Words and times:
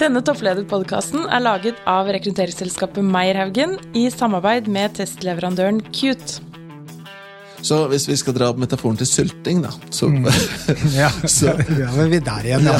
Denne 0.00 0.22
topplederpodkasten 0.24 1.26
er 1.28 1.42
laget 1.44 1.80
av 1.88 2.08
rekrutteringsselskapet 2.08 3.04
Meierhaugen 3.04 3.74
i 3.92 4.06
samarbeid 4.08 4.70
med 4.72 4.94
testleverandøren 4.96 5.82
Cute. 5.92 6.40
Så 7.60 7.82
hvis 7.92 8.06
vi 8.08 8.16
skal 8.16 8.32
dra 8.32 8.48
metaforen 8.56 8.96
til 8.96 9.04
sylting, 9.10 9.60
da, 9.66 9.74
så, 9.92 10.08
Ja, 11.02 11.10
så 11.28 11.52
ja 11.52 11.90
men 11.98 12.08
vi 12.08 12.16
er 12.16 12.24
der 12.30 12.48
igjen, 12.48 12.64
ja. 12.70 12.78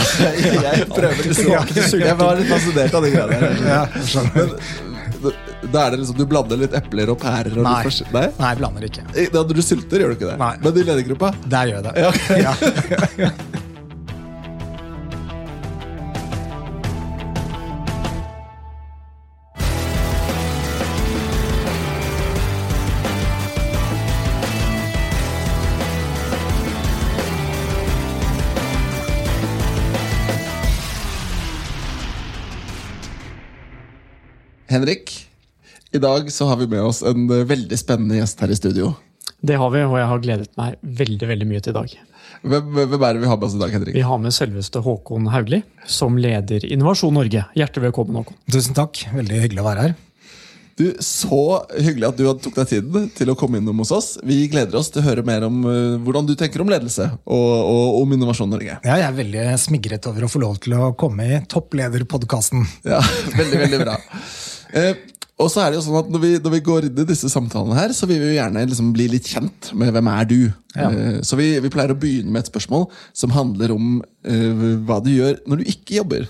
Jeg 0.64 0.88
prøver 0.88 1.20
liksom 1.28 2.00
Jeg 2.00 2.16
var 2.22 2.40
litt 2.40 2.48
fascinert 2.54 2.96
av 2.96 3.04
de 3.04 3.12
greiene 3.12 3.42
der. 3.44 3.60
ja 3.68 3.82
jeg. 4.00 4.56
Da 5.20 5.82
er 5.84 5.92
det 5.92 6.00
liksom, 6.00 6.16
Du 6.16 6.24
blander 6.24 6.56
litt 6.62 6.72
epler 6.80 7.12
og 7.12 7.20
pærer 7.20 7.52
og 7.60 7.66
Nei. 7.68 7.76
litt 7.84 8.14
Nei? 8.16 8.24
Nei, 8.38 8.54
jeg 8.54 8.62
blander 8.62 8.88
ikke. 8.88 9.04
Da, 9.36 9.44
du 9.44 9.60
sylter, 9.60 10.00
gjør 10.00 10.14
du 10.14 10.16
ikke 10.16 10.30
det? 10.32 10.40
Nei. 10.40 10.52
Men 10.64 10.80
i 10.80 10.88
ledergruppa? 10.88 11.34
Der 11.44 11.74
gjør 11.74 11.82
jeg 11.82 11.90
det. 11.90 12.40
Ja, 12.40 12.56
ok. 12.56 13.48
Henrik, 34.70 35.10
i 35.90 35.98
dag 35.98 36.28
så 36.32 36.46
har 36.46 36.56
vi 36.60 36.66
med 36.70 36.84
oss 36.86 37.02
en 37.02 37.24
eh, 37.26 37.42
veldig 37.42 37.78
spennende 37.78 38.20
gjest 38.20 38.38
her 38.38 38.52
i 38.54 38.58
studio. 38.58 38.92
Det 39.42 39.56
har 39.58 39.72
vi, 39.74 39.80
og 39.82 39.96
jeg 39.98 40.06
har 40.06 40.20
gledet 40.22 40.52
meg 40.60 40.76
veldig 41.00 41.28
veldig 41.32 41.48
mye 41.50 41.62
til 41.64 41.72
i 41.72 41.78
dag. 41.78 41.94
Hvem, 42.40 42.68
hvem 42.76 43.02
er 43.02 43.16
det 43.16 43.22
vi 43.24 43.30
har 43.32 43.40
med 43.40 43.48
oss 43.48 43.56
i 43.56 43.62
dag, 43.64 43.72
Henrik? 43.74 43.96
Vi 43.98 44.04
har 44.06 44.20
med 44.22 44.36
selveste 44.36 44.82
Håkon 44.84 45.26
Haugli, 45.32 45.64
som 45.90 46.14
leder 46.22 46.62
Innovasjon 46.68 47.18
Norge. 47.18 47.42
Hjertelig 47.58 47.88
velkommen, 47.88 48.20
Håkon. 48.20 48.38
Tusen 48.52 48.78
takk. 48.78 49.02
Veldig 49.16 49.42
hyggelig 49.42 49.64
å 49.64 49.66
være 49.66 49.88
her. 49.88 49.96
Du, 50.78 50.86
Så 51.04 51.40
hyggelig 51.74 52.06
at 52.08 52.20
du 52.20 52.22
hadde 52.28 52.44
tok 52.44 52.54
deg 52.56 52.70
tiden 52.70 53.10
til 53.16 53.32
å 53.32 53.36
komme 53.36 53.58
innom 53.60 53.82
hos 53.82 53.90
oss. 53.92 54.12
Vi 54.24 54.38
gleder 54.52 54.78
oss 54.78 54.92
til 54.94 55.02
å 55.02 55.08
høre 55.08 55.24
mer 55.26 55.44
om 55.48 55.58
eh, 55.66 55.98
hvordan 56.00 56.30
du 56.30 56.36
tenker 56.38 56.62
om 56.62 56.70
ledelse 56.70 57.10
og, 57.26 57.50
og 57.58 57.98
om 58.04 58.14
Innovasjon 58.16 58.54
Norge. 58.54 58.78
Ja, 58.86 59.00
jeg 59.02 59.08
er 59.08 59.18
veldig 59.18 59.48
smigret 59.60 60.06
over 60.08 60.24
å 60.24 60.30
få 60.30 60.40
lov 60.46 60.62
til 60.62 60.78
å 60.78 60.92
komme 61.00 61.26
i 61.26 61.42
topplederpodkasten. 61.50 62.64
Ja, 62.86 63.02
Veldig, 63.40 63.60
veldig 63.66 63.82
bra. 63.82 63.98
Eh, 64.76 64.94
og 65.40 65.48
så 65.48 65.62
er 65.62 65.72
det 65.72 65.78
jo 65.78 65.84
sånn 65.86 66.00
at 66.02 66.10
når 66.12 66.22
vi, 66.22 66.30
når 66.42 66.52
vi 66.52 66.62
går 66.64 66.86
inn 66.88 66.98
i 67.00 67.06
disse 67.08 67.30
samtalene, 67.32 67.76
her, 67.78 67.94
så 67.96 68.08
vil 68.08 68.20
vi 68.20 68.32
jo 68.32 68.36
gjerne 68.36 68.64
liksom 68.68 68.90
bli 68.96 69.06
litt 69.14 69.30
kjent 69.30 69.70
med 69.78 69.94
hvem 69.94 70.10
er 70.12 70.28
du 70.28 70.40
Ja. 70.76 70.90
Eh, 70.90 71.16
Så 71.26 71.38
vi, 71.40 71.48
vi 71.58 71.72
pleier 71.72 71.94
å 71.94 71.98
begynne 71.98 72.30
med 72.30 72.44
et 72.44 72.50
spørsmål 72.52 72.84
som 73.16 73.32
handler 73.34 73.72
om 73.74 73.96
eh, 74.22 74.66
hva 74.86 75.00
du 75.02 75.10
gjør 75.10 75.40
når 75.48 75.62
du 75.62 75.72
ikke 75.72 75.96
jobber. 76.02 76.28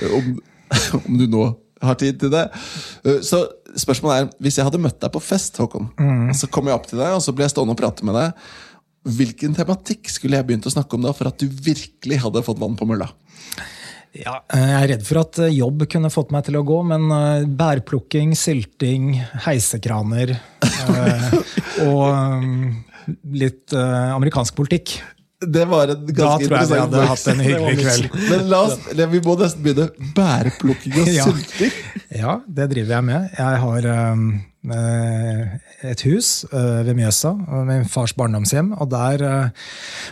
Eh, 0.00 0.14
Om, 0.20 0.30
om 1.06 1.18
du 1.20 1.26
nå 1.26 1.48
har 1.82 1.98
tid 1.98 2.20
til 2.22 2.30
det. 2.30 2.44
Så 3.26 3.40
spørsmålet 3.74 4.20
er, 4.20 4.28
hvis 4.38 4.54
jeg 4.54 4.64
hadde 4.68 4.78
møtt 4.78 5.00
deg 5.02 5.10
på 5.10 5.18
fest, 5.18 5.56
Håkon, 5.58 5.88
mm. 5.98 6.28
så 6.38 6.46
kom 6.46 6.70
jeg 6.70 6.78
opp 6.78 6.86
til 6.86 7.00
deg, 7.02 7.16
og 7.16 7.24
så 7.24 7.34
ble 7.34 7.42
jeg 7.42 7.52
stående 7.56 7.74
og 7.74 7.80
prate 7.80 8.06
med 8.06 8.14
deg, 8.14 8.44
hvilken 9.18 9.56
tematikk 9.58 10.06
skulle 10.14 10.38
jeg 10.38 10.46
begynt 10.46 10.68
å 10.70 10.72
snakke 10.72 10.94
om 10.94 11.02
da, 11.02 11.10
for 11.10 11.26
at 11.32 11.42
du 11.42 11.50
virkelig 11.50 12.20
hadde 12.22 12.44
fått 12.46 12.62
vann 12.62 12.78
på 12.78 12.86
mølla? 12.86 13.10
Ja, 14.12 14.42
eh, 14.52 14.60
jeg 14.60 14.76
er 14.76 14.90
redd 14.92 15.06
for 15.08 15.22
at 15.22 15.38
eh, 15.40 15.54
jobb 15.56 15.86
kunne 15.90 16.10
fått 16.12 16.32
meg 16.34 16.44
til 16.44 16.58
å 16.60 16.64
gå, 16.68 16.82
men 16.84 17.08
eh, 17.16 17.46
bærplukking, 17.48 18.34
sylting, 18.36 19.14
heisekraner 19.46 20.34
og 21.88 23.32
litt 23.32 23.74
amerikansk 23.74 24.54
politikk. 24.58 24.98
Det 25.42 25.64
var 25.66 25.90
en 25.90 26.04
Da 26.06 26.14
ganske 26.14 26.46
tror 26.46 26.58
jeg 26.60 26.70
vi 26.70 26.80
hadde 26.84 27.06
hatt 27.12 27.26
en 27.32 27.42
hyggelig 27.42 27.80
kveld. 27.80 28.20
Men 28.28 28.46
la 28.52 28.62
oss, 28.68 28.78
vi 28.92 29.22
må 29.24 29.34
nesten 29.40 29.64
begynne. 29.64 30.12
Bærplukking 30.14 31.00
og 31.02 31.10
sylting. 31.16 31.82
Ja, 32.12 32.38
det 32.46 32.68
driver 32.76 32.98
jeg 32.98 33.08
med. 33.08 33.32
Jeg 33.40 33.62
har 33.64 33.92
et 34.62 36.02
hus 36.06 36.44
eh, 36.54 36.82
ved 36.86 36.94
Mjøsa, 36.94 37.32
og 37.34 37.64
min 37.66 37.86
fars 37.90 38.12
barndomshjem. 38.14 38.70
Og 38.78 38.90
der 38.92 39.24
eh, 39.26 39.64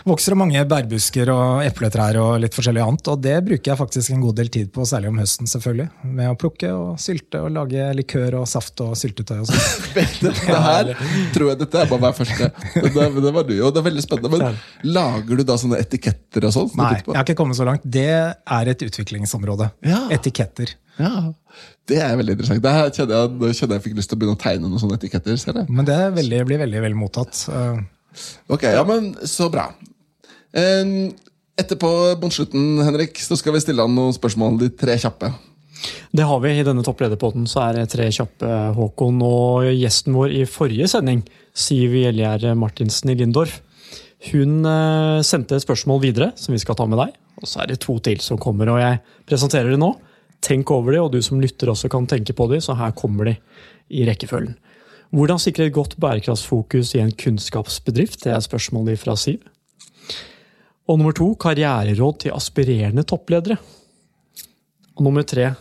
vokser 0.07 0.35
det 0.35 0.39
mange 0.41 0.63
bærbusker 0.67 1.31
og 1.31 1.63
epletrær 1.63 2.19
og 2.19 2.33
litt 2.43 2.57
forskjellig 2.57 2.83
annet. 2.83 3.11
Og 3.13 3.21
det 3.23 3.37
bruker 3.47 3.71
jeg 3.71 3.79
faktisk 3.79 4.11
en 4.11 4.25
god 4.25 4.37
del 4.41 4.51
tid 4.51 4.73
på, 4.75 4.83
særlig 4.87 5.11
om 5.13 5.21
høsten, 5.23 5.47
selvfølgelig. 5.47 5.87
Med 6.19 6.33
å 6.33 6.35
plukke 6.39 6.73
og 6.75 6.99
sylte 6.99 7.45
og 7.45 7.55
lage 7.55 7.87
likør 8.01 8.41
og 8.41 8.49
saft 8.51 8.83
og 8.83 8.97
syltetøy 8.99 9.37
og 9.39 9.47
sånn. 9.51 9.63
Det 10.21 10.33
her 10.47 10.91
tror 11.33 11.49
jeg 11.51 11.59
dette 11.61 11.79
er 11.79 11.89
bare 11.89 12.03
hver 12.05 12.13
første. 12.15 12.51
Det, 12.75 12.91
det 12.91 13.33
var 13.35 13.47
du, 13.47 13.55
jo, 13.55 13.71
det 13.71 13.81
er 13.81 13.87
veldig 13.87 14.03
spennende. 14.03 14.31
Men 14.35 14.93
lager 14.95 15.39
du 15.39 15.45
da 15.47 15.57
sånne 15.59 15.79
etiketter 15.81 16.47
og 16.47 16.55
sånn? 16.55 16.71
Nei, 16.79 16.93
jeg 16.99 17.15
har 17.15 17.25
ikke 17.25 17.39
kommet 17.39 17.59
så 17.59 17.67
langt. 17.67 17.87
Det 17.87 18.07
er 18.11 18.71
et 18.71 18.87
utviklingsområde. 18.87 19.71
Ja. 19.87 20.05
Etiketter. 20.13 20.75
Ja, 20.99 21.31
Det 21.87 21.97
er 22.03 22.17
veldig 22.19 22.35
interessant. 22.35 22.61
Det 22.63 22.75
kjenner 22.97 23.15
jeg, 23.15 23.55
kjenner 23.57 23.77
jeg 23.77 23.85
fikk 23.87 23.97
lyst 23.97 24.11
til 24.11 24.17
å 24.17 24.21
begynne 24.21 24.37
å 24.37 24.41
tegne 24.41 24.67
noen 24.67 24.81
sånne 24.81 24.99
etiketter. 24.99 25.39
Ser 25.39 25.61
jeg. 25.61 25.69
Men 25.71 25.87
det 25.87 25.95
er 25.97 26.13
veldig, 26.15 26.43
blir 26.49 26.61
veldig 26.61 26.83
vel 26.85 26.97
mottatt. 26.99 27.45
Ok, 28.51 28.67
ja, 28.67 28.83
men 28.87 29.13
så 29.27 29.47
bra. 29.51 29.69
Etterpå, 31.61 31.91
mot 32.21 32.33
slutten, 32.33 32.81
Henrik, 32.85 33.19
så 33.21 33.37
skal 33.39 33.55
vi 33.55 33.63
stille 33.63 33.83
han 33.83 33.95
noen 33.95 34.15
spørsmål. 34.15 34.59
De 34.61 34.69
tre 34.73 34.95
kjappe. 35.01 35.31
Det 36.13 36.25
har 36.27 36.39
vi 36.43 36.51
i 36.59 36.63
denne 36.65 36.83
topplederpodden, 36.85 37.47
så 37.49 37.65
er 37.65 37.79
det 37.79 37.89
tre 37.93 38.07
kjappe, 38.13 38.47
Håkon. 38.77 39.19
Og 39.25 39.67
gjesten 39.73 40.15
vår 40.17 40.35
i 40.41 40.45
forrige 40.49 40.89
sending, 40.91 41.23
Siv 41.57 41.95
Gjelgjerde 41.97 42.53
Martinsen 42.59 43.11
i 43.11 43.17
Lindorf, 43.19 43.59
hun 44.29 44.61
eh, 44.69 45.19
sendte 45.25 45.57
et 45.57 45.63
spørsmål 45.63 46.03
videre 46.03 46.27
som 46.37 46.53
vi 46.53 46.59
skal 46.61 46.77
ta 46.77 46.85
med 46.85 46.99
deg. 47.01 47.15
Og 47.41 47.49
så 47.49 47.63
er 47.63 47.71
det 47.71 47.79
to 47.81 47.95
til 48.05 48.21
som 48.21 48.37
kommer, 48.41 48.69
og 48.69 48.77
jeg 48.81 48.99
presenterer 49.29 49.73
det 49.73 49.81
nå. 49.81 49.95
Tenk 50.41 50.71
over 50.73 50.95
det, 50.95 51.01
og 51.01 51.11
du 51.13 51.21
som 51.21 51.41
lytter 51.41 51.69
også 51.69 51.89
kan 51.91 52.07
tenke 52.09 52.33
på 52.33 52.47
det, 52.49 52.63
så 52.65 52.75
her 52.79 52.93
kommer 52.97 53.29
de 53.29 53.35
i 53.93 54.05
rekkefølgen. 54.07 54.55
Hvordan 55.11 55.41
sikre 55.43 55.67
et 55.67 55.75
godt 55.75 55.97
bærekraftsfokus 55.99 56.93
i 56.95 57.01
en 57.03 57.11
kunnskapsbedrift? 57.11 58.23
Det 58.23 58.31
er 58.31 58.43
spørsmålet 58.43 58.99
fra 59.01 59.17
Siv. 59.19 59.41
Og 60.87 60.97
nummer 60.97 61.13
to, 61.15 61.33
karriereråd 61.35 62.21
til 62.23 62.33
aspirerende 62.35 63.03
toppledere. 63.07 63.59
Og 64.95 65.03
nummer 65.03 65.27
tre, 65.27 65.51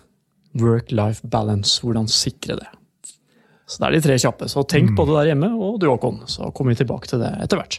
work-life 0.59 1.27
balance. 1.31 1.83
Hvordan 1.83 2.09
sikre 2.09 2.57
det. 2.63 2.71
Så 3.67 3.83
det 3.83 3.89
er 3.89 3.97
de 3.99 4.03
tre 4.07 4.19
kjappe. 4.23 4.49
Så 4.51 4.65
tenk 4.67 4.95
på 4.97 5.07
det 5.07 5.19
der 5.19 5.33
hjemme, 5.33 5.53
og 5.59 5.79
du 5.83 5.91
Håkon. 5.91 6.23
Så 6.31 6.51
kommer 6.55 6.75
vi 6.75 6.81
tilbake 6.83 7.11
til 7.11 7.23
det 7.23 7.35
etter 7.43 7.61
hvert. 7.61 7.79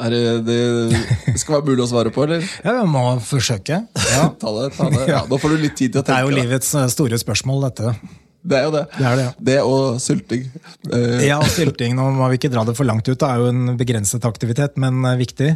Er 0.00 0.14
det, 0.14 0.20
det 0.46 1.36
skal 1.40 1.58
være 1.58 1.66
mulig 1.70 1.84
å 1.84 1.90
svare 1.90 2.12
på, 2.14 2.24
eller? 2.26 2.46
ja, 2.64 2.76
vi 2.80 2.86
må 2.88 3.04
forsøke. 3.26 3.82
Ja. 4.10 4.24
Ta 4.40 4.50
det, 4.56 4.70
ta 4.76 4.88
det. 4.90 5.04
Ja, 5.10 5.20
nå 5.30 5.36
får 5.38 5.54
du 5.54 5.60
litt 5.62 5.76
tid 5.78 5.92
til 5.94 6.00
å 6.00 6.04
tenke. 6.04 6.16
Det 6.16 6.18
er 6.18 6.26
jo 6.26 6.34
livets 6.40 6.72
eh, 6.74 6.88
store 6.90 7.18
spørsmål, 7.20 7.68
dette. 7.68 7.92
Det 8.40 8.56
er 8.56 8.62
jo 8.64 8.70
det. 8.72 8.82
Det 8.96 9.04
er 9.04 9.18
det, 9.18 9.24
ja. 9.26 9.32
Det 9.50 9.56
og 9.68 9.98
sylting. 10.00 10.46
Eh, 10.88 11.26
Ja, 11.28 11.36
og 11.44 11.50
sylting, 11.52 11.92
nå 11.98 12.06
må 12.16 12.26
vi 12.32 12.38
ikke 12.40 12.48
dra 12.52 12.62
det 12.64 12.72
for 12.78 12.88
langt 12.88 13.04
ut, 13.10 13.18
det 13.20 13.28
er 13.28 13.42
jo 13.42 13.50
en 13.52 13.74
begrenset 13.78 14.24
aktivitet, 14.24 14.78
men 14.80 14.98
eh, 15.04 15.18
viktig. 15.20 15.50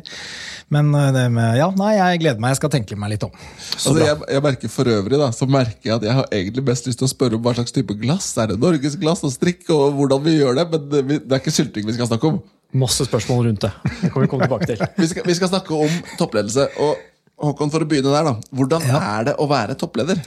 Men 0.75 0.93
det 1.17 1.25
med, 1.33 1.57
ja, 1.59 1.71
nei, 1.81 1.95
jeg 1.97 2.21
gleder 2.23 2.41
meg, 2.45 2.53
jeg 2.55 2.61
skal 2.61 2.73
tenke 2.77 2.97
meg 3.01 3.15
litt 3.15 3.25
om. 3.27 3.33
Altså, 3.75 3.97
jeg, 4.01 4.21
jeg 4.37 4.45
merker 4.47 4.73
For 4.73 4.89
øvrig 4.95 5.21
da, 5.21 5.31
så 5.37 5.49
merker 5.51 5.91
jeg 5.91 5.97
at 5.99 6.07
jeg 6.09 6.19
har 6.21 6.29
egentlig 6.37 6.65
best 6.71 6.89
lyst 6.89 7.01
til 7.03 7.09
å 7.09 7.13
spørre 7.13 7.39
om 7.41 7.45
hva 7.45 7.57
slags 7.57 7.75
type 7.75 7.97
glass. 8.01 8.31
Er 8.41 8.53
det 8.53 8.61
norgesglass 8.63 9.25
og 9.27 9.33
strikk, 9.35 9.65
og 9.75 9.97
hvordan 9.99 10.23
vi 10.25 10.39
gjør 10.39 10.61
det? 10.61 10.69
Men 10.73 10.87
det, 10.93 11.03
det 11.25 11.33
er 11.33 11.43
ikke 11.43 11.57
sylting 11.57 11.89
vi 11.89 11.97
skal 11.99 12.13
snakke 12.13 12.31
om. 12.37 12.43
Masse 12.75 13.07
spørsmål 13.07 13.47
rundt 13.49 13.65
det. 13.67 13.73
Det 14.03 14.11
kan 14.13 14.25
vi 14.25 14.29
komme 14.31 14.49
tilbake 14.49 14.67
til. 14.73 14.81
Vi 14.99 15.07
skal, 15.11 15.27
vi 15.29 15.35
skal 15.39 15.51
snakke 15.53 15.77
om 15.87 15.99
toppledelse. 16.19 16.69
Og 16.83 17.11
Håkon, 17.45 17.71
for 17.71 17.83
å 17.83 17.87
begynne 17.91 18.13
der, 18.15 18.29
da. 18.29 18.33
Hvordan 18.55 18.85
Ja. 18.87 18.99
er 19.19 19.25
det 19.29 19.33
å 19.43 19.47
være 19.51 19.75
toppleder? 19.79 20.21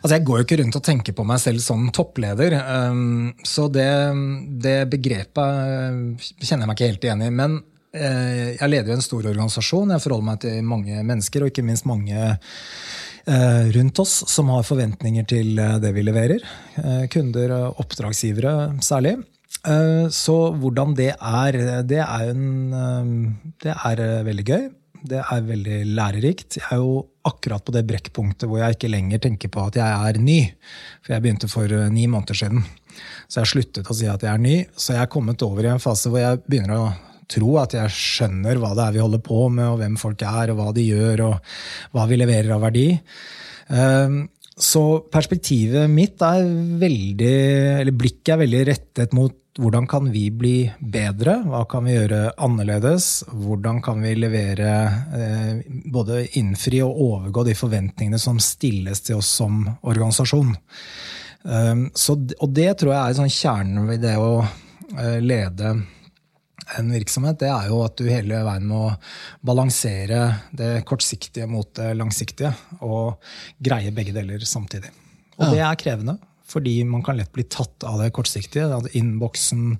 Altså, 0.00 0.14
Jeg 0.14 0.24
går 0.24 0.38
jo 0.38 0.44
ikke 0.46 0.58
rundt 0.62 0.76
og 0.80 0.84
tenker 0.86 1.12
på 1.16 1.24
meg 1.28 1.40
selv 1.42 1.60
som 1.60 1.90
toppleder, 1.92 2.56
um, 2.90 3.34
så 3.44 3.66
det, 3.72 3.84
det 4.64 4.78
begrepet 4.88 5.36
uh, 5.36 6.30
kjenner 6.40 6.64
jeg 6.64 6.70
meg 6.70 6.76
ikke 6.78 6.88
helt 6.88 7.04
igjen 7.04 7.22
i. 7.26 7.30
Men 7.30 7.58
eh, 7.92 8.56
jeg 8.56 8.70
leder 8.72 8.92
jo 8.92 8.96
en 8.96 9.04
stor 9.04 9.28
organisasjon, 9.28 9.92
jeg 9.92 10.04
forholder 10.06 10.28
meg 10.30 10.40
til 10.44 10.58
mange 10.72 11.04
mennesker, 11.04 11.44
og 11.44 11.52
ikke 11.52 11.66
minst 11.68 11.86
mange 11.88 12.16
eh, 13.28 13.64
rundt 13.76 13.98
oss 14.02 14.24
som 14.32 14.48
har 14.54 14.64
forventninger 14.66 15.28
til 15.28 15.58
eh, 15.60 15.76
det 15.84 15.92
vi 15.96 16.04
leverer. 16.06 16.44
Eh, 16.80 17.04
kunder 17.12 17.52
og 17.60 17.82
oppdragsgivere 17.84 18.78
særlig. 18.84 19.18
Eh, 19.66 20.08
Så 20.14 20.36
hvordan 20.60 20.94
det 20.98 21.14
er, 21.14 21.82
det 21.82 22.02
er, 22.04 22.28
en, 22.30 22.72
eh, 22.72 23.54
det 23.64 23.74
er 23.74 24.04
eh, 24.04 24.26
veldig 24.26 24.46
gøy. 24.46 24.68
Det 25.08 25.20
er 25.22 25.44
veldig 25.46 25.78
lærerikt. 25.94 26.56
Jeg 26.58 26.66
er 26.74 26.80
jo 26.82 27.06
akkurat 27.28 27.62
på 27.62 27.72
det 27.74 27.84
brekkpunktet 27.86 28.48
hvor 28.48 28.58
jeg 28.58 28.74
ikke 28.74 28.90
lenger 28.90 29.20
tenker 29.22 29.50
på 29.52 29.66
at 29.68 29.76
jeg 29.78 29.86
er 29.86 30.18
ny. 30.18 30.40
For 31.04 31.14
jeg 31.14 31.22
begynte 31.22 31.50
for 31.50 31.70
eh, 31.70 31.90
ni 31.94 32.06
måneder 32.10 32.38
siden. 32.38 32.64
Så 33.28 33.38
jeg 33.38 33.44
har 33.44 33.52
sluttet 33.52 33.90
å 33.90 33.94
si 33.94 34.08
at 34.10 34.24
jeg 34.26 34.32
er 34.32 34.42
ny. 34.42 34.56
Så 34.74 34.96
jeg 34.96 35.04
er 35.04 35.12
kommet 35.12 35.42
over 35.46 35.66
i 35.66 35.70
en 35.70 35.82
fase 35.82 36.10
hvor 36.10 36.22
jeg 36.22 36.42
begynner 36.48 36.78
å 36.78 36.88
tro 37.28 37.58
at 37.60 37.76
jeg 37.76 37.92
skjønner 37.92 38.58
hva 38.58 38.72
det 38.74 38.86
er 38.86 38.94
vi 38.96 39.04
holder 39.04 39.20
på 39.20 39.42
med, 39.52 39.66
og 39.68 39.78
hvem 39.82 39.98
folk 40.00 40.22
er, 40.24 40.50
og 40.50 40.62
hva 40.62 40.70
de 40.72 40.86
gjør, 40.86 41.24
og 41.26 41.50
hva 41.92 42.06
vi 42.08 42.16
leverer 42.16 42.54
av 42.56 42.62
verdi. 42.64 42.86
Eh, 44.58 44.62
så 44.62 45.00
perspektivet 45.10 45.90
mitt 45.90 46.20
er 46.22 46.44
veldig 46.78 47.36
Eller 47.80 47.92
blikket 47.92 48.34
er 48.34 48.42
veldig 48.42 48.64
rettet 48.66 49.12
mot 49.16 49.34
hvordan 49.58 49.88
kan 49.90 50.12
vi 50.12 50.28
bli 50.30 50.70
bedre? 50.78 51.40
Hva 51.42 51.64
kan 51.66 51.82
vi 51.82 51.96
gjøre 51.96 52.30
annerledes? 52.38 53.24
Hvordan 53.26 53.80
kan 53.82 53.98
vi 54.04 54.12
levere 54.14 54.74
eh, 55.18 55.64
både 55.90 56.28
innfri 56.38 56.78
og 56.84 56.94
overgå 56.94 57.42
de 57.48 57.56
forventningene 57.58 58.20
som 58.22 58.38
stilles 58.38 59.02
til 59.02 59.18
oss 59.18 59.32
som 59.40 59.64
organisasjon? 59.82 60.54
Um, 61.42 61.88
så, 61.94 62.14
og 62.14 62.54
det 62.54 62.70
tror 62.78 62.92
jeg 62.92 63.02
er 63.02 63.18
sånn 63.18 63.34
kjernen 63.34 63.90
ved 63.90 64.02
det 64.06 64.14
å 64.22 64.44
uh, 64.44 65.18
lede 65.18 65.74
en 66.78 66.92
virksomhet, 66.92 67.38
det 67.40 67.50
er 67.52 67.68
jo 67.70 67.82
at 67.84 67.96
du 67.98 68.08
hele 68.10 68.40
veien 68.44 68.66
må 68.68 68.84
balansere 69.46 70.22
det 70.56 70.72
kortsiktige 70.88 71.48
mot 71.50 71.70
det 71.78 71.92
langsiktige. 71.96 72.52
Og 72.84 73.18
greie 73.62 73.94
begge 73.94 74.14
deler 74.16 74.42
samtidig. 74.44 74.90
Og 75.38 75.48
ja. 75.48 75.52
det 75.54 75.62
er 75.64 75.80
krevende. 75.80 76.18
Fordi 76.48 76.80
man 76.88 77.02
kan 77.04 77.18
lett 77.18 77.32
bli 77.32 77.44
tatt 77.44 77.84
av 77.84 77.98
det 78.00 78.08
kortsiktige. 78.16 78.78
Innboksen, 78.96 79.74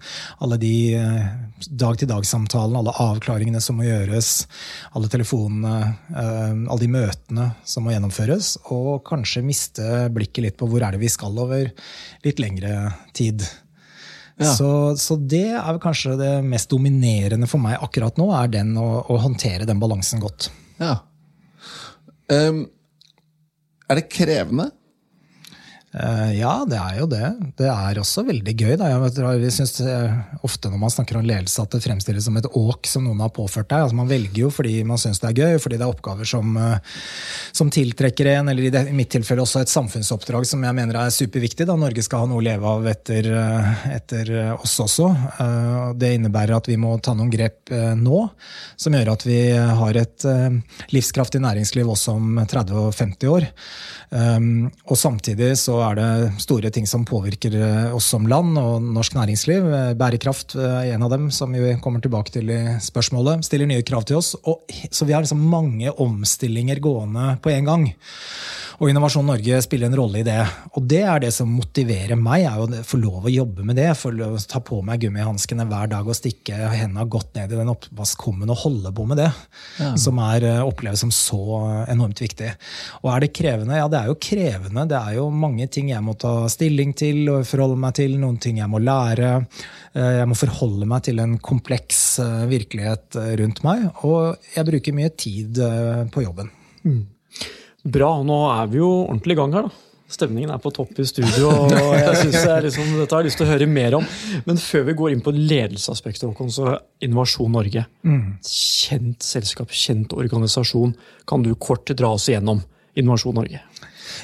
alle 0.44 0.58
de 0.60 0.72
eh, 0.98 1.30
dag-til-dag-samtalene, 1.64 2.82
alle 2.82 2.92
avklaringene 3.06 3.62
som 3.64 3.80
må 3.80 3.86
gjøres, 3.86 4.32
alle 4.92 5.08
telefonene, 5.08 5.94
eh, 6.12 6.58
alle 6.58 6.82
de 6.82 6.90
møtene 6.92 7.46
som 7.64 7.88
må 7.88 7.94
gjennomføres. 7.94 8.50
Og 8.76 9.00
kanskje 9.08 9.46
miste 9.46 10.04
blikket 10.12 10.44
litt 10.44 10.58
på 10.60 10.68
hvor 10.68 10.84
er 10.84 10.92
det 10.92 11.00
vi 11.06 11.12
skal 11.12 11.40
over 11.40 11.72
litt 12.26 12.44
lengre 12.44 12.92
tid. 13.16 13.48
Ja. 14.38 14.52
Så, 14.54 14.70
så, 15.00 15.16
det 15.18 15.50
er 15.58 15.80
kanskje 15.82 16.14
det 16.20 16.32
mest 16.46 16.70
dominerende 16.70 17.48
for 17.50 17.62
meg 17.62 17.80
akkurat 17.82 18.18
nå, 18.20 18.28
er 18.38 18.50
den 18.52 18.76
å, 18.78 18.86
å 19.02 19.18
håndtere 19.18 19.66
den 19.66 19.80
balansen 19.82 20.22
godt. 20.22 20.50
Ja. 20.78 20.94
Um, 22.30 22.66
er 23.88 23.98
det 23.98 24.06
krevende? 24.12 24.68
Uh, 25.88 26.34
ja, 26.36 26.66
det 26.68 26.76
er 26.76 26.96
jo 27.00 27.06
det. 27.08 27.28
Det 27.56 27.68
er 27.72 27.98
også 28.00 28.20
veldig 28.28 28.52
gøy. 28.52 28.74
Da. 28.76 28.90
Jeg 28.92 29.52
synes 29.56 29.78
eh, 29.80 30.18
Ofte 30.44 30.68
når 30.68 30.82
man 30.82 30.92
snakker 30.92 31.16
om 31.16 31.24
ledelse, 31.24 31.62
at 31.64 31.72
det 31.72 31.80
fremstilles 31.80 32.26
som 32.28 32.36
et 32.36 32.48
åk 32.60 32.84
som 32.90 33.06
noen 33.06 33.22
har 33.24 33.32
påført 33.32 33.70
deg. 33.70 33.86
Altså, 33.86 33.96
man 33.96 34.10
velger 34.10 34.42
jo 34.42 34.50
fordi 34.52 34.82
man 34.84 35.00
syns 35.00 35.22
det 35.22 35.30
er 35.30 35.40
gøy, 35.40 35.56
fordi 35.64 35.78
det 35.80 35.86
er 35.86 35.94
oppgaver 35.94 36.28
som, 36.28 36.58
uh, 36.60 36.76
som 37.56 37.72
tiltrekker 37.72 38.28
en, 38.34 38.52
eller 38.52 38.68
i, 38.68 38.72
det, 38.74 38.84
i, 38.90 38.96
mitt 38.98 39.08
tilfelle 39.14 39.46
også 39.46 39.62
et 39.64 39.72
samfunnsoppdrag 39.72 40.44
som 40.50 40.66
jeg 40.68 40.76
mener 40.76 41.00
er 41.00 41.14
superviktig. 41.14 41.64
Da. 41.70 41.78
Norge 41.80 42.04
skal 42.04 42.26
ha 42.26 42.30
noe 42.30 42.42
å 42.42 42.44
leve 42.44 42.68
av 42.68 42.90
etter, 42.92 43.30
etter 43.94 44.32
oss 44.58 44.76
også. 44.84 45.08
Det 45.96 46.12
innebærer 46.18 46.58
at 46.58 46.68
vi 46.68 46.76
må 46.80 46.92
ta 47.00 47.14
noen 47.16 47.32
grep 47.32 47.72
nå, 47.96 48.20
som 48.76 48.96
gjør 48.96 49.14
at 49.14 49.24
vi 49.24 49.40
har 49.56 50.00
et 50.00 50.26
livskraftig 50.92 51.40
næringsliv 51.42 51.88
også 51.88 52.18
om 52.18 52.42
30 52.44 52.82
og 52.82 52.92
50 52.92 53.32
år. 53.32 53.48
Um, 54.10 54.70
og 54.88 54.96
samtidig 54.96 55.50
så 55.60 55.77
er 55.84 55.98
det 55.98 56.10
store 56.42 56.70
ting 56.74 56.86
som 56.88 57.06
påvirker 57.08 57.54
eh, 57.58 57.94
oss 57.96 58.08
som 58.12 58.26
land 58.30 58.58
og 58.60 58.84
norsk 58.84 59.16
næringsliv. 59.16 59.66
Eh, 59.66 59.94
bærekraft 59.98 60.56
er 60.58 60.92
en 60.94 61.06
av 61.06 61.12
dem, 61.14 61.28
som 61.34 61.54
vi 61.54 61.76
kommer 61.84 62.04
tilbake 62.04 62.34
til 62.34 62.52
i 62.52 62.60
spørsmålet. 62.82 63.46
Stiller 63.46 63.70
nye 63.70 63.86
krav 63.86 64.06
til 64.08 64.20
oss. 64.20 64.34
Og, 64.44 64.64
så 64.90 65.08
vi 65.08 65.16
har 65.16 65.24
liksom 65.24 65.42
mange 65.50 65.92
omstillinger 65.92 66.82
gående 66.84 67.34
på 67.44 67.52
en 67.54 67.68
gang. 67.68 67.90
Og 68.78 68.92
Innovasjon 68.92 69.26
Norge 69.26 69.56
spiller 69.64 69.88
en 69.88 69.96
rolle 69.98 70.20
i 70.20 70.26
det. 70.26 70.38
Og 70.78 70.84
det 70.86 71.00
er 71.02 71.22
det 71.24 71.32
som 71.34 71.50
motiverer 71.50 72.14
meg, 72.18 72.44
er 72.46 72.60
å 72.62 72.82
få 72.86 73.00
lov 73.02 73.26
å 73.26 73.32
jobbe 73.32 73.64
med 73.66 73.74
det. 73.74 73.88
Få 73.98 74.12
lov 74.14 74.36
å 74.36 74.42
ta 74.46 74.60
på 74.62 74.78
meg 74.86 75.02
gummihanskene 75.02 75.66
hver 75.66 75.90
dag 75.90 76.06
og 76.06 76.14
stikke 76.14 76.54
hendene 76.70 77.08
godt 77.10 77.34
ned 77.34 77.50
i 77.50 77.58
den 77.58 77.72
oppvaskkummen 77.72 78.52
og 78.54 78.62
holde 78.62 78.92
på 78.94 79.08
med 79.10 79.18
det. 79.18 79.32
Ja. 79.80 79.90
Som 79.98 80.22
er 80.22 80.46
eh, 80.46 80.60
oppleves 80.62 81.02
som 81.02 81.10
så 81.14 81.40
enormt 81.90 82.22
viktig. 82.22 82.52
Og 83.02 83.10
er 83.16 83.26
det 83.26 83.32
krevende? 83.40 83.80
Ja, 83.80 83.90
det 83.90 83.98
er 83.98 84.12
jo 84.12 84.20
krevende. 84.28 84.86
Det 84.94 85.02
er 85.02 85.18
jo 85.18 85.26
mange 85.34 85.66
ting 85.66 85.90
jeg 85.90 86.06
må 86.06 86.14
ta 86.14 86.36
stilling 86.52 86.94
til 86.94 87.24
og 87.34 87.50
forholde 87.50 87.82
meg 87.82 87.98
til. 87.98 88.14
Noen 88.22 88.38
ting 88.38 88.62
jeg 88.62 88.70
må 88.70 88.78
lære. 88.78 89.34
Eh, 89.90 90.14
jeg 90.20 90.30
må 90.30 90.38
forholde 90.38 90.86
meg 90.86 91.02
til 91.10 91.18
en 91.26 91.34
kompleks 91.42 92.06
eh, 92.22 92.46
virkelighet 92.54 93.24
rundt 93.42 93.66
meg. 93.66 93.88
Og 94.06 94.38
jeg 94.54 94.70
bruker 94.70 95.00
mye 95.02 95.10
tid 95.18 95.64
på 96.14 96.28
jobben. 96.30 96.54
Mm. 96.86 97.06
Bra. 97.84 98.10
Nå 98.26 98.38
er 98.52 98.72
vi 98.72 98.80
jo 98.80 98.88
ordentlig 99.04 99.36
i 99.36 99.38
gang 99.38 99.54
her, 99.54 99.68
da. 99.68 99.84
Stemningen 100.08 100.48
er 100.54 100.60
på 100.64 100.70
topp 100.72 100.96
i 101.02 101.04
studio, 101.04 101.50
og 101.52 101.72
jeg 101.92 102.14
synes 102.22 102.36
jeg 102.40 102.62
liksom, 102.64 102.94
dette 102.96 103.12
har 103.12 103.20
jeg 103.20 103.28
lyst 103.28 103.36
til 103.42 103.44
å 103.44 103.50
høre 103.50 103.66
mer 103.68 103.96
om. 103.98 104.06
Men 104.46 104.60
før 104.62 104.86
vi 104.86 104.94
går 104.96 105.12
inn 105.12 105.20
på 105.24 105.34
ledelsesaspektet, 105.36 106.24
Håkon, 106.30 106.48
så 106.48 106.78
Innovasjon 107.04 107.52
Norge. 107.52 107.82
Mm. 108.08 108.38
Kjent 108.48 109.26
selskap, 109.26 109.74
kjent 109.76 110.16
organisasjon. 110.16 110.94
Kan 111.28 111.44
du 111.44 111.52
kort 111.60 111.92
dra 111.92 112.14
oss 112.16 112.30
igjennom 112.32 112.64
Innovasjon 112.96 113.36
Norge? 113.36 113.60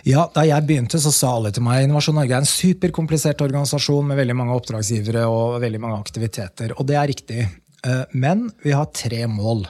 Ja, 0.08 0.24
Da 0.32 0.46
jeg 0.48 0.64
begynte, 0.64 0.96
så 1.00 1.12
sa 1.12 1.34
alle 1.36 1.52
til 1.52 1.66
meg 1.66 1.84
Innovasjon 1.84 2.16
Norge 2.16 2.32
er 2.32 2.46
en 2.46 2.48
superkomplisert 2.48 3.44
organisasjon 3.44 4.08
med 4.08 4.22
veldig 4.22 4.38
mange 4.40 4.56
oppdragsgivere 4.56 5.28
og 5.28 5.60
veldig 5.62 5.84
mange 5.84 6.00
aktiviteter. 6.00 6.72
Og 6.78 6.88
det 6.88 6.96
er 6.96 7.12
riktig. 7.12 7.44
Eh, 7.84 8.02
men 8.16 8.48
vi 8.64 8.72
har 8.72 8.88
tre 8.96 9.26
mål. 9.28 9.66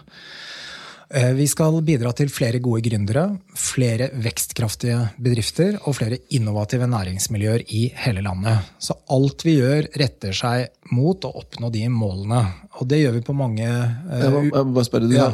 Eh, 1.11 1.33
vi 1.37 1.47
skal 1.51 1.77
bidra 1.85 2.13
til 2.17 2.31
flere 2.33 2.61
gode 2.65 2.83
gründere, 2.87 3.27
flere 3.59 4.09
vekstkraftige 4.25 5.01
bedrifter 5.21 5.77
og 5.85 5.99
flere 5.99 6.21
innovative 6.35 6.89
næringsmiljøer 6.91 7.67
i 7.77 7.87
hele 8.07 8.25
landet. 8.25 8.71
Så 8.79 8.97
alt 9.13 9.45
vi 9.45 9.59
gjør, 9.59 9.89
retter 10.01 10.37
seg 10.37 10.95
mot 10.97 11.27
å 11.27 11.33
oppnå 11.43 11.71
de 11.75 11.87
målene. 11.93 12.45
Og 12.81 12.89
det 12.91 13.03
gjør 13.03 13.19
vi 13.19 13.25
på 13.27 13.37
mange 13.37 13.67
uh, 13.69 14.23
Jeg 14.23 14.33
må, 14.33 14.47
bare 14.77 14.89
spørre, 14.89 15.11
du 15.11 15.19
ja. 15.19 15.33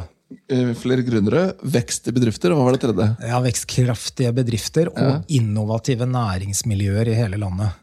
Eh, 0.51 0.73
flere 0.79 1.03
gründere, 1.03 1.49
vekst 1.67 2.07
i 2.07 2.15
bedrifter, 2.15 2.53
og 2.53 2.61
hva 2.61 2.69
var 2.69 2.77
det 2.77 2.85
tredje? 2.85 3.07
Ja, 3.27 3.41
Vekstkraftige 3.43 4.31
bedrifter 4.35 4.91
og 4.93 5.07
ja. 5.09 5.17
innovative 5.41 6.07
næringsmiljøer 6.07 7.11
i 7.11 7.17
hele 7.19 7.41
landet. 7.43 7.79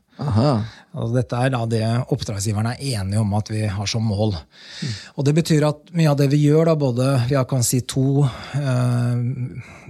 Altså, 0.96 1.14
dette 1.18 1.40
er 1.44 1.52
da 1.54 1.64
det 1.70 1.84
oppdragsgiverne 2.14 2.76
er 2.78 3.00
enige 3.02 3.22
om 3.22 3.34
at 3.38 3.52
vi 3.52 3.66
har 3.70 3.90
som 3.90 4.06
mål. 4.08 4.34
Mm. 4.38 4.94
Og 5.16 5.26
Det 5.28 5.34
betyr 5.38 5.66
at 5.68 5.92
mye 5.98 6.10
av 6.12 6.18
det 6.18 6.30
vi 6.32 6.40
gjør, 6.46 6.72
da, 6.72 6.76
både 6.80 7.10
vi 7.28 7.38
kan 7.50 7.66
si 7.66 7.82
to 7.86 8.24
eh, 8.24 9.20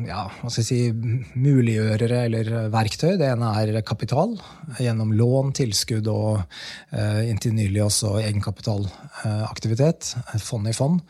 ja, 0.08 0.24
hva 0.42 0.52
skal 0.52 0.66
si, 0.66 0.80
muliggjørere 1.38 2.24
eller 2.28 2.52
verktøy. 2.74 3.16
Det 3.20 3.30
ene 3.30 3.52
er 3.62 3.82
kapital 3.88 4.36
gjennom 4.82 5.14
lån, 5.18 5.54
tilskudd 5.58 6.08
og 6.12 6.42
uh, 6.42 7.22
inntil 7.26 7.56
nylig 7.58 7.82
også 7.86 8.18
egenkapitalaktivitet. 8.22 10.12
Uh, 10.34 10.36
fond 10.44 10.70
i 10.70 10.76
fond. 10.76 11.02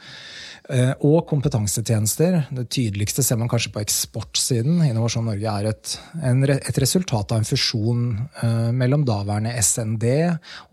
Uh, 0.68 0.94
og 1.08 1.22
kompetansetjenester. 1.30 2.42
Det 2.52 2.68
tydeligste 2.76 3.24
ser 3.26 3.40
man 3.40 3.52
kanskje 3.52 3.74
på 3.76 3.84
eksportsiden. 3.84 4.82
Innovasjon 4.88 5.28
Norge 5.30 5.54
er 5.62 5.72
et, 5.72 5.98
en, 6.28 6.44
et 6.48 6.82
resultat 6.84 7.32
av 7.32 7.42
en 7.42 7.48
fusjon 7.48 8.04
eh, 8.44 8.70
mellom 8.76 9.06
daværende 9.08 9.54
SND 9.78 10.06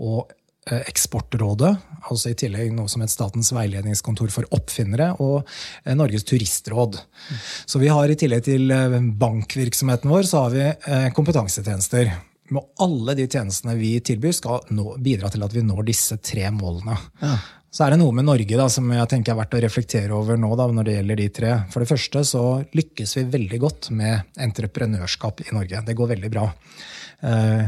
og 0.02 0.32
eh, 0.68 0.82
Eksportrådet, 0.88 1.72
altså 2.10 2.32
i 2.32 2.36
tillegg 2.40 2.74
noe 2.74 2.90
som 2.90 3.04
het 3.04 3.12
Statens 3.12 3.52
veiledningskontor 3.54 4.32
for 4.32 4.48
oppfinnere, 4.56 5.12
og 5.20 5.44
Norges 5.96 6.26
turistråd. 6.28 7.00
Så 7.64 7.80
vi 7.82 7.92
har 7.92 8.10
i 8.10 8.18
tillegg 8.18 8.44
til 8.48 8.72
bankvirksomheten 9.20 10.12
vår, 10.12 10.28
så 10.28 10.46
har 10.46 10.54
vi 10.56 10.70
kompetansetjenester. 11.16 12.12
Og 12.52 12.84
alle 12.84 13.14
de 13.16 13.24
tjenestene 13.24 13.76
vi 13.78 13.96
tilbyr, 14.04 14.34
skal 14.36 14.64
nå, 14.76 14.96
bidra 15.02 15.30
til 15.32 15.44
at 15.46 15.54
vi 15.54 15.64
når 15.64 15.86
disse 15.88 16.18
tre 16.20 16.50
målene. 16.52 16.96
Ja. 17.22 17.36
Så 17.74 17.82
er 17.82 17.90
det 17.90 17.98
noe 17.98 18.14
med 18.14 18.28
Norge 18.28 18.58
da, 18.58 18.68
som 18.70 18.86
jeg 18.94 19.10
tenker 19.10 19.32
er 19.32 19.38
verdt 19.40 19.56
å 19.56 19.60
reflektere 19.64 20.14
over 20.14 20.38
nå 20.38 20.52
da, 20.54 20.68
når 20.70 20.86
det 20.86 20.92
gjelder 20.94 21.18
de 21.18 21.24
tre. 21.40 21.54
For 21.74 21.82
det 21.82 21.90
første 21.90 22.20
så 22.28 22.42
lykkes 22.76 23.16
vi 23.18 23.24
veldig 23.32 23.58
godt 23.64 23.88
med 23.98 24.36
entreprenørskap 24.46 25.42
i 25.42 25.48
Norge. 25.56 25.80
Det 25.88 25.96
går 25.98 26.12
veldig 26.12 26.30
bra. 26.36 26.44
Eh, 27.24 27.66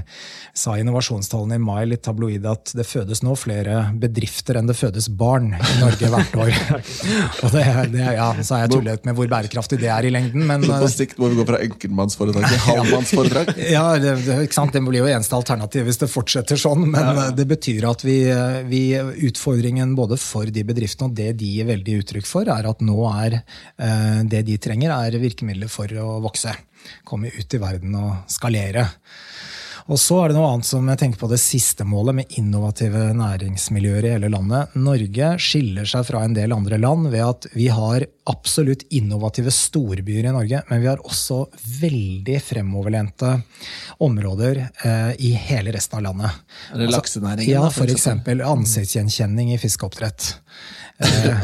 sa 0.56 0.74
innovasjonstallene 0.78 1.56
i 1.56 1.60
mai 1.60 1.86
litt 1.88 2.02
tabloid 2.04 2.44
at 2.48 2.72
det 2.76 2.84
fødes 2.88 3.22
nå 3.24 3.34
flere 3.36 3.90
bedrifter 4.00 4.56
enn 4.56 4.68
det 4.68 4.76
fødes 4.76 5.08
barn 5.12 5.50
i 5.52 5.74
Norge 5.80 6.10
hvert 6.12 6.36
år. 6.44 6.52
og 7.44 7.52
det, 7.54 7.64
det, 7.92 8.06
ja, 8.16 8.28
Så 8.40 8.56
har 8.56 8.64
jeg 8.64 8.72
tullet 8.74 9.08
med 9.08 9.16
hvor 9.18 9.28
bærekraftig 9.32 9.78
det 9.80 9.90
er 9.92 10.08
i 10.08 10.12
lengden. 10.12 10.46
Men, 10.48 10.64
på 10.64 10.90
sikt 10.92 11.20
må 11.20 11.30
vi 11.32 11.40
gå 11.40 11.46
fra 11.48 11.60
enkeltmannsforetak 11.64 12.48
til 12.52 12.62
halvmannsforetak? 12.68 13.52
ja, 13.72 13.84
det, 14.00 14.16
ikke 14.46 14.58
sant? 14.58 14.76
det 14.76 14.84
blir 14.84 15.04
jo 15.04 15.10
eneste 15.10 15.36
alternativ 15.38 15.88
hvis 15.88 16.00
det 16.04 16.10
fortsetter 16.12 16.60
sånn. 16.60 16.88
Men 16.92 17.12
ja. 17.20 17.28
det 17.36 17.48
betyr 17.48 17.88
at 17.92 18.04
vi, 18.06 18.18
vi, 18.68 18.82
utfordringen 19.28 19.96
både 19.96 20.20
for 20.20 20.48
de 20.52 20.64
bedriftene 20.68 21.10
og 21.10 21.16
det 21.16 21.32
de 21.40 21.52
gir 21.58 21.68
veldig 21.68 22.00
uttrykk 22.02 22.28
for, 22.28 22.48
er 22.52 22.68
at 22.68 22.84
nå 22.84 22.98
er 23.12 23.40
eh, 23.40 24.22
det 24.28 24.44
de 24.48 24.56
trenger, 24.60 24.92
er 24.92 25.20
virkemidler 25.20 25.72
for 25.72 25.92
å 26.00 26.16
vokse. 26.24 26.52
Komme 27.04 27.32
ut 27.34 27.54
i 27.54 27.62
verden 27.62 27.94
og 28.00 28.32
skalere. 28.32 28.88
Og 29.86 30.00
så 30.02 30.16
er 30.18 30.32
det 30.32 30.34
noe 30.34 30.48
annet 30.50 30.66
som 30.66 30.86
jeg 30.90 30.98
tenker 30.98 31.20
på 31.20 31.28
det 31.30 31.38
siste 31.38 31.84
målet, 31.86 32.16
med 32.18 32.38
innovative 32.40 33.04
næringsmiljøer 33.14 34.08
i 34.08 34.12
hele 34.16 34.30
landet. 34.32 34.74
Norge 34.82 35.28
skiller 35.42 35.86
seg 35.86 36.08
fra 36.08 36.24
en 36.26 36.34
del 36.34 36.54
andre 36.56 36.78
land 36.82 37.06
ved 37.12 37.22
at 37.22 37.46
vi 37.54 37.68
har 37.70 38.02
absolutt 38.26 38.82
innovative 38.98 39.52
storbyer 39.54 40.26
i 40.26 40.32
Norge, 40.34 40.62
men 40.66 40.82
vi 40.82 40.90
har 40.90 41.04
også 41.06 41.44
veldig 41.84 42.40
fremoverlente 42.42 43.36
områder 44.02 44.64
eh, 44.66 45.12
i 45.22 45.36
hele 45.38 45.76
resten 45.76 46.00
av 46.00 46.08
landet. 46.08 46.42
Er 46.74 46.82
det 46.82 46.90
laksenæringen? 46.90 47.62
Altså, 47.62 47.86
ja, 47.86 47.94
f.eks. 47.94 48.42
ansiktsgjenkjenning 48.56 49.54
i 49.54 49.60
fiskeoppdrett. 49.62 50.32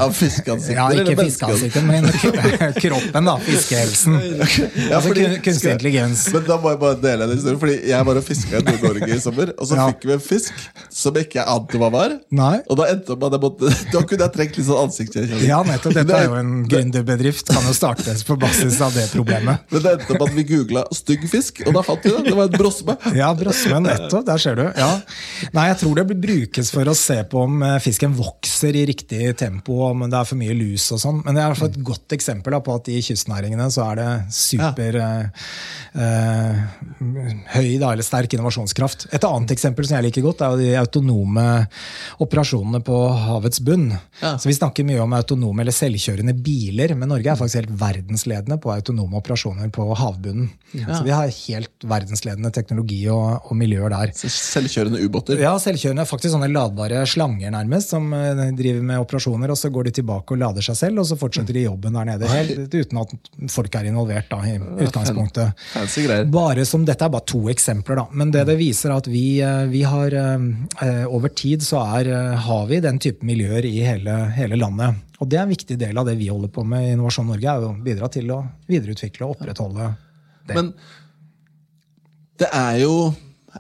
Av 0.00 0.12
fiskeansiktet? 0.16 0.78
Ja, 0.78 0.86
ikke 0.96 1.26
fiskeansiktet, 1.26 1.84
men 1.84 2.06
kroppen, 2.84 3.26
da. 3.28 3.34
Fiskehelsen. 3.44 4.14
Ja, 4.32 4.96
Altså 4.96 5.10
fordi- 5.10 5.24
kunstig 5.24 5.42
kunstig 5.44 5.70
intelligens. 5.74 6.22
Men 6.32 6.44
da 6.46 6.56
må 6.62 6.70
jeg 6.72 6.78
bare 6.80 6.96
dele 7.02 7.26
en 7.26 7.32
historie. 7.36 7.58
Fordi 7.60 7.74
Jeg 7.90 8.06
var 8.08 8.16
og 8.20 8.24
fiska 8.24 8.58
i 8.58 8.64
Nord-Norge 8.64 9.08
i 9.12 9.18
sommer, 9.20 9.52
og 9.58 9.68
så 9.68 9.76
Ja. 9.76 9.86
fikk 9.92 10.06
vi 10.08 10.12
en 10.16 10.22
fisk 10.24 10.52
som 10.90 11.18
ikke 11.20 11.36
jeg 11.40 11.46
ante 11.52 11.78
hva 11.82 11.90
var. 11.92 12.14
Nei. 12.30 12.54
Og 12.70 12.76
da 12.80 12.86
endte 12.94 13.12
jeg 13.12 13.40
måtte 13.44 13.70
Da 13.92 14.02
kunne 14.08 14.24
jeg 14.26 14.32
trengt 14.38 14.56
litt 14.56 14.66
sånn 14.66 14.80
ansiktsgjenkjenning. 14.86 15.46
Ja, 15.48 15.60
nettopp. 15.68 15.94
Dette 16.00 16.16
er 16.16 16.24
jo 16.30 16.34
en 16.40 16.52
gründerbedrift. 16.72 17.52
Kan 17.52 17.68
jo 17.68 17.74
startes 17.76 18.24
på 18.28 18.38
basis 18.40 18.80
av 18.80 18.96
det 18.96 19.08
problemet. 19.12 19.66
Men 19.72 19.82
det 19.84 19.94
endte 19.98 20.16
med 20.16 20.26
at 20.30 20.34
vi 20.38 20.44
googla 20.48 20.84
'stygg 20.92 21.28
fisk', 21.28 21.62
og 21.66 21.74
da 21.76 21.82
fant 21.86 22.02
vi 22.04 22.10
det. 22.10 22.24
Det 22.30 22.36
var 22.36 22.48
en 22.48 22.56
brosme. 22.56 22.96
Ja, 23.14 23.32
brosme, 23.34 23.80
nettopp. 23.84 24.24
Der 24.26 24.38
ser 24.38 24.54
du. 24.56 24.64
Ja. 24.76 24.90
Nei, 25.52 25.68
jeg 25.68 25.78
tror 25.84 25.94
det 26.00 26.20
brukes 26.22 26.70
for 26.72 26.84
å 26.88 26.96
se 26.96 27.20
på 27.28 27.44
om 27.44 27.62
eh, 27.62 27.78
fisken 27.84 28.14
vokser 28.16 28.74
i 28.76 28.86
riktig 28.88 29.36
tempo, 29.42 29.90
men 29.98 30.12
det 30.12 30.18
er 30.18 30.28
for 30.28 30.40
mye 30.40 30.54
lus 30.56 30.86
og 30.94 31.00
sånn. 31.02 31.20
Men 31.24 31.34
det 31.34 31.42
er 31.42 31.48
i 31.48 31.52
hvert 31.52 31.62
fall 31.62 31.72
et 31.72 31.84
godt 31.90 32.16
eksempel 32.16 32.56
på 32.62 32.76
at 32.78 32.90
i 32.92 33.00
kystnæringene 33.04 33.68
så 33.72 33.86
er 33.90 34.00
det 34.00 34.08
super 34.36 34.98
ja. 34.98 35.10
eh, 35.96 36.62
høy 37.56 37.70
da, 37.80 37.92
eller 37.92 38.06
sterk 38.06 38.36
innovasjonskraft. 38.36 39.08
Et 39.12 39.26
annet 39.28 39.54
eksempel 39.54 39.88
som 39.88 39.98
jeg 39.98 40.08
liker 40.08 40.26
godt, 40.26 40.44
er 40.44 40.54
jo 40.54 40.62
de 40.62 40.72
autonome 40.80 41.46
operasjonene 42.22 42.82
på 42.86 42.98
havets 43.26 43.62
bunn. 43.64 43.90
Ja. 44.22 44.36
Så 44.38 44.50
Vi 44.50 44.56
snakker 44.58 44.86
mye 44.86 45.02
om 45.02 45.16
autonome 45.16 45.64
eller 45.64 45.76
selvkjørende 45.76 46.34
biler, 46.44 46.94
men 46.98 47.10
Norge 47.12 47.32
er 47.32 47.38
faktisk 47.38 47.62
helt 47.62 47.76
verdensledende 47.80 48.58
på 48.62 48.72
autonome 48.74 49.18
operasjoner 49.20 49.72
på 49.74 49.88
havbunnen. 49.98 50.50
Så 50.72 51.02
vi 51.04 51.12
har 51.12 51.28
helt 51.28 51.84
verdensledende 51.84 52.52
teknologi 52.54 53.02
og, 53.12 53.48
og 53.48 53.56
miljøer 53.58 53.92
der. 53.92 54.12
Selvkjørende 54.16 55.02
ubåter. 55.04 55.40
Ja, 55.42 55.52
selvkjørende. 55.60 56.06
Faktisk 56.08 56.32
sånne 56.32 56.48
ladbare 56.52 57.02
slanger 57.08 57.52
nærmest, 57.52 57.92
som 57.92 58.08
eh, 58.16 58.44
driver 58.56 58.84
med 58.86 59.02
operasjoner, 59.02 59.31
og 59.32 59.58
så 59.58 59.70
går 59.72 59.88
de 59.88 59.94
tilbake 59.98 60.34
og 60.34 60.40
lader 60.42 60.64
seg 60.64 60.76
selv, 60.76 61.00
og 61.02 61.08
så 61.08 61.16
fortsetter 61.18 61.56
de 61.56 61.64
jobben 61.64 61.96
der 61.96 62.08
nede 62.12 62.28
helt 62.28 62.74
uten 62.74 63.00
at 63.00 63.14
folk 63.50 63.74
er 63.78 63.88
involvert 63.88 64.28
da, 64.30 64.40
i 64.46 64.58
utgangspunktet. 64.60 65.64
Bare 66.32 66.66
som, 66.68 66.84
Dette 66.86 67.06
er 67.06 67.12
bare 67.12 67.26
to 67.32 67.40
eksempler, 67.52 68.02
da. 68.02 68.06
men 68.12 68.32
det 68.34 68.44
det 68.48 68.58
viser 68.60 68.92
er 68.92 69.00
at 69.00 69.08
vi, 69.10 69.40
eh, 69.40 69.64
vi 69.72 69.82
har 69.88 70.14
eh, 70.18 71.04
over 71.08 71.32
tid 71.36 71.64
så 71.64 71.82
er, 71.98 72.10
eh, 72.12 72.36
har 72.46 72.66
vi 72.68 72.80
den 72.84 73.00
type 73.02 73.24
miljøer 73.26 73.66
i 73.68 73.78
hele, 73.86 74.16
hele 74.36 74.58
landet. 74.60 75.02
Og 75.22 75.30
det 75.30 75.38
er 75.38 75.46
en 75.46 75.54
viktig 75.54 75.78
del 75.80 75.98
av 75.98 76.08
det 76.08 76.16
vi 76.18 76.30
holder 76.32 76.50
på 76.52 76.64
med 76.66 76.88
i 76.88 76.94
Innovasjon 76.96 77.28
Norge, 77.30 77.56
er 77.56 77.68
å 77.68 77.74
bidra 77.84 78.10
til 78.12 78.32
å 78.34 78.42
videreutvikle 78.70 79.26
og 79.26 79.36
opprettholde 79.36 79.92
det. 80.48 80.56
Men 80.56 80.72
det 82.42 82.48
er 82.50 82.80
jo 82.82 82.96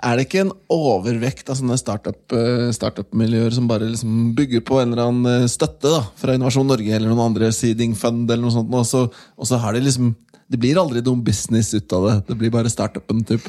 Er 0.00 0.16
det 0.16 0.24
ikke 0.24 0.44
en 0.46 0.54
overvekt 0.72 1.50
av 1.52 1.58
sånne 1.58 1.76
startup-miljøer 1.76 2.72
startup-miljøer 2.72 3.52
som 3.52 3.68
bare 3.68 3.90
liksom 3.90 4.32
bygger 4.38 4.64
på 4.64 4.80
en 4.80 4.94
eller 4.94 5.04
annen 5.04 5.42
eh, 5.44 5.50
støtte 5.52 5.90
da, 5.92 6.00
fra 6.16 6.36
Innovasjon 6.36 6.70
Norge 6.70 6.94
eller 6.96 7.12
noen 7.12 7.26
andre 7.26 7.50
seeding 7.52 7.92
fund, 7.98 8.24
eller 8.30 8.46
noe 8.46 8.54
sånt, 8.54 8.72
og 8.72 8.88
så, 8.88 9.04
og 9.12 9.48
så 9.48 9.60
har 9.60 9.76
de 9.76 9.84
liksom 9.84 10.14
Det 10.52 10.58
blir 10.60 10.76
aldri 10.76 11.00
noen 11.00 11.22
business 11.24 11.70
ut 11.72 11.92
av 11.96 12.02
det. 12.04 12.14
Det 12.28 12.34
blir 12.36 12.50
bare 12.52 12.68
startupen. 12.68 13.22
Typ. 13.24 13.40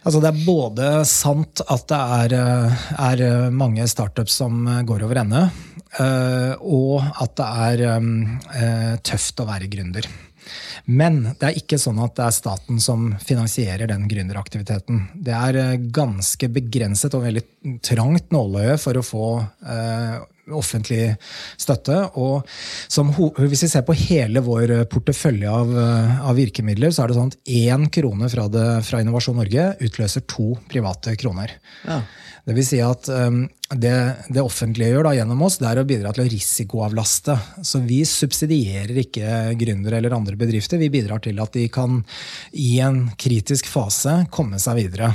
Altså 0.00 0.20
Det 0.22 0.30
er 0.30 0.46
både 0.46 0.86
sant 1.04 1.60
at 1.60 1.82
det 1.90 1.98
er, 1.98 2.34
eh, 2.38 2.86
er 3.08 3.24
eh, 3.26 3.50
mange 3.50 3.84
startups 3.88 4.38
som 4.40 4.62
eh, 4.66 4.84
går 4.88 5.04
over 5.04 5.20
ende, 5.20 5.42
eh, 6.00 6.54
og 6.60 7.02
at 7.04 7.34
det 7.36 7.48
er 7.66 7.84
eh, 7.90 8.96
tøft 9.04 9.44
å 9.44 9.48
være 9.48 9.68
gründer. 9.68 10.08
Men 10.86 11.20
det 11.38 11.50
er 11.50 11.60
ikke 11.60 11.80
sånn 11.80 12.00
at 12.04 12.16
det 12.18 12.26
er 12.26 12.36
staten 12.36 12.80
som 12.82 13.10
finansierer 13.22 13.90
den 13.90 14.06
gründeraktiviteten. 14.10 15.04
Det 15.14 15.36
er 15.36 15.60
eh, 15.60 15.76
ganske 15.94 16.50
begrenset 16.52 17.16
og 17.18 17.26
veldig 17.26 17.44
trangt 17.84 18.32
nåløye 18.34 18.78
for 18.80 18.98
å 18.98 19.06
få 19.06 19.28
eh, 19.44 20.18
offentlig 20.56 21.14
støtte. 21.60 21.98
Og 22.20 22.46
som, 22.88 23.10
hvis 23.12 23.66
vi 23.66 23.70
ser 23.70 23.84
på 23.86 23.96
hele 23.98 24.42
vår 24.44 24.74
portefølje 24.92 25.50
av, 25.52 25.74
eh, 25.84 26.14
av 26.30 26.38
virkemidler, 26.38 26.94
så 26.94 27.04
er 27.04 27.10
det 27.10 27.18
sånn 27.18 27.34
at 27.34 27.52
én 27.58 27.88
krone 27.92 28.30
fra, 28.32 28.48
det, 28.52 28.68
fra 28.88 29.02
Innovasjon 29.04 29.38
Norge 29.40 29.70
utløser 29.84 30.26
to 30.30 30.54
private 30.70 31.16
kroner. 31.20 31.54
Ja. 31.84 32.02
Det 32.48 32.54
vil 32.56 32.64
si 32.64 32.78
at 32.80 33.04
um, 33.12 33.42
det, 33.76 33.94
det 34.32 34.40
offentlige 34.40 34.94
gjør 34.94 35.04
da, 35.04 35.10
gjennom 35.18 35.42
oss, 35.44 35.58
det 35.60 35.66
er 35.68 35.82
å 35.82 35.88
bidra 35.88 36.14
til 36.16 36.24
å 36.24 36.30
risikoavlaste. 36.32 37.34
Så 37.60 37.82
vi 37.84 37.98
subsidierer 38.08 39.02
ikke 39.02 39.34
gründere 39.60 39.98
eller 40.00 40.16
andre 40.16 40.38
bedrifter. 40.40 40.80
Vi 40.80 40.88
bidrar 40.94 41.20
til 41.24 41.36
at 41.44 41.52
de 41.52 41.66
kan 41.68 41.98
i 42.56 42.78
en 42.80 43.02
kritisk 43.20 43.68
fase 43.68 44.22
komme 44.32 44.56
seg 44.62 44.80
videre. 44.80 45.12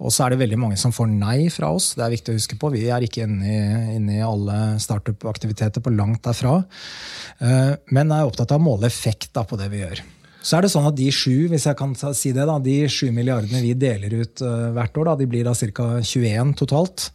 Og 0.00 0.12
så 0.12 0.26
er 0.26 0.34
det 0.34 0.40
veldig 0.44 0.58
mange 0.60 0.78
som 0.80 0.94
får 0.94 1.08
nei 1.12 1.48
fra 1.52 1.70
oss. 1.76 1.92
Det 1.96 2.04
er 2.04 2.12
viktig 2.14 2.34
å 2.34 2.38
huske 2.38 2.58
på. 2.60 2.72
Vi 2.74 2.86
er 2.92 3.06
ikke 3.06 3.24
inne 3.26 3.46
i, 3.46 3.62
inne 3.96 4.18
i 4.18 4.24
alle 4.24 4.58
startup-aktiviteter 4.82 5.84
på 5.84 5.94
langt 5.94 6.24
derfra. 6.26 6.58
Eh, 7.40 7.72
Men 7.94 8.12
er 8.12 8.28
opptatt 8.28 8.52
av 8.54 8.60
å 8.60 8.66
måle 8.66 8.90
effekt 8.90 9.32
da, 9.36 9.46
på 9.46 9.58
det 9.60 9.70
vi 9.72 9.82
gjør. 9.84 10.04
Så 10.46 10.58
er 10.58 10.62
det 10.62 10.70
sånn 10.70 10.86
at 10.86 10.94
de 10.94 11.08
sju 11.10 11.48
hvis 11.50 11.66
jeg 11.66 11.78
kan 11.78 11.94
si 12.14 12.30
det 12.34 12.44
da, 12.46 12.60
de 12.62 12.76
sju 12.92 13.08
milliardene 13.14 13.62
vi 13.64 13.72
deler 13.74 14.12
ut 14.20 14.42
uh, 14.46 14.70
hvert 14.76 15.00
år, 15.00 15.08
da, 15.10 15.14
de 15.18 15.26
blir 15.30 15.46
da 15.46 15.56
ca. 15.74 15.88
21 16.06 16.54
totalt. 16.60 17.08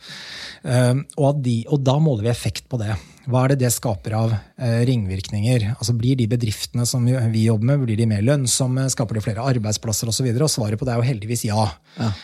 Eh, 0.68 0.98
og, 1.16 1.40
de, 1.46 1.62
og 1.72 1.80
da 1.86 1.96
måler 2.04 2.28
vi 2.28 2.34
effekt 2.34 2.68
på 2.72 2.82
det. 2.82 2.92
Hva 3.30 3.44
er 3.44 3.54
det 3.54 3.62
det 3.62 3.72
skaper 3.74 4.16
av 4.18 4.34
eh, 4.34 4.82
ringvirkninger? 4.90 5.68
Altså 5.76 5.94
Blir 5.98 6.18
de 6.20 6.28
bedriftene 6.32 6.86
som 6.90 7.06
vi, 7.06 7.46
jobber 7.46 7.70
med, 7.72 7.86
blir 7.86 8.00
de 8.00 8.08
mer 8.10 8.24
lønnsomme? 8.26 8.88
Skaper 8.94 9.20
de 9.20 9.26
flere 9.26 9.46
arbeidsplasser 9.54 10.10
osv.? 10.10 10.28
Og, 10.32 10.40
så 10.42 10.48
og 10.48 10.54
svaret 10.56 10.82
på 10.82 10.88
det 10.88 10.96
er 10.96 11.02
jo 11.02 11.10
heldigvis 11.12 11.46
ja. 11.50 11.68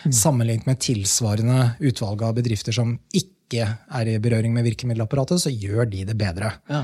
Sammenlignet 0.09 0.69
med 0.69 0.81
tilsvarende 0.81 1.73
utvalg 1.85 2.25
av 2.25 2.37
bedrifter 2.39 2.75
som 2.75 2.95
ikke 3.13 3.67
er 3.67 4.11
i 4.11 4.17
berøring 4.19 4.51
med 4.55 4.65
virkemiddelapparatet, 4.67 5.39
så 5.39 5.53
gjør 5.53 5.87
de 5.91 6.03
det 6.09 6.17
bedre. 6.19 6.51
Ja. 6.71 6.83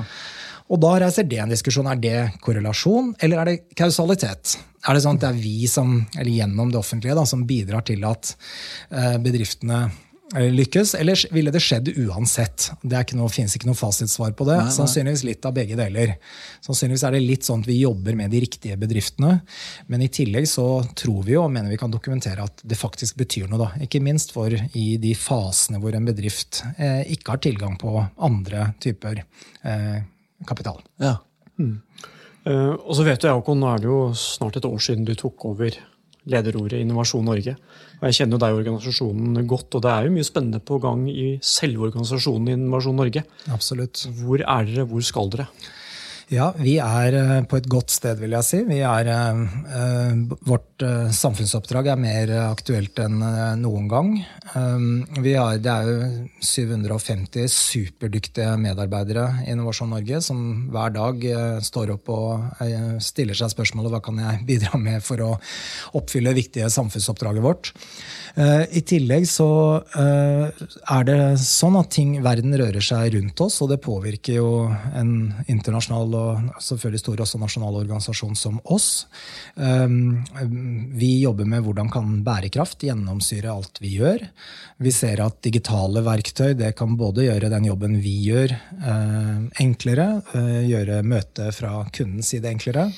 Og 0.72 0.80
da 0.80 0.94
reiser 1.02 1.26
det 1.28 1.42
en 1.42 1.52
diskusjon. 1.52 1.90
Er 1.90 2.00
det 2.00 2.16
korrelasjon, 2.44 3.12
eller 3.24 3.42
er 3.42 3.50
det 3.50 3.76
kausalitet? 3.76 4.56
Er 4.84 4.96
det 4.96 5.04
sånn 5.04 5.18
at 5.18 5.26
det 5.26 5.30
er 5.32 5.42
vi 5.42 5.68
som, 5.68 5.98
eller 6.16 6.32
gjennom 6.32 6.72
det 6.72 6.80
offentlige 6.80 7.16
da, 7.18 7.26
som 7.28 7.44
bidrar 7.48 7.84
til 7.88 8.04
at 8.08 8.32
eh, 8.90 9.16
bedriftene 9.20 9.86
lykkes, 10.34 10.94
eller 10.98 11.20
ville 11.34 11.52
det 11.54 11.60
skjedd 11.62 11.90
uansett? 12.06 12.70
Det 12.82 12.96
er 12.96 13.04
ikke 13.06 13.18
noe, 13.18 13.30
finnes 13.32 13.54
ikke 13.54 13.68
noe 13.68 13.78
fasitsvar 13.78 14.32
på 14.34 14.46
det. 14.48 14.56
Sannsynligvis 14.74 15.24
litt 15.28 15.46
av 15.46 15.54
begge 15.56 15.78
deler. 15.78 16.16
Sannsynligvis 16.64 17.04
er 17.06 17.14
det 17.14 17.22
litt 17.22 17.46
sånn 17.46 17.62
at 17.62 17.70
vi 17.70 17.78
jobber 17.80 18.18
med 18.18 18.32
de 18.34 18.42
riktige 18.42 18.78
bedriftene, 18.80 19.36
men 19.86 20.04
i 20.04 20.10
tillegg 20.12 20.48
så 20.50 20.66
tror 20.98 21.22
vi 21.26 21.36
jo, 21.36 21.44
og 21.44 21.54
mener 21.54 21.70
vi 21.70 21.78
kan 21.80 21.92
dokumentere 21.92 22.46
at 22.48 22.64
det 22.66 22.78
faktisk 22.80 23.18
betyr 23.20 23.46
noe. 23.50 23.60
da. 23.62 23.84
Ikke 23.86 24.02
minst 24.02 24.34
for 24.34 24.50
i 24.50 24.86
de 25.00 25.14
fasene 25.18 25.78
hvor 25.82 25.94
en 25.94 26.10
bedrift 26.10 26.64
eh, 26.76 27.04
ikke 27.14 27.36
har 27.36 27.44
tilgang 27.44 27.78
på 27.80 27.94
andre 28.18 28.72
typer 28.82 29.22
eh, 29.22 30.02
kapital. 30.48 30.82
Ja. 31.02 31.18
Eh, 31.60 32.72
og 32.74 32.92
så 32.96 33.06
vet 33.06 33.22
du, 33.22 33.30
Håkon, 33.30 33.60
nå 33.62 33.70
er 33.72 33.82
det 33.82 33.90
jo 33.90 33.98
snart 34.18 34.58
et 34.58 34.68
år 34.68 34.80
siden 34.82 35.06
du 35.08 35.14
tok 35.18 35.46
over 35.52 35.78
lederordet 36.30 36.80
Innovasjon 36.80 37.24
Norge. 37.28 37.56
Og 38.04 38.10
Jeg 38.10 38.18
kjenner 38.18 38.36
jo 38.36 38.40
deg 38.42 38.52
og 38.52 38.58
organisasjonen 38.60 39.46
godt, 39.48 39.78
og 39.78 39.80
det 39.80 39.88
er 39.88 40.04
jo 40.04 40.12
mye 40.12 40.26
spennende 40.28 40.58
på 40.60 40.76
gang 40.82 41.06
i 41.08 41.38
selve 41.40 41.86
organisasjonen 41.86 42.50
Innovasjon 42.52 42.98
Norge. 43.00 43.22
Absolutt. 43.48 44.02
Hvor 44.18 44.44
er 44.44 44.68
dere, 44.68 44.84
hvor 44.90 45.06
skal 45.08 45.32
dere? 45.32 45.46
Ja, 46.34 46.48
vi 46.58 46.74
er 46.82 47.14
eh, 47.14 47.44
på 47.46 47.58
et 47.60 47.66
godt 47.70 47.92
sted, 47.94 48.18
vil 48.18 48.34
jeg 48.34 48.46
si. 48.46 48.60
Er, 48.74 49.10
eh, 49.10 49.42
eh, 49.78 50.14
vårt 50.48 50.82
samfunnsoppdrag 51.14 51.92
er 51.92 52.00
mer 52.00 52.30
aktuelt 52.48 52.98
enn 53.04 53.20
noen 53.60 53.86
gang. 53.88 54.08
Har, 54.54 55.60
det 55.62 55.70
er 55.70 55.86
jo 55.88 56.08
750 56.42 57.46
superdyktige 57.52 58.56
medarbeidere 58.60 59.44
i 59.44 59.52
Innovasjon 59.54 59.92
Norge 59.94 60.20
som 60.24 60.40
hver 60.74 60.92
dag 60.96 61.22
står 61.64 61.94
opp 61.94 62.10
og 62.12 62.64
stiller 63.04 63.38
seg 63.38 63.52
spørsmålet 63.54 63.94
hva 63.94 64.02
kan 64.04 64.18
jeg 64.20 64.42
bidra 64.48 64.80
med 64.80 65.04
for 65.06 65.22
å 65.24 65.30
oppfylle 65.96 66.34
viktige 66.36 66.68
samfunnsoppdraget 66.74 67.44
vårt. 67.44 67.72
I 68.34 68.82
tillegg 68.82 69.28
så 69.30 69.48
er 69.94 71.06
det 71.08 71.18
sånn 71.42 71.78
at 71.78 71.92
ting, 71.94 72.16
verden 72.24 72.56
rører 72.58 72.82
seg 72.84 73.14
rundt 73.14 73.44
oss, 73.46 73.60
og 73.62 73.70
det 73.72 73.82
påvirker 73.84 74.40
jo 74.40 74.50
en 74.98 75.14
internasjonal 75.46 76.18
og 76.18 76.23
selvfølgelig 76.62 77.02
stor 77.02 77.22
også 77.24 77.40
nasjonale 77.42 77.82
organisasjon 77.84 78.36
som 78.38 78.60
oss. 78.64 79.06
Um, 79.54 80.24
Vi 80.94 81.20
jobber 81.22 81.48
med 81.48 81.64
hvordan 81.64 81.90
kan 81.92 82.20
bærekraft 82.26 82.84
gjennomsyre 82.86 83.52
alt 83.52 83.80
vi 83.82 83.96
gjør. 83.98 84.22
Vi 84.82 84.90
ser 84.94 85.20
at 85.22 85.38
digitale 85.44 86.02
verktøy 86.04 86.54
det 86.58 86.72
kan 86.78 86.96
både 86.98 87.26
gjøre 87.28 87.50
den 87.52 87.68
jobben 87.68 87.96
vi 88.02 88.14
gjør, 88.26 88.54
eh, 88.54 89.62
enklere, 89.62 90.22
eh, 90.34 90.66
gjøre 90.66 91.02
møtet 91.06 91.54
fra 91.54 91.84
kundens 91.94 92.32
side 92.34 92.50
enklere, 92.50 92.88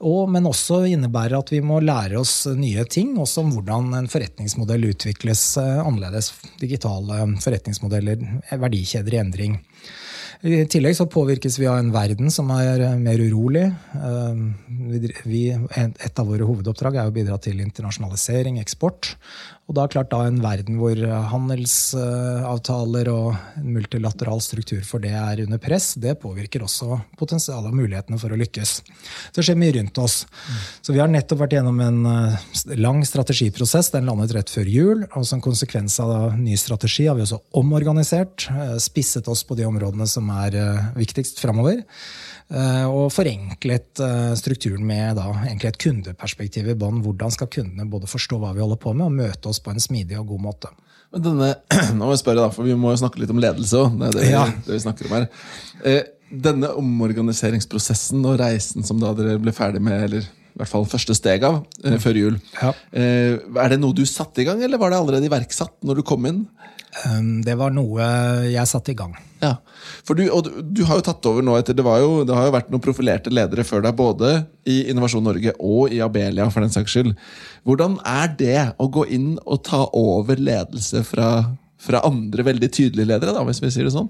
og, 0.00 0.30
men 0.30 0.46
også 0.46 0.84
innebære 0.86 1.40
at 1.40 1.52
vi 1.52 1.60
må 1.60 1.80
lære 1.82 2.20
oss 2.20 2.46
nye 2.46 2.84
ting, 2.84 3.16
også 3.18 3.42
om 3.42 3.52
hvordan 3.56 3.94
en 3.98 4.10
forretningsmodell 4.10 4.90
utvikles 4.92 5.44
eh, 5.62 5.82
annerledes. 5.82 6.32
Digitale 6.60 7.24
forretningsmodeller, 7.42 8.22
verdikjeder 8.52 9.16
i 9.16 9.22
endring. 9.24 9.58
I 10.46 10.62
tillegg 10.70 10.94
så 10.94 11.08
påvirkes 11.10 11.56
vi 11.58 11.66
av 11.66 11.80
en 11.80 11.88
verden 11.94 12.30
som 12.30 12.50
er 12.54 12.82
eh, 12.86 12.98
mer 13.02 13.18
urolig. 13.18 13.64
Eh, 13.98 14.42
vi, 15.26 15.40
et 15.50 16.20
av 16.22 16.28
våre 16.28 16.46
hovedoppdrag 16.46 17.00
er 17.00 17.10
å 17.10 17.14
bidra 17.14 17.38
til 17.42 17.58
internasjonalisering, 17.64 18.60
eksport. 18.62 19.16
Og 19.66 19.74
da 19.74 19.88
klart 19.90 20.12
da 20.12 20.20
en 20.26 20.38
verden 20.42 20.76
hvor 20.78 21.00
handelsavtaler 21.32 23.08
og 23.10 23.32
en 23.58 23.72
multilateral 23.74 24.38
struktur 24.44 24.84
for 24.86 25.02
det 25.02 25.10
er 25.18 25.42
under 25.42 25.58
press, 25.62 25.94
det 25.98 26.14
påvirker 26.22 26.62
også 26.62 27.00
potensialet 27.18 27.72
og 27.72 27.78
mulighetene 27.80 28.18
for 28.20 28.30
å 28.30 28.38
lykkes. 28.38 28.76
Det 29.34 29.42
skjer 29.42 29.58
mye 29.58 29.74
rundt 29.74 29.98
oss. 30.02 30.20
Så 30.86 30.94
vi 30.94 31.00
har 31.02 31.10
nettopp 31.10 31.42
vært 31.42 31.56
gjennom 31.58 31.80
en 31.82 31.98
eh, 32.10 32.46
lang 32.78 33.02
strategiprosess. 33.06 33.90
Den 33.94 34.06
landet 34.08 34.36
rett 34.36 34.52
før 34.52 34.70
jul. 34.70 35.02
Og 35.18 35.26
som 35.26 35.42
konsekvens 35.44 35.98
av 36.04 36.36
ny 36.38 36.54
strategi 36.60 37.08
har 37.08 37.18
vi 37.18 37.26
også 37.26 37.42
omorganisert, 37.58 38.46
eh, 38.52 38.76
spisset 38.82 39.26
oss 39.32 39.42
på 39.46 39.58
de 39.58 39.66
områdene 39.68 40.06
som 40.10 40.30
er 40.46 40.60
eh, 40.62 40.88
viktigst 41.00 41.42
framover. 41.42 41.82
Og 42.46 43.08
forenklet 43.10 43.98
strukturen 44.38 44.84
med 44.86 45.16
da, 45.18 45.24
et 45.50 45.78
kundeperspektiv 45.82 46.68
i 46.70 46.76
bånn. 46.78 47.00
Hvordan 47.02 47.32
skal 47.34 47.50
kundene 47.50 47.88
både 47.90 48.06
forstå 48.06 48.38
hva 48.38 48.52
vi 48.54 48.62
holder 48.62 48.78
på 48.78 48.92
med, 48.94 49.08
og 49.08 49.16
møte 49.18 49.50
oss 49.50 49.58
på 49.58 49.72
en 49.72 49.82
smidig 49.82 50.20
og 50.20 50.28
god 50.30 50.44
måte. 50.44 50.70
Men 51.10 51.24
denne, 51.24 51.50
nå 51.96 52.04
må 52.04 52.12
jeg 52.14 52.22
spørre 52.22 52.44
da, 52.44 52.52
for 52.54 52.68
Vi 52.68 52.76
må 52.78 52.94
jo 52.94 53.00
snakke 53.02 53.22
litt 53.22 53.34
om 53.34 53.42
ledelse 53.42 53.82
òg. 53.82 53.98
Det 53.98 54.12
er 54.12 54.18
det, 54.18 54.30
ja. 54.30 54.44
det, 54.52 54.76
vi 54.76 54.82
snakker 54.84 55.08
om 55.08 55.16
her. 55.16 55.28
denne 56.46 56.70
omorganiseringsprosessen 56.78 58.24
og 58.26 58.38
reisen 58.42 58.86
som 58.86 59.02
da 59.02 59.14
dere 59.18 59.38
ble 59.42 59.54
ferdig 59.56 59.82
med, 59.82 60.06
eller 60.08 60.26
i 60.56 60.62
hvert 60.62 60.72
fall 60.72 60.86
første 60.88 61.12
steg 61.12 61.42
av, 61.44 61.58
eh, 61.84 61.98
før 62.00 62.16
jul. 62.16 62.36
Ja. 62.56 62.70
Eh, 62.96 63.36
er 63.36 63.68
det 63.68 63.76
noe 63.82 63.92
du 63.92 64.06
satte 64.08 64.40
i 64.40 64.46
gang, 64.48 64.62
eller 64.64 64.80
var 64.80 64.90
det 64.90 64.98
allerede 65.02 65.28
iverksatt 65.28 65.84
når 65.84 66.00
du 66.00 66.02
kom 66.08 66.24
inn? 66.24 66.46
Um, 67.04 67.42
det 67.44 67.56
var 67.60 67.74
noe 67.76 68.04
jeg 68.48 68.70
satte 68.70 68.94
i 68.94 68.96
gang. 68.96 69.12
Ja, 69.42 69.58
for 70.06 70.16
du, 70.16 70.22
og 70.32 70.46
du, 70.46 70.52
du 70.78 70.82
har 70.88 70.96
jo 70.96 71.04
tatt 71.04 71.26
over 71.28 71.44
nå 71.44 71.58
etter, 71.58 71.76
det, 71.76 71.84
jo, 71.84 72.22
det, 72.24 72.32
har 72.32 72.48
jo 72.48 72.54
vært 72.54 72.70
noen 72.72 72.84
profilerte 72.84 73.32
ledere 73.32 73.66
før 73.68 73.84
deg, 73.84 73.98
både 73.98 74.30
i 74.64 74.78
Innovasjon 74.92 75.26
Norge 75.28 75.52
og 75.60 75.92
i 75.92 76.00
Abelia. 76.04 76.48
for 76.52 76.64
den 76.64 76.72
saks 76.72 76.96
skyld. 76.96 77.12
Hvordan 77.68 77.98
er 78.08 78.32
det 78.38 78.62
å 78.80 78.88
gå 78.88 79.04
inn 79.12 79.34
og 79.44 79.60
ta 79.68 79.84
over 79.92 80.40
ledelse 80.40 81.04
fra, 81.04 81.30
fra 81.76 82.00
andre 82.08 82.46
veldig 82.48 82.72
tydelige 82.72 83.12
ledere, 83.12 83.36
da, 83.36 83.44
hvis 83.44 83.60
vi 83.64 83.74
sier 83.74 83.90
det 83.90 83.96
sånn? 83.96 84.08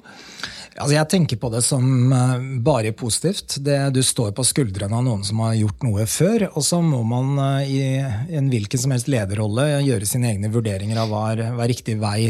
Altså 0.77 0.93
jeg 0.93 1.09
tenker 1.09 1.39
på 1.41 1.49
det 1.53 1.63
som 1.65 2.13
eh, 2.13 2.47
bare 2.65 2.93
positivt. 2.97 3.57
Det, 3.65 3.79
du 3.97 4.03
står 4.05 4.35
på 4.37 4.45
skuldrene 4.45 4.99
av 4.99 5.05
noen 5.07 5.25
som 5.25 5.41
har 5.41 5.55
gjort 5.57 5.85
noe 5.87 6.05
før, 6.11 6.47
og 6.53 6.65
så 6.67 6.83
må 6.85 7.01
man 7.09 7.39
eh, 7.63 7.71
i 7.73 8.37
en 8.37 8.51
hvilken 8.53 8.83
som 8.83 8.93
helst 8.93 9.09
lederrolle 9.09 9.65
gjøre 9.87 10.09
sine 10.09 10.35
egne 10.35 10.51
vurderinger 10.53 11.01
av 11.01 11.13
hva 11.13 11.23
er, 11.33 11.45
riktig 11.67 11.97
vei 12.01 12.29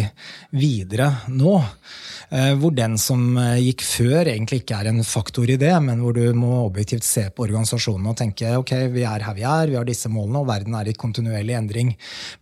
videre 0.54 1.10
nå. 1.32 1.56
Eh, 2.30 2.52
hvor 2.60 2.74
den 2.74 2.94
som 3.02 3.34
gikk 3.58 3.82
før, 3.86 4.30
egentlig 4.30 4.62
ikke 4.62 4.78
er 4.78 4.92
en 4.92 5.02
faktor 5.06 5.50
i 5.50 5.58
det, 5.58 5.74
men 5.82 6.04
hvor 6.04 6.14
du 6.14 6.22
må 6.38 6.52
objektivt 6.68 7.06
se 7.06 7.26
på 7.34 7.48
organisasjonen 7.48 8.12
og 8.12 8.18
tenke 8.18 8.54
ok, 8.60 8.76
vi 8.94 9.06
er 9.06 9.26
her 9.26 9.36
vi 9.36 9.46
er, 9.46 9.72
vi 9.72 9.78
har 9.80 9.88
disse 9.88 10.10
målene, 10.12 10.44
og 10.44 10.50
verden 10.52 10.78
er 10.78 10.90
i 10.90 10.94
kontinuerlig 10.94 11.58
endring. 11.58 11.92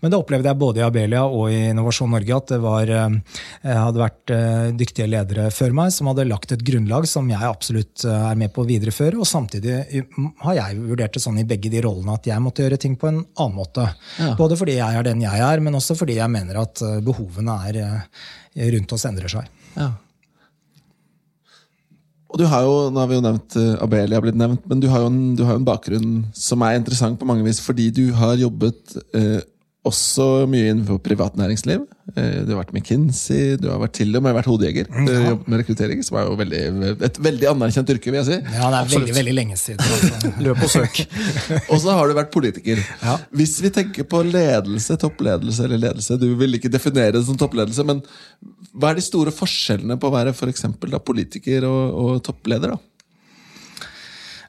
Men 0.04 0.12
det 0.12 0.20
opplevde 0.20 0.52
jeg 0.52 0.60
både 0.60 0.84
i 0.84 0.86
Abelia 0.86 1.24
og 1.24 1.48
i 1.48 1.70
Innovasjon 1.72 2.12
Norge 2.12 2.36
at 2.36 2.52
det 2.52 2.60
var, 2.60 2.94
hadde 3.64 4.00
vært 4.02 4.32
dyktige 4.78 5.08
ledere 5.08 5.48
før 5.54 5.72
meg 5.76 5.93
som 5.94 6.10
hadde 6.10 6.26
lagt 6.28 6.52
et 6.54 6.64
grunnlag 6.66 7.08
som 7.08 7.28
jeg 7.30 7.48
absolutt 7.48 8.04
er 8.08 8.38
med 8.40 8.52
på 8.54 8.64
å 8.64 8.68
videreføre. 8.68 9.18
Og 9.20 9.28
samtidig 9.28 9.78
har 10.44 10.58
jeg 10.58 10.80
vurdert 10.82 11.16
det 11.16 11.22
sånn 11.24 11.40
i 11.40 11.46
begge 11.48 11.72
de 11.72 11.82
rollene 11.84 12.16
at 12.18 12.28
jeg 12.28 12.44
måtte 12.44 12.66
gjøre 12.66 12.80
ting 12.82 12.98
på 13.00 13.10
en 13.10 13.22
annen 13.24 13.58
måte. 13.58 13.88
Ja. 14.18 14.34
Både 14.38 14.58
fordi 14.60 14.78
jeg 14.78 15.00
er 15.00 15.06
den 15.06 15.22
jeg 15.24 15.44
er, 15.48 15.62
men 15.64 15.78
også 15.78 15.96
fordi 15.98 16.18
jeg 16.18 16.32
mener 16.32 16.62
at 16.64 16.82
behovene 17.04 17.58
er 17.70 17.80
rundt 18.74 18.96
oss 18.96 19.06
endrer 19.08 19.32
seg. 19.32 19.52
Ja. 19.78 19.92
Og 22.34 22.40
du 22.42 22.48
har 22.50 22.64
jo, 22.66 22.74
nå 22.90 22.98
har 22.98 23.06
vi 23.06 23.14
jo 23.14 23.22
nevnt 23.22 23.54
Abelia, 23.84 24.18
blitt 24.22 24.38
nevnt, 24.38 24.64
men 24.66 24.80
du 24.82 24.88
har 24.90 25.04
jo 25.04 25.10
en, 25.12 25.18
du 25.38 25.44
har 25.46 25.54
en, 25.54 25.66
bakgrunn 25.66 26.24
som 26.34 26.64
er 26.66 26.80
interessant 26.80 27.20
på 27.20 27.28
mange 27.30 27.46
vis, 27.46 27.60
fordi 27.62 27.92
du 27.94 28.08
har 28.18 28.34
jobbet 28.40 28.96
uh, 29.14 29.38
også 29.84 30.46
mye 30.48 30.70
innenfor 30.72 30.98
privat 31.04 31.34
næringsliv. 31.36 31.82
Eh, 32.16 32.38
du 32.44 32.52
har 32.54 32.62
vært 32.62 32.72
McKinsey, 32.72 33.56
du 33.60 33.66
har 33.68 33.80
vært 33.82 33.94
til 33.98 34.16
og 34.16 34.24
med 34.24 34.34
vært 34.36 34.48
hodejeger. 34.48 34.88
Ja. 34.88 35.34
med 35.46 35.60
rekruttering, 35.60 36.02
Som 36.04 36.18
er 36.20 36.28
jo 36.28 36.36
veldig, 36.40 36.62
et 37.04 37.20
veldig 37.20 37.48
anerkjent 37.52 37.92
yrke, 37.92 38.12
vil 38.12 38.20
jeg 38.22 38.28
si. 38.30 38.38
Ja, 38.56 38.70
det 38.72 38.78
er 38.80 38.90
veldig, 38.94 39.16
veldig 39.18 39.34
lenge 39.36 39.58
siden. 39.60 39.84
Altså. 39.84 40.32
Løp 40.46 40.64
og 40.64 40.72
søk. 40.72 41.02
og 41.72 41.76
så 41.84 41.98
har 41.98 42.08
du 42.08 42.16
vært 42.16 42.32
politiker. 42.32 42.80
Ja. 43.02 43.18
Hvis 43.36 43.58
vi 43.64 43.72
tenker 43.74 44.08
på 44.08 44.22
ledelse, 44.24 44.96
toppledelse 45.00 45.68
eller 45.68 45.82
ledelse 45.88 46.18
Du 46.20 46.30
vil 46.40 46.56
ikke 46.56 46.72
definere 46.72 47.18
det 47.18 47.24
som 47.28 47.38
toppledelse, 47.40 47.84
men 47.84 48.00
hva 48.74 48.90
er 48.90 48.98
de 48.98 49.04
store 49.06 49.32
forskjellene 49.34 49.98
på 50.00 50.08
å 50.08 50.14
være 50.14 50.32
for 50.34 50.50
da, 50.90 50.98
politiker 50.98 51.68
og, 51.68 51.82
og 51.94 52.24
toppleder? 52.26 52.74
da? 52.74 52.93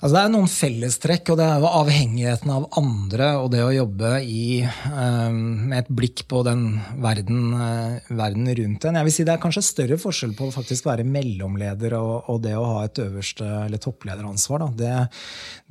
Altså 0.06 0.20
det 0.20 0.22
er 0.22 0.34
noen 0.36 0.52
fellestrekk, 0.54 1.30
og 1.34 1.38
det 1.40 1.46
er 1.50 1.64
jo 1.64 1.70
avhengigheten 1.80 2.52
av 2.54 2.66
andre 2.78 3.30
og 3.42 3.48
det 3.56 3.64
å 3.66 3.72
jobbe 3.74 4.12
i, 4.22 4.60
um, 4.94 5.40
med 5.72 5.80
et 5.80 5.90
blikk 5.98 6.22
på 6.30 6.44
den 6.46 6.76
verden, 7.02 7.40
uh, 7.58 8.12
verden, 8.14 8.52
rundt 8.60 8.86
en. 8.86 9.00
Jeg 9.00 9.08
vil 9.08 9.16
si 9.16 9.26
Det 9.26 9.34
er 9.34 9.42
kanskje 9.42 9.64
større 9.66 9.98
forskjell 9.98 10.36
på 10.38 10.52
å 10.52 10.54
faktisk 10.54 10.86
være 10.86 11.08
mellomleder 11.10 11.98
og, 11.98 12.30
og 12.30 12.44
det 12.46 12.54
å 12.54 12.68
ha 12.70 12.84
et 12.86 13.02
øverste 13.02 13.50
eller 13.64 13.82
topplederansvar. 13.82 14.68
Det, 14.78 14.94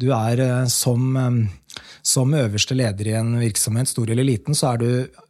du 0.02 0.08
er 0.18 0.42
uh, 0.42 0.58
som 0.66 1.14
um, 1.14 1.38
som 2.04 2.34
øverste 2.36 2.76
leder 2.76 3.08
i 3.08 3.14
en 3.18 3.34
virksomhet, 3.40 3.88
stor 3.88 4.10
eller 4.12 4.26
liten, 4.26 4.56
så 4.56 4.74
er 4.74 4.82
du, 4.82 4.88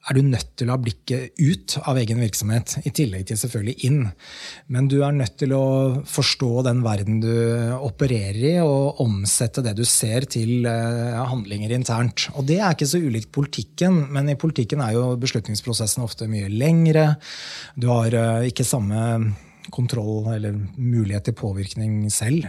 er 0.08 0.16
du, 0.16 0.20
nødt 0.26 0.50
til 0.58 0.68
å 0.70 0.74
ha 0.74 0.80
blikket 0.82 1.38
ut 1.38 1.76
av 1.84 2.00
egen 2.00 2.22
virksomhet, 2.22 2.76
i 2.82 2.92
tillegg 2.94 3.28
til 3.28 3.38
selvfølgelig 3.38 3.88
inn. 3.88 4.00
Men 4.74 4.88
du 4.90 4.98
er 5.06 5.14
nødt 5.14 5.36
til 5.40 5.54
å 5.56 5.64
forstå 6.10 6.64
den 6.66 6.82
verden 6.84 7.20
du 7.22 7.32
opererer 7.78 8.40
i, 8.40 8.54
og 8.64 9.00
omsette 9.04 9.64
det 9.64 9.76
du 9.78 9.84
ser, 9.88 10.28
til 10.30 10.66
uh, 10.66 11.22
handlinger 11.30 11.74
internt. 11.76 12.28
Og 12.34 12.46
det 12.48 12.60
er 12.60 12.74
ikke 12.74 12.90
så 12.90 13.02
ulikt 13.02 13.32
politikken, 13.34 14.04
men 14.14 14.30
i 14.32 14.38
politikken 14.40 14.82
er 14.84 14.96
jo 14.98 15.08
beslutningsprosessen 15.20 16.04
ofte 16.04 16.30
mye 16.30 16.50
lengre. 16.52 17.12
Du 17.78 17.90
har 17.92 18.14
uh, 18.18 18.46
ikke 18.48 18.66
samme 18.66 19.02
kontroll 19.72 20.28
eller 20.34 20.56
mulighet 20.76 21.28
til 21.28 21.36
påvirkning 21.38 22.10
selv 22.12 22.46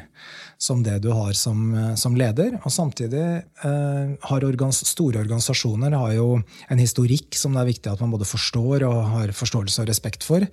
som 0.57 0.81
det 0.83 0.97
du 1.03 1.09
har 1.15 1.35
som, 1.37 1.73
som 1.99 2.15
leder. 2.17 2.57
Og 2.63 2.71
samtidig 2.71 3.23
eh, 3.67 4.15
har 4.29 4.45
organs 4.47 4.81
store 4.87 5.21
organisasjoner 5.23 5.95
har 5.95 6.15
jo 6.15 6.27
en 6.71 6.81
historikk 6.81 7.35
som 7.37 7.55
det 7.55 7.63
er 7.63 7.71
viktig 7.71 7.91
at 7.91 8.03
man 8.03 8.13
både 8.15 8.27
forstår 8.27 8.87
og 8.87 8.99
har 9.13 9.35
forståelse 9.35 9.83
og 9.83 9.89
respekt 9.91 10.27
for. 10.27 10.45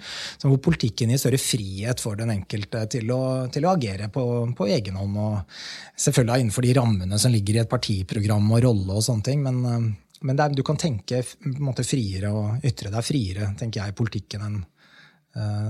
Hvor 0.43 0.61
politikken 0.63 1.13
gir 1.13 1.23
større 1.23 1.41
frihet 1.43 2.03
for 2.03 2.19
den 2.19 2.35
enkelte 2.35 2.85
til 2.97 3.11
å, 3.15 3.23
til 3.53 3.67
å 3.67 3.75
agere 3.77 4.11
på, 4.13 4.25
på 4.59 4.71
egen 4.75 4.99
hånd. 5.01 5.19
og 5.19 5.99
Selvfølgelig 5.99 6.47
innenfor 6.47 6.67
de 6.67 6.77
rammene 6.79 7.21
som 7.23 7.35
ligger 7.35 7.59
i 7.59 7.65
et 7.65 7.73
partiprogram 7.73 8.51
og 8.51 8.65
rolle 8.67 8.99
og 8.99 9.07
sånne 9.07 9.31
ting. 9.31 9.45
men 9.47 9.67
eh, 9.67 9.93
men 10.23 10.39
er, 10.39 10.53
du 10.55 10.63
kan 10.63 10.79
tenke 10.79 11.23
måte, 11.59 11.83
friere 11.87 12.31
og 12.31 12.67
ytre 12.67 12.93
deg 12.93 13.03
friere 13.03 13.49
tenker 13.59 13.81
jeg, 13.81 13.91
i 13.91 13.97
politikken 13.99 14.45
enn 14.47 14.61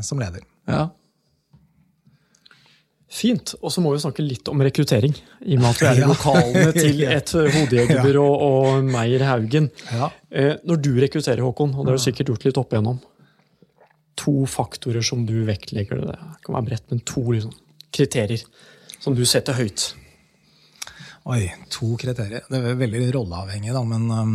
som 0.03 0.18
leder. 0.18 0.42
Ja, 0.66 0.88
Fint. 3.12 3.53
Og 3.61 3.72
så 3.75 3.83
må 3.85 3.92
vi 3.92 4.01
snakke 4.01 4.25
litt 4.25 4.48
om 4.48 4.62
rekruttering. 4.64 5.12
I 5.44 5.59
og 5.59 5.62
med 5.62 5.68
at 5.68 5.81
vi 5.83 5.88
er 5.90 6.01
i 6.01 6.11
lokalene 6.14 6.72
til 6.72 7.03
et 7.18 7.33
hodejegerbyrå 7.37 8.25
og 8.25 8.87
Meyer 8.88 9.27
Haugen. 9.29 9.68
Ja. 9.92 10.09
Eh, 10.33 10.55
når 10.68 10.81
du 10.81 10.92
rekrutterer, 10.96 11.44
Håkon, 11.44 11.75
og 11.77 11.85
det 11.85 11.92
har 11.92 12.01
du 12.01 12.07
sikkert 12.07 12.33
gjort 12.33 12.46
litt 12.48 12.61
opp 12.61 12.72
igjennom, 12.72 13.03
to 14.22 14.35
faktorer 14.48 15.05
som 15.05 15.27
du 15.29 15.35
vektlegger, 15.48 16.07
det 16.09 16.16
kan 16.44 16.57
være 16.57 16.68
bredt, 16.70 16.87
men 16.92 17.01
to 17.09 17.25
liksom, 17.27 17.53
kriterier 17.92 18.44
som 19.03 19.16
du 19.16 19.25
setter 19.29 19.57
høyt. 19.61 19.90
Oi, 21.33 21.44
to 21.72 21.92
kriterier. 22.01 22.44
Det 22.48 22.59
er 22.59 22.81
veldig 22.81 23.07
rolleavhengig, 23.14 23.77
da, 23.77 23.85
men 23.92 24.09
um 24.09 24.35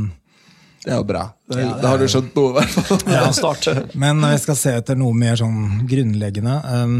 det 0.87 0.93
er 0.95 1.01
jo 1.01 1.07
bra. 1.07 1.21
Det, 1.51 1.59
ja, 1.59 1.71
det 1.81 1.89
har 1.91 1.99
du 1.99 2.07
skjønt 2.07 2.35
noe, 2.37 2.51
i 2.51 2.55
hvert 2.61 2.75
fall. 2.87 3.01
ja, 3.17 3.23
start. 3.35 3.65
Men 3.99 4.21
jeg 4.23 4.43
skal 4.45 4.55
se 4.55 4.71
etter 4.79 4.95
noe 4.95 5.15
mer 5.15 5.35
sånn 5.39 5.81
grunnleggende. 5.89 6.59
Um, 6.63 6.99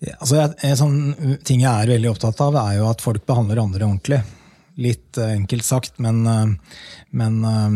Altså, 0.00 0.46
en 0.64 0.76
sånn 0.80 1.00
ting 1.44 1.60
jeg 1.60 1.68
er 1.68 1.90
veldig 1.92 2.08
opptatt 2.08 2.38
av, 2.40 2.54
er 2.56 2.78
jo 2.78 2.86
at 2.88 3.02
folk 3.04 3.26
behandler 3.28 3.58
andre 3.60 3.84
ordentlig. 3.84 4.22
Litt 4.80 5.18
uh, 5.20 5.26
enkelt 5.34 5.66
sagt, 5.66 5.98
men, 6.00 6.22
uh, 6.24 6.78
men 7.12 7.36
uh, 7.44 7.74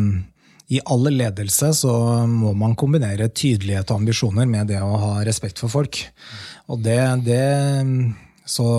i 0.72 0.80
all 0.88 1.04
ledelse 1.10 1.68
så 1.76 1.92
må 2.24 2.54
man 2.56 2.78
kombinere 2.80 3.28
tydelighet 3.28 3.92
og 3.92 4.00
ambisjoner 4.00 4.48
med 4.48 4.72
det 4.72 4.80
å 4.80 4.94
ha 5.02 5.12
respekt 5.28 5.60
for 5.60 5.68
folk. 5.68 6.00
Og 6.72 6.80
det, 6.86 6.96
det 7.28 7.44
så 8.48 8.70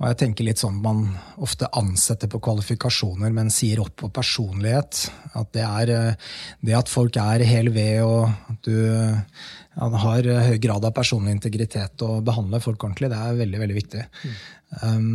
og 0.00 0.08
jeg 0.10 0.16
tenker 0.18 0.46
litt 0.48 0.58
sånn 0.58 0.80
Man 0.82 1.04
ofte 1.44 1.68
ansetter 1.78 2.26
på 2.30 2.40
kvalifikasjoner, 2.42 3.30
men 3.34 3.52
sier 3.54 3.78
opp 3.84 3.94
på 4.02 4.10
personlighet. 4.14 5.04
At 5.38 5.52
det 5.54 5.62
er 5.62 6.16
det 6.64 6.74
at 6.74 6.90
folk 6.90 7.14
er 7.20 7.44
hel 7.46 7.70
ved, 7.74 8.02
og 8.02 8.26
at 8.50 8.66
du 8.66 8.74
ja, 8.74 9.88
har 10.06 10.26
eh, 10.26 10.48
høy 10.50 10.58
grad 10.62 10.84
av 10.86 10.94
personlig 10.96 11.36
integritet 11.36 12.02
og 12.06 12.24
behandler 12.26 12.62
folk 12.64 12.82
ordentlig. 12.82 13.10
Det 13.12 13.20
er 13.20 13.40
veldig 13.44 13.62
veldig 13.62 13.78
viktig. 13.78 14.02
Mm. 14.24 14.34
Um, 14.82 15.14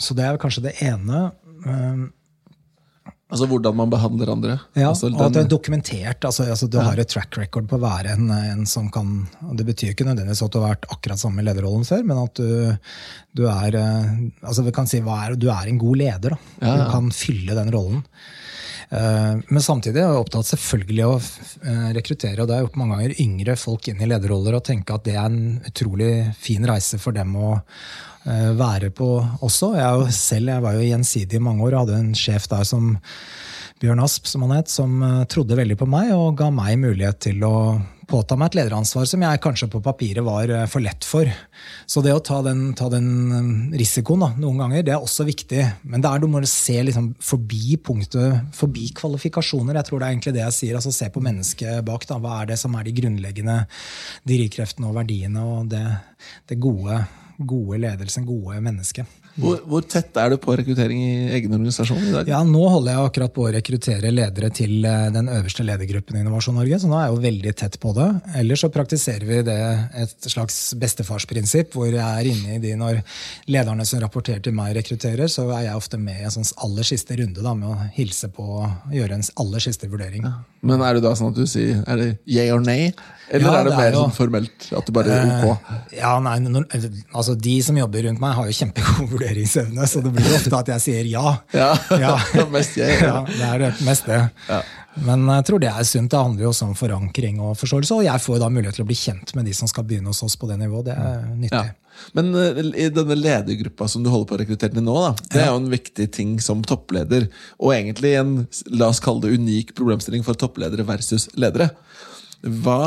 så 0.00 0.14
det 0.16 0.24
er 0.26 0.40
kanskje 0.40 0.66
det 0.68 0.78
ene. 0.86 1.26
Um, 1.66 2.06
Altså 3.30 3.46
hvordan 3.46 3.76
man 3.78 3.90
behandler 3.92 4.32
andre. 4.32 4.56
Ja, 4.74 4.88
altså, 4.90 5.06
og 5.12 5.20
at 5.28 5.36
det 5.36 5.44
er 5.44 5.50
dokumentert. 5.52 6.24
altså, 6.26 6.48
altså 6.50 6.66
Du 6.66 6.80
har 6.82 6.98
et 6.98 7.08
track 7.12 7.38
record 7.38 7.68
på 7.70 7.78
å 7.78 7.82
være 7.84 8.16
en, 8.16 8.26
en 8.34 8.66
som 8.66 8.88
kan 8.90 9.28
Det 9.54 9.66
betyr 9.68 9.92
ikke 9.94 10.06
nødvendigvis 10.08 10.42
at 10.42 10.52
du 10.52 10.58
har 10.58 10.72
vært 10.74 10.88
akkurat 10.90 11.22
samme 11.22 11.44
lederrollen 11.46 11.86
før, 11.86 12.02
men 12.10 12.18
at 12.24 12.34
du, 12.42 12.74
du 13.38 13.44
er 13.46 13.78
eh, 13.78 14.12
altså 14.42 14.66
vi 14.66 14.74
kan 14.74 14.90
si 14.90 14.98
er, 14.98 15.38
du 15.38 15.48
er 15.54 15.70
en 15.70 15.78
god 15.78 16.02
leder. 16.02 16.34
da. 16.34 16.40
Ja, 16.60 16.74
ja. 16.74 16.76
Du 16.82 16.90
kan 16.96 17.10
fylle 17.14 17.54
den 17.58 17.70
rollen. 17.74 18.02
Eh, 18.90 19.34
Men 19.46 19.62
samtidig 19.62 20.02
er 20.02 20.08
jeg 20.10 20.24
opptatt 20.24 20.50
selvfølgelig 20.50 21.04
av 21.06 21.14
å 21.14 21.22
eh, 21.70 21.88
rekruttere 21.94 22.42
og 22.42 22.48
det 22.50 22.56
har 22.56 22.64
jeg 22.64 22.68
gjort 22.70 22.80
mange 22.82 22.96
ganger, 22.98 23.18
yngre 23.22 23.54
folk 23.60 23.86
inn 23.92 24.02
i 24.02 24.08
lederroller 24.10 24.58
og 24.58 24.66
tenke 24.66 24.96
at 24.98 25.06
det 25.06 25.14
er 25.14 25.28
en 25.30 25.60
utrolig 25.70 26.12
fin 26.42 26.66
reise 26.66 26.98
for 26.98 27.14
dem 27.14 27.36
å 27.38 27.52
være 28.24 28.90
på 28.92 29.06
også. 29.40 29.70
Jeg, 29.78 30.12
selv, 30.12 30.50
jeg 30.52 30.64
var 30.64 30.74
jo 30.76 30.84
gjensidig 30.84 31.38
i 31.38 31.42
mange 31.42 31.64
år 31.64 31.76
og 31.76 31.86
hadde 31.86 32.00
en 32.02 32.10
sjef 32.18 32.48
der 32.50 32.66
som 32.68 32.90
Bjørn 33.80 34.02
Asp, 34.04 34.26
som 34.28 34.42
han 34.44 34.58
het, 34.58 34.68
som 34.68 35.00
eh, 35.02 35.22
trodde 35.32 35.56
veldig 35.56 35.78
på 35.80 35.88
meg 35.88 36.12
og 36.12 36.36
ga 36.36 36.50
meg 36.52 36.76
mulighet 36.82 37.22
til 37.24 37.40
å 37.46 37.54
påta 38.10 38.34
meg 38.36 38.50
et 38.50 38.58
lederansvar 38.58 39.06
som 39.06 39.22
jeg 39.22 39.40
kanskje 39.40 39.68
på 39.72 39.80
papiret 39.80 40.24
var 40.26 40.50
eh, 40.52 40.66
for 40.68 40.84
lett 40.84 41.06
for. 41.08 41.30
Så 41.88 42.02
det 42.04 42.12
å 42.12 42.20
ta 42.20 42.42
den, 42.44 42.74
ta 42.76 42.90
den 42.92 43.08
eh, 43.32 43.78
risikoen 43.80 44.26
da, 44.26 44.28
noen 44.42 44.60
ganger, 44.60 44.84
det 44.84 44.92
er 44.92 45.00
også 45.00 45.24
viktig. 45.24 45.62
Men 45.88 46.04
det 46.04 46.10
er 46.10 46.20
du 46.20 46.28
må 46.28 46.42
se 46.44 46.76
liksom 46.90 47.14
forbi 47.24 47.78
punktet, 47.80 48.52
forbi 48.58 48.90
kvalifikasjoner. 49.00 49.80
Jeg 49.80 49.88
tror 49.88 50.02
det 50.02 50.10
er 50.10 50.16
egentlig 50.18 50.36
det 50.36 50.44
jeg 50.44 50.58
sier. 50.58 50.76
altså 50.76 50.92
Se 50.92 51.08
på 51.14 51.24
mennesket 51.24 51.80
bak. 51.86 52.04
da, 52.10 52.20
Hva 52.20 52.42
er 52.42 52.52
det 52.52 52.60
som 52.60 52.76
er 52.76 52.84
de 52.84 52.96
grunnleggende 53.00 53.62
drivkreftene 54.28 54.92
og 54.92 55.00
verdiene 55.00 55.46
og 55.54 55.72
det, 55.72 55.86
det 56.52 56.60
gode, 56.60 57.00
gode 57.46 57.78
ledelsen, 57.78 58.26
gode 58.28 58.60
mennesket. 58.60 59.06
Hvor, 59.40 59.58
hvor 59.66 59.84
tett 59.88 60.16
er 60.20 60.30
du 60.30 60.36
på 60.42 60.54
rekruttering 60.58 61.00
i 61.02 61.12
egen 61.38 61.52
organisasjon 61.56 61.98
i 62.04 62.12
dag? 62.14 62.28
Ja, 62.30 62.40
Nå 62.46 62.62
holder 62.72 62.92
jeg 62.96 63.08
akkurat 63.10 63.34
på 63.36 63.46
å 63.46 63.52
rekruttere 63.54 64.12
ledere 64.12 64.50
til 64.54 64.84
eh, 64.84 65.08
den 65.14 65.28
øverste 65.32 65.64
ledergruppen 65.66 66.16
i 66.18 66.22
Innovasjon 66.24 66.58
Norge. 66.60 66.78
så 66.82 66.90
nå 66.90 66.98
er 67.00 67.06
jeg 67.08 67.14
jo 67.16 67.22
veldig 67.26 67.54
tett 67.62 67.78
på 67.82 67.94
det. 67.96 68.08
Ellers 68.42 68.64
så 68.64 68.70
praktiserer 68.74 69.26
vi 69.28 69.40
det 69.46 69.58
et 70.04 70.28
slags 70.30 70.58
bestefarsprinsipp, 70.80 71.72
hvor 71.74 71.88
jeg 71.90 72.00
er 72.00 72.30
inne 72.30 72.56
i 72.58 72.62
de 72.62 72.74
når 72.78 73.00
lederne 73.50 73.86
som 73.88 74.02
rapporterer 74.02 74.42
til 74.44 74.54
meg, 74.56 74.74
rekrutterer, 74.78 75.26
så 75.30 75.46
er 75.56 75.66
jeg 75.68 75.78
ofte 75.80 75.98
med 76.00 76.20
i 76.20 76.26
en 76.28 76.34
sånn 76.34 76.48
aller 76.66 76.86
siste 76.86 77.16
runde 77.20 77.42
da, 77.44 77.54
med 77.56 77.72
å 77.72 77.88
hilse 77.96 78.30
på 78.34 78.46
og 78.60 78.92
gjøre 78.94 79.18
en 79.18 79.26
aller 79.42 79.64
siste 79.64 79.88
vurdering. 79.90 80.26
Men 80.66 80.82
er 80.84 80.98
det 80.98 81.04
da 81.06 81.14
sånn 81.16 81.32
at 81.32 81.38
du 81.40 81.46
sier 81.48 81.80
er 81.88 81.96
det 82.00 82.08
yay 82.28 82.50
or 82.52 82.60
nay? 82.60 82.90
Eller 83.30 83.46
Ja, 83.46 83.52
er 83.60 83.64
det, 83.64 83.70
det 83.70 83.74
er 83.76 83.78
mer 83.80 83.92
jo- 83.94 84.00
sånn 84.04 84.14
formelt? 84.16 84.64
At 84.76 84.86
du 84.88 84.92
bare 84.92 85.14
er 85.14 85.28
ok? 85.46 85.68
Eh, 85.70 85.98
Ja, 86.00 86.16
nei, 86.20 86.36
når, 86.42 86.64
altså 87.14 87.36
De 87.38 87.52
som 87.62 87.76
jobber 87.78 88.02
rundt 88.08 88.20
meg, 88.20 88.34
har 88.34 88.48
jo 88.50 88.56
kjempegod 88.58 89.14
vurderingsevne, 89.30 89.86
så 89.86 90.00
det 90.04 90.12
blir 90.14 90.34
ofte 90.36 90.58
at 90.58 90.70
jeg 90.74 90.84
sier 90.84 91.08
ja. 91.10 91.36
Ja, 91.54 91.72
Ja. 91.98 92.14
det 92.34 92.44
er 92.44 92.52
mest 92.52 92.76
jeg. 92.78 93.00
Ja, 93.02 93.24
det 93.26 93.48
er 93.48 93.58
det 93.64 93.72
mest 93.86 94.06
det. 94.06 94.20
Men 95.06 95.26
jeg 95.30 95.46
tror 95.46 95.62
det 95.62 95.70
er 95.70 95.84
sunt. 95.86 96.10
Det 96.10 96.18
handler 96.18 96.44
jo 96.44 96.52
også 96.52 96.66
om 96.68 96.78
forankring 96.78 97.40
og 97.40 97.56
forståelse. 97.58 98.00
Og 98.00 98.06
jeg 98.06 98.22
får 98.24 98.40
da 98.42 98.48
mulighet 98.50 98.80
til 98.80 98.84
å 98.84 98.88
bli 98.88 98.98
kjent 98.98 99.34
med 99.38 99.46
de 99.46 99.54
som 99.56 99.70
skal 99.70 99.86
begynne 99.86 100.10
hos 100.10 100.22
oss 100.26 100.36
på 100.36 100.48
det 100.50 100.58
nivået. 100.60 100.90
Det 100.90 100.96
er 100.96 101.28
nyttig. 101.30 101.60
Ja. 101.70 101.76
Men 102.16 102.32
eh, 102.38 102.60
i 102.80 102.88
denne 102.94 103.16
ledergruppa 103.18 103.86
som 103.90 104.02
du 104.02 104.10
holder 104.10 104.30
på 104.30 104.36
å 104.36 104.40
rekruttere 104.40 104.74
til 104.76 104.86
nå, 104.86 104.96
da, 105.04 105.12
det 105.34 105.42
er 105.44 105.50
jo 105.52 105.60
en 105.60 105.70
viktig 105.72 106.08
ting 106.16 106.34
som 106.42 106.64
toppleder. 106.66 107.28
Og 107.60 107.74
egentlig 107.76 108.16
en 108.18 108.34
la 108.72 108.90
oss 108.90 109.02
kalle 109.04 109.26
det 109.26 109.38
unik 109.38 109.74
problemstilling 109.78 110.26
for 110.26 110.38
toppledere 110.38 110.86
versus 110.88 111.28
ledere. 111.38 111.70
Hva 112.40 112.80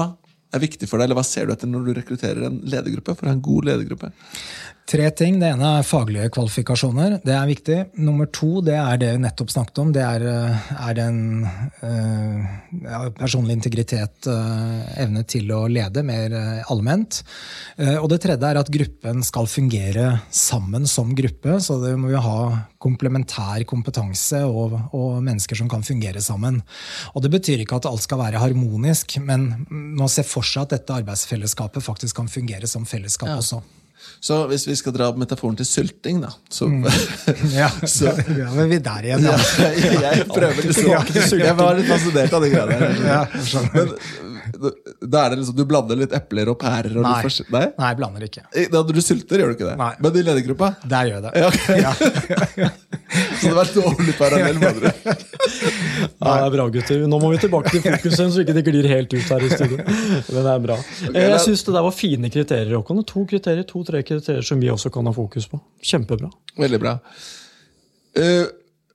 er 0.53 0.61
viktig 0.61 0.89
for 0.89 0.99
deg, 0.99 1.07
eller 1.07 1.17
hva 1.17 1.25
ser 1.25 1.47
du 1.47 1.55
etter 1.55 1.69
når 1.69 1.87
du 1.87 1.95
rekrutterer 1.97 2.47
en 2.47 2.59
ledergruppe? 2.69 3.15
for 3.15 3.25
å 3.25 3.31
ha 3.31 3.37
en 3.37 3.45
god 3.45 3.69
ledergruppe? 3.71 4.11
Tre 4.83 5.05
ting. 5.15 5.37
Det 5.39 5.47
ene 5.47 5.67
er 5.79 5.85
faglige 5.87 6.27
kvalifikasjoner. 6.35 7.15
Det 7.23 7.31
er 7.31 7.47
viktig. 7.47 7.75
Nummer 8.03 8.27
to 8.35 8.59
det 8.65 8.75
er 8.75 8.97
det 8.99 9.11
vi 9.15 9.21
nettopp 9.23 9.51
snakket 9.53 9.79
om. 9.79 9.91
Det 9.95 10.01
er, 10.03 10.25
eh, 10.27 10.71
er 10.89 10.97
den 10.97 11.19
eh, 11.47 12.49
ja, 12.83 12.99
personlig 13.15 13.55
integritet, 13.55 14.27
eh, 14.27 14.81
evne 15.05 15.23
til 15.23 15.47
å 15.55 15.61
lede 15.71 16.03
mer 16.03 16.35
eh, 16.35 16.71
allment. 16.73 17.21
Eh, 17.77 17.95
og 17.95 18.09
det 18.11 18.19
tredje 18.25 18.49
er 18.49 18.59
at 18.59 18.71
gruppen 18.73 19.23
skal 19.23 19.47
fungere 19.47 20.09
sammen 20.29 20.83
som 20.89 21.13
gruppe. 21.15 21.55
Så 21.63 21.79
det 21.79 21.93
må 21.95 22.11
vi 22.11 22.19
ha 22.25 22.39
komplementær 22.83 23.63
kompetanse 23.69 24.41
og, 24.43 24.75
og 24.91 25.21
mennesker 25.23 25.61
som 25.61 25.69
kan 25.71 25.85
fungere 25.87 26.19
sammen. 26.21 26.59
Og 27.15 27.23
det 27.23 27.31
betyr 27.31 27.63
ikke 27.63 27.79
at 27.79 27.87
alt 27.87 28.03
skal 28.03 28.19
være 28.19 28.43
harmonisk, 28.43 29.15
men 29.23 29.63
man 29.71 30.11
ser 30.11 30.27
for 30.27 30.43
seg 30.43 30.67
at 30.67 30.75
dette 30.75 30.99
arbeidsfellesskapet 30.99 31.87
faktisk 31.87 32.19
kan 32.19 32.27
fungere 32.27 32.67
som 32.67 32.83
fellesskap 32.89 33.31
også. 33.37 33.61
Så 34.23 34.37
hvis 34.47 34.63
vi 34.69 34.75
skal 34.79 34.93
dra 34.95 35.09
metaforen 35.19 35.57
til 35.59 35.67
sylting, 35.67 36.21
da 36.23 36.29
så, 36.49 36.69
Ja, 37.55 37.69
Så- 37.85 38.13
ja 38.41 38.49
men 38.55 38.69
vi 38.71 38.79
er 38.79 38.85
der 38.85 39.09
igjen, 39.09 39.27
ja. 39.27 39.37
jeg 40.07 40.27
prøver 40.31 40.61
liksom 40.69 41.39
Jeg 41.39 41.57
var 41.59 41.75
litt 41.79 41.89
fascinert 41.91 42.33
av 42.39 42.45
de 42.45 42.53
greiene 42.53 42.77
der. 43.03 43.27
Men 43.73 44.32
da 44.63 45.23
er 45.25 45.33
det 45.33 45.39
liksom, 45.41 45.55
du 45.57 45.63
blander 45.69 45.99
litt 45.99 46.13
epler 46.15 46.51
og 46.53 46.57
pærer? 46.61 46.95
Og 46.97 47.05
Nei. 47.05 47.17
litt 47.25 47.51
Nei? 47.53 47.65
Nei, 47.77 47.89
jeg 47.91 47.99
blander 47.99 48.25
ikke. 48.27 48.43
Da 48.73 48.83
du 48.87 49.01
sylter, 49.03 49.43
gjør 49.43 49.51
du 49.51 49.57
ikke 49.57 49.69
det? 49.69 49.75
Nei. 49.79 49.91
Men 50.03 50.19
i 50.19 50.23
ledergruppa? 50.29 50.69
Der 50.89 51.09
gjør 51.09 51.19
jeg 51.19 51.25
det. 51.27 51.33
Ja, 51.43 51.49
ok. 51.51 52.79
Så 53.13 53.49
det 53.49 53.53
var 53.53 53.67
et 53.67 53.75
dårlig 53.77 54.13
parallell 54.17 54.57
med 54.57 54.69
andre. 54.71 54.91
Ja, 55.03 56.31
det 56.31 56.45
er 56.47 56.53
bra, 56.55 56.65
gutter. 56.73 57.03
Nå 57.09 57.19
må 57.21 57.29
vi 57.33 57.41
tilbake 57.43 57.73
til 57.73 57.83
fokusen, 57.83 58.31
så 58.33 58.41
ikke 58.41 58.55
det 58.57 58.63
glir 58.65 58.87
helt 58.89 59.13
ut 59.13 59.27
her 59.35 59.45
i 59.45 59.49
studio. 59.51 59.77
Men 59.83 60.39
det 60.39 60.53
er 60.53 60.63
bra. 60.63 60.77
Okay, 61.09 61.27
Jeg 61.27 61.43
syns 61.45 61.65
det 61.67 61.75
der 61.75 61.85
var 61.85 61.93
fine 61.93 62.31
kriterier. 62.33 62.73
Håkon. 62.79 63.03
To 63.13 63.25
kriterier, 63.29 63.67
to-tre 63.69 64.01
kriterier 64.07 64.45
som 64.47 64.61
vi 64.63 64.71
også 64.73 64.89
kan 64.93 65.09
ha 65.09 65.13
fokus 65.13 65.45
på. 65.51 65.61
Kjempebra. 65.91 66.31
Veldig 66.63 66.81
bra. 66.81 66.95
Eh, 68.17 68.45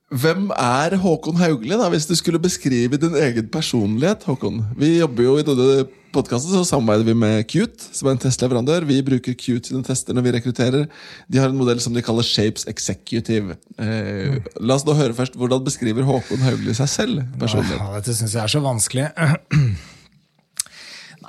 hvem 0.09 0.47
er 0.57 0.95
Håkon 0.97 1.37
Haugli, 1.37 1.75
da, 1.77 1.85
hvis 1.93 2.07
du 2.09 2.15
skulle 2.17 2.41
beskrive 2.41 2.97
din 2.97 3.13
egen 3.13 3.45
personlighet? 3.53 4.23
Håkon? 4.25 4.63
Vi 4.79 4.95
jobber 4.97 5.27
jo 5.27 5.35
I 5.37 5.43
denne 5.45 5.83
podkasten 6.09 6.49
så 6.49 6.63
samarbeider 6.65 7.05
vi 7.05 7.13
med 7.13 7.45
Qt, 7.45 7.77
som 7.93 8.09
er 8.09 8.15
en 8.15 8.21
testleverandør. 8.23 8.87
Vi 8.89 8.97
bruker 9.05 9.35
Qt 9.37 9.69
sine 9.69 9.85
tester 9.85 10.17
når 10.17 10.25
vi 10.25 10.33
rekrutterer. 10.33 10.87
De 11.29 11.37
har 11.37 11.53
en 11.53 11.59
modell 11.59 11.77
som 11.83 11.93
de 11.93 12.01
kaller 12.01 12.25
Shapes 12.25 12.65
Executive. 12.71 13.53
Eh, 13.77 14.39
la 14.57 14.79
oss 14.79 14.87
nå 14.87 14.97
høre 14.97 15.13
først, 15.13 15.37
Hvordan 15.37 15.61
beskriver 15.67 16.07
Håkon 16.07 16.41
Haugli 16.41 16.73
seg 16.73 16.89
selv? 16.89 17.21
personlig? 17.37 17.77
Ja, 17.77 17.93
dette 17.99 18.17
syns 18.17 18.33
jeg 18.33 18.41
er 18.41 18.53
så 18.55 18.63
vanskelig. 18.65 19.05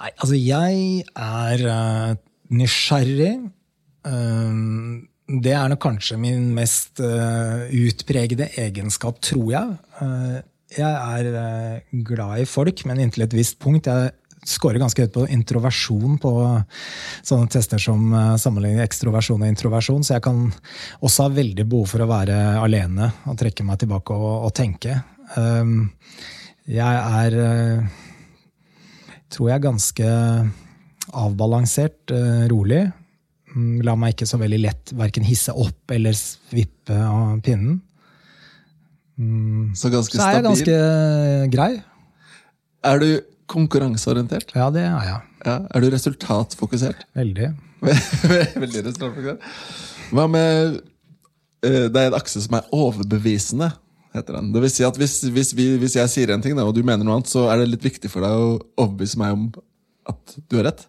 Nei, 0.00 0.10
altså 0.16 0.40
jeg 0.40 1.04
er 1.12 1.68
uh, 1.68 2.16
nysgjerrig. 2.48 3.34
Um, 4.08 5.09
det 5.38 5.52
er 5.54 5.68
nok 5.70 5.82
kanskje 5.84 6.16
min 6.18 6.48
mest 6.56 7.00
eh, 7.04 7.68
utpregede 7.86 8.50
egenskap, 8.58 9.20
tror 9.22 9.52
jeg. 9.52 9.76
Eh, 10.02 10.40
jeg 10.74 10.90
er 10.90 11.28
eh, 11.42 12.00
glad 12.06 12.42
i 12.42 12.48
folk, 12.48 12.82
men 12.88 13.02
inntil 13.04 13.26
et 13.26 13.36
visst 13.36 13.60
punkt. 13.62 13.86
Jeg 13.86 14.10
scorer 14.50 14.80
ganske 14.82 15.04
høyt 15.04 15.14
på 15.14 15.26
introversjon 15.30 16.18
på 16.22 16.32
sånne 17.28 17.50
tester 17.52 17.82
som 17.82 18.08
sammenligner 18.40 18.86
ekstroversjon 18.86 19.44
og 19.44 19.50
introversjon, 19.52 20.06
så 20.06 20.16
jeg 20.16 20.24
kan 20.24 20.46
også 21.04 21.26
ha 21.26 21.34
veldig 21.36 21.66
behov 21.68 21.90
for 21.92 22.02
å 22.02 22.08
være 22.08 22.38
alene 22.62 23.10
og 23.28 23.36
trekke 23.38 23.66
meg 23.68 23.82
tilbake 23.82 24.16
og, 24.16 24.46
og 24.48 24.54
tenke. 24.56 24.96
Um, 25.36 25.90
jeg 26.64 27.04
er 27.20 27.36
tror 29.30 29.52
jeg 29.52 29.66
ganske 29.66 30.08
avbalansert, 31.20 32.16
rolig. 32.50 32.86
Mm, 33.54 33.80
La 33.86 33.96
meg 33.98 34.14
ikke 34.14 34.28
så 34.30 34.38
veldig 34.40 34.60
lett 34.62 34.92
verken 34.98 35.26
hisse 35.26 35.54
opp 35.54 35.94
eller 35.94 36.16
vippe 36.54 36.96
av 36.96 37.40
pinnen. 37.44 37.80
Så 39.76 39.90
ganske 39.92 40.16
stabil? 40.16 40.20
Så 40.20 40.28
er 40.28 40.36
jeg 40.38 40.46
ganske 40.46 40.76
grei. 41.52 41.72
Er 42.88 43.02
du 43.02 43.08
konkurranseorientert? 43.50 44.54
Ja, 44.56 44.70
det 44.72 44.86
er 44.86 45.08
jeg. 45.08 45.20
Ja. 45.44 45.56
Er 45.74 45.82
du 45.82 45.90
resultatfokusert? 45.92 47.04
Veldig. 47.18 47.50
Veldig 48.62 48.84
resultatfokusert. 48.86 49.44
Hva 50.10 50.26
med 50.30 50.80
eh, 51.66 51.86
Det 51.92 52.00
er 52.00 52.10
en 52.10 52.18
akse 52.18 52.42
som 52.42 52.56
er 52.58 52.68
overbevisende, 52.74 53.70
heter 54.14 54.38
den. 54.38 54.52
Det 54.54 54.64
vil 54.64 54.72
si 54.72 54.86
at 54.86 54.96
hvis, 54.98 55.20
hvis, 55.34 55.52
vi, 55.58 55.68
hvis 55.82 55.98
jeg 56.00 56.12
sier 56.12 56.32
en 56.34 56.44
ting, 56.44 56.56
da, 56.58 56.64
og 56.66 56.74
du 56.76 56.82
mener 56.82 57.04
noe 57.04 57.18
annet, 57.20 57.30
så 57.30 57.46
er 57.50 57.60
det 57.60 57.70
litt 57.74 57.86
viktig 57.90 58.10
for 58.12 58.24
deg 58.24 58.32
å 58.34 58.54
overbevise 58.80 59.20
meg 59.20 59.36
om 59.36 59.50
at 60.10 60.38
du 60.48 60.58
har 60.58 60.70
rett? 60.70 60.86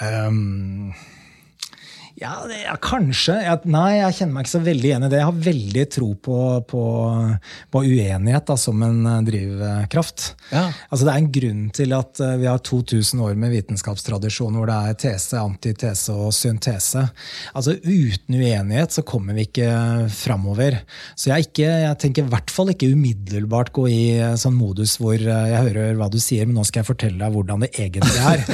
Ehm, 0.00 0.92
ja, 2.22 2.36
det, 2.46 2.60
ja, 2.62 2.74
kanskje. 2.78 3.34
Jeg, 3.42 3.68
nei, 3.72 3.96
jeg 3.98 4.16
kjenner 4.18 4.36
meg 4.36 4.46
ikke 4.46 4.52
så 4.52 4.62
veldig 4.62 4.88
igjen 4.88 5.06
i 5.06 5.08
det. 5.10 5.18
Jeg 5.18 5.28
har 5.28 5.38
veldig 5.46 5.84
tro 5.90 6.08
på, 6.26 6.36
på, 6.70 6.82
på 7.74 7.82
uenighet 7.82 8.46
da, 8.46 8.56
som 8.60 8.82
en 8.86 9.00
eh, 9.10 9.22
drivkraft. 9.26 10.26
Ja. 10.52 10.64
Altså, 10.88 11.06
det 11.06 11.12
er 11.12 11.22
en 11.22 11.30
grunn 11.34 11.64
til 11.74 11.94
at 11.96 12.22
eh, 12.22 12.36
vi 12.38 12.46
har 12.46 12.62
2000 12.62 13.24
år 13.26 13.34
med 13.42 13.54
vitenskapstradisjon 13.56 14.58
hvor 14.58 14.70
det 14.70 14.76
er 14.76 14.98
tese, 15.02 15.40
antitese 15.40 16.14
og 16.14 16.30
syntese. 16.36 17.04
Altså, 17.56 17.74
Uten 17.82 18.38
uenighet 18.38 18.94
så 18.94 19.04
kommer 19.06 19.36
vi 19.36 19.48
ikke 19.48 19.72
framover. 20.14 20.78
Så 21.18 21.32
jeg, 21.32 21.48
ikke, 21.48 21.66
jeg 21.88 21.98
tenker 22.04 22.26
i 22.26 22.32
hvert 22.36 22.54
fall 22.54 22.70
ikke 22.72 22.92
umiddelbart 22.94 23.72
gå 23.74 23.88
i 23.90 24.02
eh, 24.20 24.36
sånn 24.38 24.56
modus 24.58 24.94
hvor 25.02 25.18
jeg 25.18 25.58
hører 25.66 25.98
hva 25.98 26.10
du 26.12 26.20
sier, 26.22 26.46
men 26.46 26.60
nå 26.60 26.66
skal 26.68 26.84
jeg 26.84 26.90
fortelle 26.92 27.18
deg 27.18 27.34
hvordan 27.34 27.66
det 27.66 27.72
egentlig 27.82 28.22
er. 28.22 28.46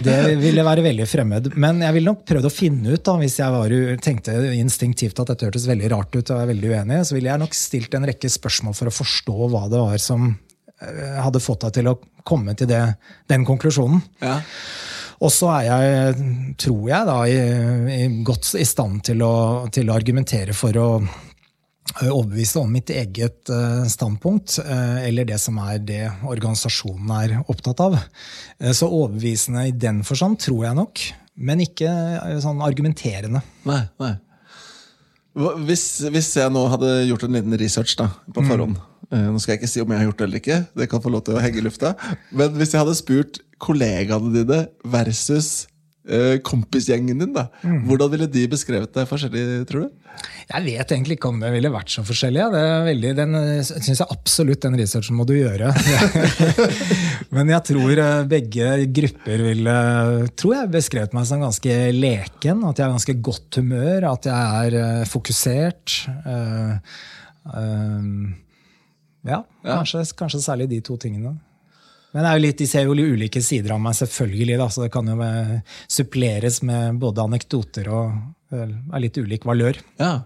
Det 0.00 0.16
ville 0.38 0.62
være 0.64 0.82
veldig 0.84 1.06
fremmed. 1.08 1.48
Men 1.60 1.80
jeg 1.82 1.94
ville 1.96 2.12
nok 2.12 2.22
prøvd 2.28 2.46
å 2.46 2.49
å 2.50 2.52
finne 2.52 2.92
ut, 2.96 3.04
da, 3.06 3.16
hvis 3.20 3.38
jeg 3.40 3.54
var, 3.54 3.72
tenkte 4.02 4.34
instinktivt 4.58 5.22
at 5.22 5.32
dette 5.32 5.48
hørtes 5.48 5.68
veldig 5.70 5.90
rart 5.94 6.12
ut, 6.12 6.24
og 6.26 6.34
jeg 6.34 6.42
er 6.44 6.50
veldig 6.50 6.72
uenig, 6.74 7.00
så 7.06 7.16
ville 7.16 7.30
jeg 7.30 7.42
nok 7.42 7.56
stilt 7.56 7.96
en 7.96 8.06
rekke 8.10 8.30
spørsmål 8.30 8.76
for 8.76 8.90
å 8.90 8.94
forstå 8.94 9.50
hva 9.52 9.64
det 9.70 9.80
var 9.80 10.02
som 10.02 10.28
eh, 10.28 11.16
hadde 11.22 11.42
fått 11.44 11.64
deg 11.66 11.78
til 11.78 11.90
å 11.92 11.98
komme 12.26 12.54
til 12.58 12.68
det, 12.70 12.82
den 13.30 13.46
konklusjonen. 13.48 14.02
Ja. 14.20 14.40
Og 15.20 15.32
så 15.32 15.50
er 15.52 15.66
jeg, 15.68 16.28
tror 16.60 16.84
jeg, 16.88 17.08
da, 17.08 17.18
i, 17.28 17.40
i 17.96 18.22
godt 18.24 18.54
i 18.56 18.66
stand 18.68 19.02
til 19.10 19.24
å, 19.24 19.34
til 19.72 19.90
å 19.90 19.96
argumentere 19.96 20.56
for 20.56 20.76
å 20.80 20.88
overbevise 22.00 22.60
om 22.60 22.70
mitt 22.70 22.92
eget 22.94 23.50
standpunkt, 23.90 24.60
eller 24.62 25.26
det 25.28 25.40
som 25.42 25.58
er 25.60 25.80
det 25.82 26.04
organisasjonen 26.22 27.10
er 27.16 27.34
opptatt 27.50 27.82
av. 27.82 27.96
Så 28.72 28.86
overbevisende 28.86 29.66
i 29.68 29.74
den 29.74 30.04
forstand 30.06 30.38
tror 30.44 30.68
jeg 30.68 30.78
nok, 30.78 31.02
men 31.40 31.62
ikke 31.64 31.90
sånn 32.44 32.60
argumenterende. 32.64 33.40
Nei, 33.68 33.82
nei. 34.02 34.14
Hvis, 35.64 35.84
hvis 36.10 36.32
jeg 36.36 36.50
nå 36.52 36.64
hadde 36.72 36.88
gjort 37.06 37.24
en 37.24 37.36
liten 37.38 37.54
research 37.60 37.94
da, 38.00 38.08
på 38.34 38.42
forhånd 38.42 38.74
mm. 38.74 38.86
Nå 39.30 39.38
skal 39.38 39.52
jeg 39.54 39.60
ikke 39.60 39.70
si 39.70 39.82
om 39.82 39.92
jeg 39.94 40.00
har 40.00 40.08
gjort 40.08 40.18
det 40.18 40.26
eller 40.26 40.40
ikke, 40.40 40.56
det 40.78 40.86
kan 40.90 41.02
få 41.02 41.10
lov 41.10 41.22
til 41.26 41.34
å 41.34 41.40
henge 41.42 41.58
i 41.58 41.62
lufta. 41.64 41.96
Men 42.30 42.52
hvis 42.54 42.74
jeg 42.74 42.78
hadde 42.78 42.94
spurt 42.94 43.40
kollegaene 43.58 44.30
dine 44.34 44.58
versus 44.86 45.48
eh, 45.64 45.69
kompisgjengen 46.46 47.20
din, 47.22 47.32
da, 47.36 47.48
hvordan 47.86 48.10
ville 48.14 48.28
de 48.30 48.46
beskrevet 48.50 48.92
deg 48.94 49.08
forskjellig, 49.08 49.64
tror 49.70 49.86
du? 49.86 49.96
Jeg 50.50 50.64
vet 50.66 50.92
egentlig 50.92 51.16
ikke 51.16 51.30
om 51.30 51.38
det 51.40 51.52
ville 51.54 51.70
vært 51.72 51.92
så 51.92 52.02
forskjellig. 52.04 52.40
ja. 52.42 52.48
Det 52.52 52.60
er 52.60 52.82
veldig, 52.88 53.12
den 53.16 53.38
syns 53.64 54.02
jeg 54.02 54.10
absolutt 54.10 54.64
den 54.66 54.76
researchen 54.80 55.16
må 55.16 55.24
du 55.28 55.36
gjøre. 55.36 55.70
Men 57.36 57.52
jeg 57.54 57.62
tror 57.70 58.02
eh, 58.02 58.26
begge 58.28 58.72
grupper 58.98 59.44
ville 59.46 59.76
tror 60.34 60.56
jeg 60.56 60.72
beskrevet 60.74 61.14
meg 61.16 61.28
som 61.30 61.46
ganske 61.46 61.78
leken. 61.94 62.66
At 62.66 62.82
jeg 62.82 62.88
er 62.88 62.94
ganske 62.98 63.16
godt 63.30 63.60
humør, 63.62 64.10
at 64.10 64.28
jeg 64.28 64.74
er 64.82 65.08
fokusert. 65.08 65.96
fokusert. 66.10 66.84
uh, 67.46 68.36
ja, 69.20 69.42
ja, 69.64 69.76
kanskje, 69.76 70.04
kanskje 70.16 70.40
særlig 70.42 70.68
de 70.70 70.80
to 70.84 70.96
tingene. 71.00 71.34
Men 72.12 72.24
det 72.24 72.30
er 72.32 72.38
jo 72.40 72.44
litt, 72.46 72.58
de 72.58 72.66
ser 72.66 72.88
jo 72.88 72.94
ulike 72.98 73.42
sider 73.44 73.76
av 73.76 73.80
meg, 73.84 73.94
selvfølgelig. 73.94 74.58
Da, 74.58 74.68
så 74.74 74.82
det 74.86 74.90
kan 74.94 75.06
jo 75.12 75.16
suppleres 75.90 76.60
med 76.66 76.98
både 77.02 77.22
anekdoter 77.28 77.90
og 77.94 78.12
er 78.50 78.98
litt 78.98 79.14
ulik 79.14 79.44
valør. 79.46 79.76
Ja. 80.00 80.24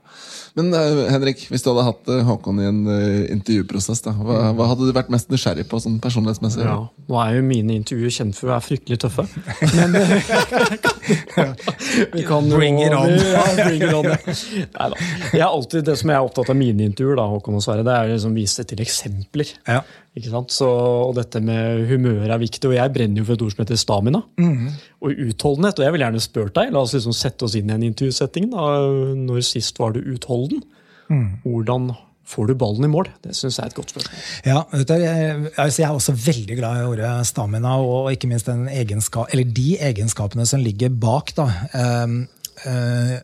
Men 0.56 0.70
eh, 0.72 1.00
Henrik, 1.12 1.42
hvis 1.52 1.60
du 1.60 1.66
hadde 1.68 1.82
hatt 1.90 2.08
eh, 2.08 2.22
Håkon 2.24 2.62
i 2.62 2.64
en 2.70 2.78
eh, 2.88 3.26
intervjuprosess, 3.34 4.00
da, 4.06 4.14
hva, 4.16 4.38
hva 4.56 4.68
hadde 4.70 4.86
du 4.88 4.94
vært 4.96 5.10
mest 5.12 5.28
nysgjerrig 5.28 5.66
på 5.68 5.76
sånn 5.84 5.98
personlighetsmessig? 6.00 6.64
Ja, 6.64 6.78
Nå 7.10 7.18
er 7.20 7.34
jo 7.36 7.42
mine 7.44 7.76
intervjuer 7.76 8.14
kjent 8.16 8.38
for 8.38 8.48
å 8.48 8.54
være 8.54 8.64
fryktelig 8.64 8.96
tøffe. 9.04 9.26
Men 9.76 9.98
vi 12.14 12.24
kan 12.24 12.48
jo- 12.48 12.56
Bring 12.56 12.80
it 12.80 12.92
on. 12.96 13.12
Ja, 13.34 13.44
bring 13.60 13.82
it 13.82 13.92
on. 13.92 14.08
Neida. 14.78 14.96
Jeg 15.34 15.42
er 15.44 15.48
alltid, 15.50 15.84
det 15.90 15.98
som 16.00 16.08
jeg 16.14 16.16
er 16.16 16.24
opptatt 16.30 16.48
av 16.54 16.58
mine 16.58 16.88
intervjuer, 16.88 17.20
da, 17.20 17.28
Håkon 17.34 17.58
og 17.60 17.64
Sverre, 17.66 17.84
det 17.86 17.92
er 17.92 18.08
å 18.08 18.14
liksom 18.14 18.34
vise 18.40 18.64
til 18.72 18.80
eksempler. 18.84 19.52
Ja. 19.68 19.82
Ikke 20.14 20.30
sant? 20.30 20.54
Så, 20.54 20.68
og 20.68 21.16
dette 21.18 21.40
med 21.42 21.88
humør 21.90 22.28
er 22.28 22.38
viktig, 22.38 22.68
og 22.70 22.76
jeg 22.76 22.92
brenner 22.94 23.18
jo 23.18 23.26
for 23.26 23.34
et 23.34 23.42
ord 23.42 23.54
som 23.54 23.64
heter 23.64 23.80
stamina. 23.80 24.20
Og 25.02 25.24
utholdenhet. 25.26 25.80
Og 25.80 25.86
jeg 25.88 25.96
vil 25.96 26.04
gjerne 26.06 26.22
spørre 26.22 26.54
deg, 26.54 26.70
la 26.74 26.84
oss 26.86 26.94
liksom 26.94 27.16
sette 27.18 27.48
oss 27.48 27.56
inn 27.58 27.72
i 27.72 27.74
en 27.74 27.86
intervjusetting. 27.90 28.46
Da. 28.54 28.68
Når 29.18 29.42
sist 29.48 29.80
var 29.82 29.96
du 29.96 30.04
utholden? 30.14 30.62
Hvordan 31.42 31.90
får 32.24 32.46
du 32.48 32.54
ballen 32.56 32.86
i 32.86 32.92
mål? 32.92 33.10
Det 33.26 33.34
syns 33.36 33.58
jeg 33.58 33.66
er 33.66 33.72
et 33.72 33.76
godt 33.76 33.92
spørsmål. 33.92 34.22
Ja, 34.46 34.62
du, 34.70 34.94
jeg, 35.02 35.50
altså 35.60 35.82
jeg 35.82 35.88
er 35.88 35.98
også 35.98 36.14
veldig 36.16 36.56
glad 36.62 36.80
i 36.80 36.86
ordet 36.94 37.10
stamina, 37.28 37.74
og 37.82 38.12
ikke 38.14 38.30
minst 38.30 38.48
eller 38.48 39.44
de 39.58 39.68
egenskapene 39.90 40.46
som 40.48 40.62
ligger 40.64 40.94
bak. 40.94 41.34
Da. 41.36 41.50
Um, 41.74 42.20
uh, 42.64 43.18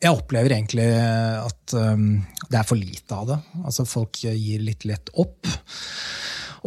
jeg 0.00 0.16
opplever 0.16 0.54
egentlig 0.56 0.88
at 0.96 1.74
um, 1.76 2.22
det 2.48 2.58
er 2.58 2.66
for 2.66 2.80
lite 2.80 3.16
av 3.16 3.28
det. 3.28 3.38
Altså 3.64 3.84
Folk 3.88 4.22
gir 4.24 4.62
litt 4.64 4.86
lett 4.88 5.12
opp. 5.20 5.48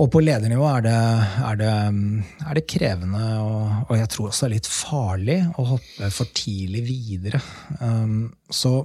Og 0.01 0.09
på 0.09 0.23
ledernivå 0.23 0.65
er 0.71 0.85
det, 0.87 0.99
er 1.49 1.57
det, 1.59 1.73
er 2.47 2.57
det 2.57 2.65
krevende, 2.69 3.25
og, 3.43 3.89
og 3.89 3.97
jeg 3.99 4.09
tror 4.09 4.29
også 4.29 4.45
det 4.45 4.47
er 4.47 4.55
litt 4.55 4.69
farlig 4.69 5.37
å 5.61 5.65
hoppe 5.75 6.09
for 6.13 6.33
tidlig 6.33 6.81
videre. 6.87 7.41
Um, 7.77 8.31
så 8.49 8.79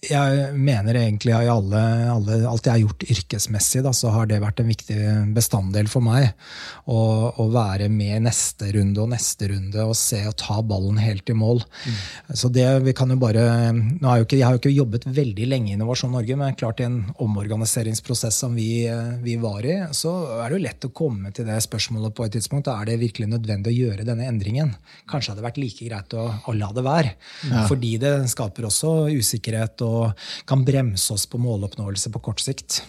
jeg 0.00 0.54
mener 0.56 0.96
egentlig 0.96 1.34
at 1.36 1.44
i 1.44 1.50
alle, 1.52 1.80
alle, 2.08 2.36
alt 2.48 2.64
jeg 2.64 2.72
har 2.72 2.80
gjort 2.80 3.04
yrkesmessig, 3.12 3.82
da, 3.84 3.92
så 3.96 4.12
har 4.14 4.30
det 4.30 4.38
vært 4.40 4.62
en 4.62 4.70
viktig 4.70 4.96
bestanddel 5.36 5.90
for 5.92 6.04
meg. 6.04 6.30
Å, 6.88 7.00
å 7.36 7.46
være 7.52 7.90
med 7.92 8.14
i 8.16 8.22
neste 8.24 8.70
runde 8.76 9.02
og 9.02 9.10
neste 9.12 9.50
runde 9.50 9.84
og 9.84 9.92
se 9.98 10.22
og 10.28 10.36
ta 10.40 10.60
ballen 10.64 10.96
helt 11.02 11.28
i 11.28 11.36
mål. 11.36 11.60
Så 12.32 12.48
det 12.52 12.66
vi 12.86 12.94
kan 12.96 13.12
jo 13.12 13.18
bare, 13.20 13.44
nå 13.74 14.08
er 14.08 14.22
jo 14.22 14.28
ikke, 14.28 14.38
Jeg 14.40 14.46
har 14.46 14.56
jo 14.56 14.62
ikke 14.62 14.72
jobbet 14.72 15.06
veldig 15.20 15.50
lenge 15.50 15.72
i 15.72 15.76
Innovasjon 15.76 16.14
Norge, 16.16 16.38
men 16.40 16.56
klart 16.56 16.80
i 16.80 16.88
en 16.88 16.98
omorganiseringsprosess 17.20 18.40
som 18.44 18.56
vi, 18.56 18.86
vi 19.20 19.36
var 19.42 19.68
i, 19.68 19.76
så 19.96 20.14
er 20.40 20.48
det 20.48 20.58
jo 20.58 20.64
lett 20.64 20.88
å 20.88 20.92
komme 20.96 21.34
til 21.36 21.48
det 21.50 21.60
spørsmålet 21.66 22.16
på 22.16 22.24
et 22.24 22.38
tidspunkt. 22.38 22.72
Er 22.72 22.88
det 22.88 23.00
virkelig 23.04 23.28
nødvendig 23.34 23.74
å 23.74 23.78
gjøre 23.84 24.08
denne 24.08 24.30
endringen? 24.32 24.72
Kanskje 25.10 25.34
hadde 25.34 25.44
det 25.44 25.48
vært 25.50 25.60
like 25.60 25.90
greit 25.90 26.16
å, 26.16 26.26
å 26.48 26.56
la 26.56 26.72
det 26.72 26.86
være. 26.88 27.14
Fordi 27.68 27.94
det 28.00 28.14
skaper 28.32 28.70
også 28.70 28.94
usikkerhet 29.12 29.84
og 29.84 29.89
kan 30.48 30.64
bremse 30.66 31.14
oss 31.14 31.26
på 31.30 31.40
måloppnåelse 31.40 32.12
på 32.14 32.22
kort 32.24 32.42
sikt. 32.42 32.80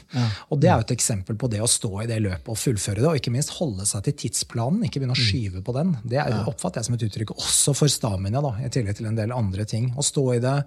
Og 0.50 0.62
det 0.62 0.70
er 0.72 0.80
jo 0.80 0.86
et 0.88 0.96
eksempel 0.96 1.38
på 1.40 1.50
det 1.52 1.62
å 1.64 1.70
stå 1.70 1.92
i 2.04 2.08
det 2.10 2.20
løpet 2.24 2.52
og 2.52 2.60
fullføre 2.60 3.02
det, 3.02 3.08
og 3.10 3.20
ikke 3.20 3.34
minst 3.34 3.56
holde 3.58 3.86
seg 3.88 4.06
til 4.08 4.18
tidsplanen, 4.26 4.86
ikke 4.88 5.02
begynne 5.02 5.18
å 5.18 5.22
skyve 5.22 5.64
på 5.66 5.76
den. 5.78 5.96
Det 6.04 6.20
er, 6.22 6.36
oppfatter 6.50 6.82
jeg 6.82 6.90
som 6.90 6.98
et 6.98 7.06
uttrykk 7.08 7.36
også 7.38 7.76
for 7.78 7.92
stamina, 7.92 8.44
da, 8.44 8.54
i 8.62 8.72
tillegg 8.74 9.00
til 9.00 9.10
en 9.12 9.20
del 9.20 9.36
andre 9.36 9.68
ting. 9.70 9.92
Å 9.96 10.06
stå 10.06 10.26
i 10.36 10.42
det, 10.44 10.58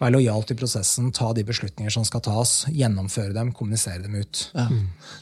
være 0.00 0.16
lojal 0.16 0.46
til 0.48 0.60
prosessen, 0.60 1.12
ta 1.14 1.32
de 1.36 1.46
beslutninger 1.46 1.94
som 1.94 2.06
skal 2.06 2.24
tas, 2.24 2.62
gjennomføre 2.72 3.34
dem, 3.36 3.52
kommunisere 3.56 4.04
dem 4.06 4.16
ut. 4.20 4.48
Ja. 4.54 4.68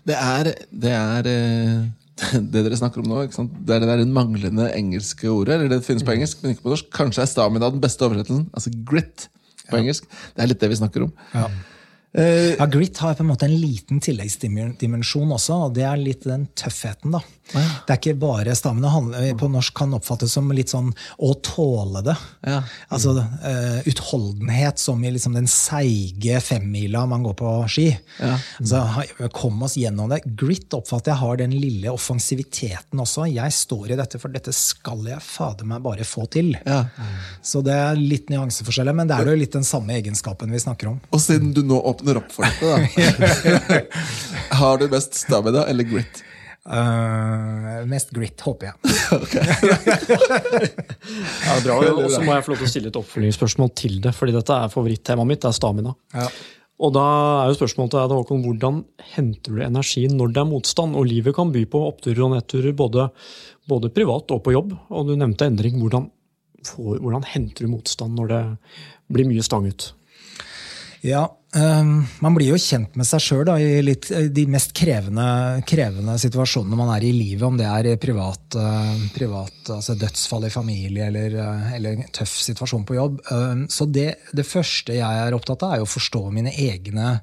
Det 0.09 0.19
er, 0.19 0.53
det 0.85 0.95
er 0.99 1.29
eh, 1.33 1.91
det 2.53 2.65
dere 2.65 2.79
snakker 2.79 3.03
om 3.03 3.11
nå, 3.11 3.21
ikke 3.27 3.41
sant? 3.41 3.55
det 3.67 3.77
er 3.77 3.85
det 3.85 3.93
der 3.93 4.09
manglende 4.11 4.69
engelske 4.77 5.31
ordet. 5.31 5.57
eller 5.57 5.77
det 5.77 5.85
finnes 5.87 6.05
på 6.07 6.15
engelsk, 6.15 6.43
men 6.43 6.55
ikke 6.55 6.67
på 6.67 6.75
norsk. 6.75 6.91
Kanskje 6.95 7.25
er 7.25 7.31
stamina 7.31 7.71
den 7.73 7.83
beste 7.83 8.07
oversettelsen. 8.07 8.49
Altså 8.53 8.73
grit 8.89 9.29
på 9.73 9.81
engelsk. 9.83 10.09
Det 10.37 10.45
er 10.45 10.51
litt 10.53 10.63
det 10.63 10.71
vi 10.73 10.81
snakker 10.81 11.07
om. 11.09 11.13
Ja. 11.35 11.47
Eh, 12.15 12.55
Ja, 12.59 12.67
Grit 12.69 12.99
har 13.01 13.17
på 13.17 13.25
en 13.25 13.31
måte 13.33 13.49
en 13.49 13.57
liten 13.57 14.01
tilleggsdimensjon 14.05 15.33
også, 15.33 15.57
og 15.67 15.75
det 15.79 15.87
er 15.89 15.97
litt 16.01 16.27
den 16.29 16.47
tøffheten. 16.55 17.15
da. 17.17 17.23
Det 17.53 17.91
er 17.91 17.99
ikke 17.99 18.15
bare 18.19 18.55
stammene. 18.57 18.89
handler- 18.89 19.35
På 19.37 19.49
norsk 19.51 19.75
kan 19.75 19.93
oppfattes 19.93 20.31
som 20.33 20.49
litt 20.55 20.71
sånn 20.71 20.93
å 21.21 21.35
tåle 21.43 22.03
det. 22.07 22.15
Ja. 22.47 22.63
Altså 22.91 23.17
uh, 23.19 23.81
utholdenhet 23.85 24.79
som 24.79 25.03
i 25.05 25.11
liksom 25.11 25.35
den 25.35 25.47
seige 25.51 26.41
femmila 26.41 27.07
man 27.07 27.23
går 27.27 27.35
på 27.35 27.51
ski. 27.69 27.89
Ja. 28.21 28.39
Altså, 28.61 29.29
Kom 29.35 29.63
oss 29.63 29.75
gjennom 29.77 30.09
det. 30.09 30.23
Grit 30.39 30.73
oppfatter 30.73 31.13
jeg 31.13 31.21
har 31.21 31.37
den 31.43 31.51
lille 31.59 31.93
offensiviteten 31.93 33.01
også. 33.03 33.27
Jeg 33.35 33.53
står 33.53 33.93
i 33.93 33.97
dette, 34.01 34.19
for 34.23 34.29
dette 34.33 34.53
skal 34.57 35.05
jeg 35.11 35.21
fader 35.21 35.65
meg 35.69 35.83
bare 35.83 36.05
få 36.09 36.29
til. 36.31 36.55
ja. 36.65 36.85
Så 37.43 37.61
det 37.65 37.75
er 37.75 37.97
litt 37.99 38.29
nyanseforskjeller, 38.31 38.95
men 38.95 39.09
det 39.11 39.17
er 39.19 39.27
jo 39.33 39.37
litt 39.37 39.53
den 39.53 39.65
samme 39.67 39.93
egenskapen 39.99 40.51
vi 40.55 40.59
snakker 40.63 40.89
om. 40.95 41.01
Og 41.13 41.21
siden 41.21 41.53
du 41.53 41.63
nå 41.67 41.81
åpner 41.91 42.17
opp 42.23 42.31
for 42.33 42.47
dette, 42.47 42.65
da. 42.65 43.83
Har 44.63 44.79
du 44.79 44.89
best 44.89 45.15
stamina 45.15 45.65
eller 45.67 45.85
grit? 45.85 46.23
Eh, 46.63 47.85
mest 47.91 48.13
grit, 48.15 48.39
håper 48.47 48.71
jeg. 48.71 48.77
Ja, 51.43 51.57
bra. 51.65 51.77
Og 51.91 52.09
så 52.13 52.23
må 52.23 52.37
jeg 52.37 52.45
få 52.47 52.53
lov 52.53 52.61
til 52.61 52.69
å 52.69 52.71
stille 52.71 52.91
et 52.93 52.99
oppfølgingsspørsmål 53.01 53.71
til 53.79 53.97
det, 54.05 54.13
fordi 54.15 54.35
dette 54.37 54.55
er 54.55 54.71
favorittemaet 54.73 55.29
mitt. 55.29 55.43
det 55.43 55.51
er 55.51 55.57
stamina. 55.57 55.95
Ja. 56.15 56.29
Og 56.83 56.95
da 56.97 57.03
er 57.43 57.51
jo 57.51 57.59
spørsmålet 57.59 57.93
til 57.95 58.01
deg, 58.01 58.15
Håkon, 58.19 58.45
hvordan 58.47 58.81
henter 59.15 59.55
du 59.55 59.63
energi 59.63 60.07
når 60.11 60.33
det 60.35 60.43
er 60.43 60.51
motstand? 60.51 60.97
Og 60.99 61.07
livet 61.11 61.37
kan 61.37 61.53
by 61.55 61.65
på 61.71 61.83
oppturer 61.91 62.25
og 62.27 62.33
nedturer, 62.37 62.75
både, 62.79 63.09
både 63.71 63.91
privat 63.95 64.35
og 64.35 64.43
på 64.47 64.55
jobb. 64.55 64.75
Og 64.91 65.11
du 65.11 65.15
nevnte 65.19 65.47
endring. 65.51 65.79
Hvordan, 65.83 66.09
hvordan 66.79 67.27
henter 67.35 67.67
du 67.67 67.75
motstand 67.75 68.19
når 68.19 68.33
det 68.33 68.43
blir 69.15 69.31
mye 69.31 69.47
stang 69.47 69.69
ut? 69.71 69.93
Ja, 71.03 71.25
ehm, 71.57 72.05
Man 72.23 72.35
blir 72.37 72.53
jo 72.53 72.59
kjent 72.63 72.95
med 72.95 73.07
seg 73.09 73.23
sjøl 73.25 73.49
i 73.59 73.81
litt, 73.83 74.07
eh, 74.15 74.29
de 74.31 74.45
mest 74.47 74.71
krevende, 74.79 75.25
krevende 75.67 76.15
situasjonene 76.15 76.77
man 76.79 76.93
er 76.95 77.03
i 77.03 77.11
livet. 77.11 77.43
Om 77.43 77.57
det 77.59 77.67
er 77.67 77.97
privat, 77.99 78.55
eh, 78.55 79.09
privat 79.11 79.67
altså 79.67 79.97
dødsfall 79.99 80.47
i 80.47 80.51
familie 80.55 81.09
eller, 81.09 81.35
eh, 81.35 81.73
eller 81.75 81.97
en 81.97 82.13
tøff 82.13 82.37
situasjon 82.47 82.87
på 82.87 82.95
jobb. 82.95 83.19
Ehm, 83.33 83.67
så 83.67 83.91
det, 83.91 84.15
det 84.33 84.47
første 84.47 84.95
jeg 84.95 85.03
er 85.03 85.35
opptatt 85.35 85.65
av, 85.65 85.75
er 85.75 85.83
å 85.83 85.91
forstå 85.91 86.23
mine 86.31 86.55
egne 86.55 87.21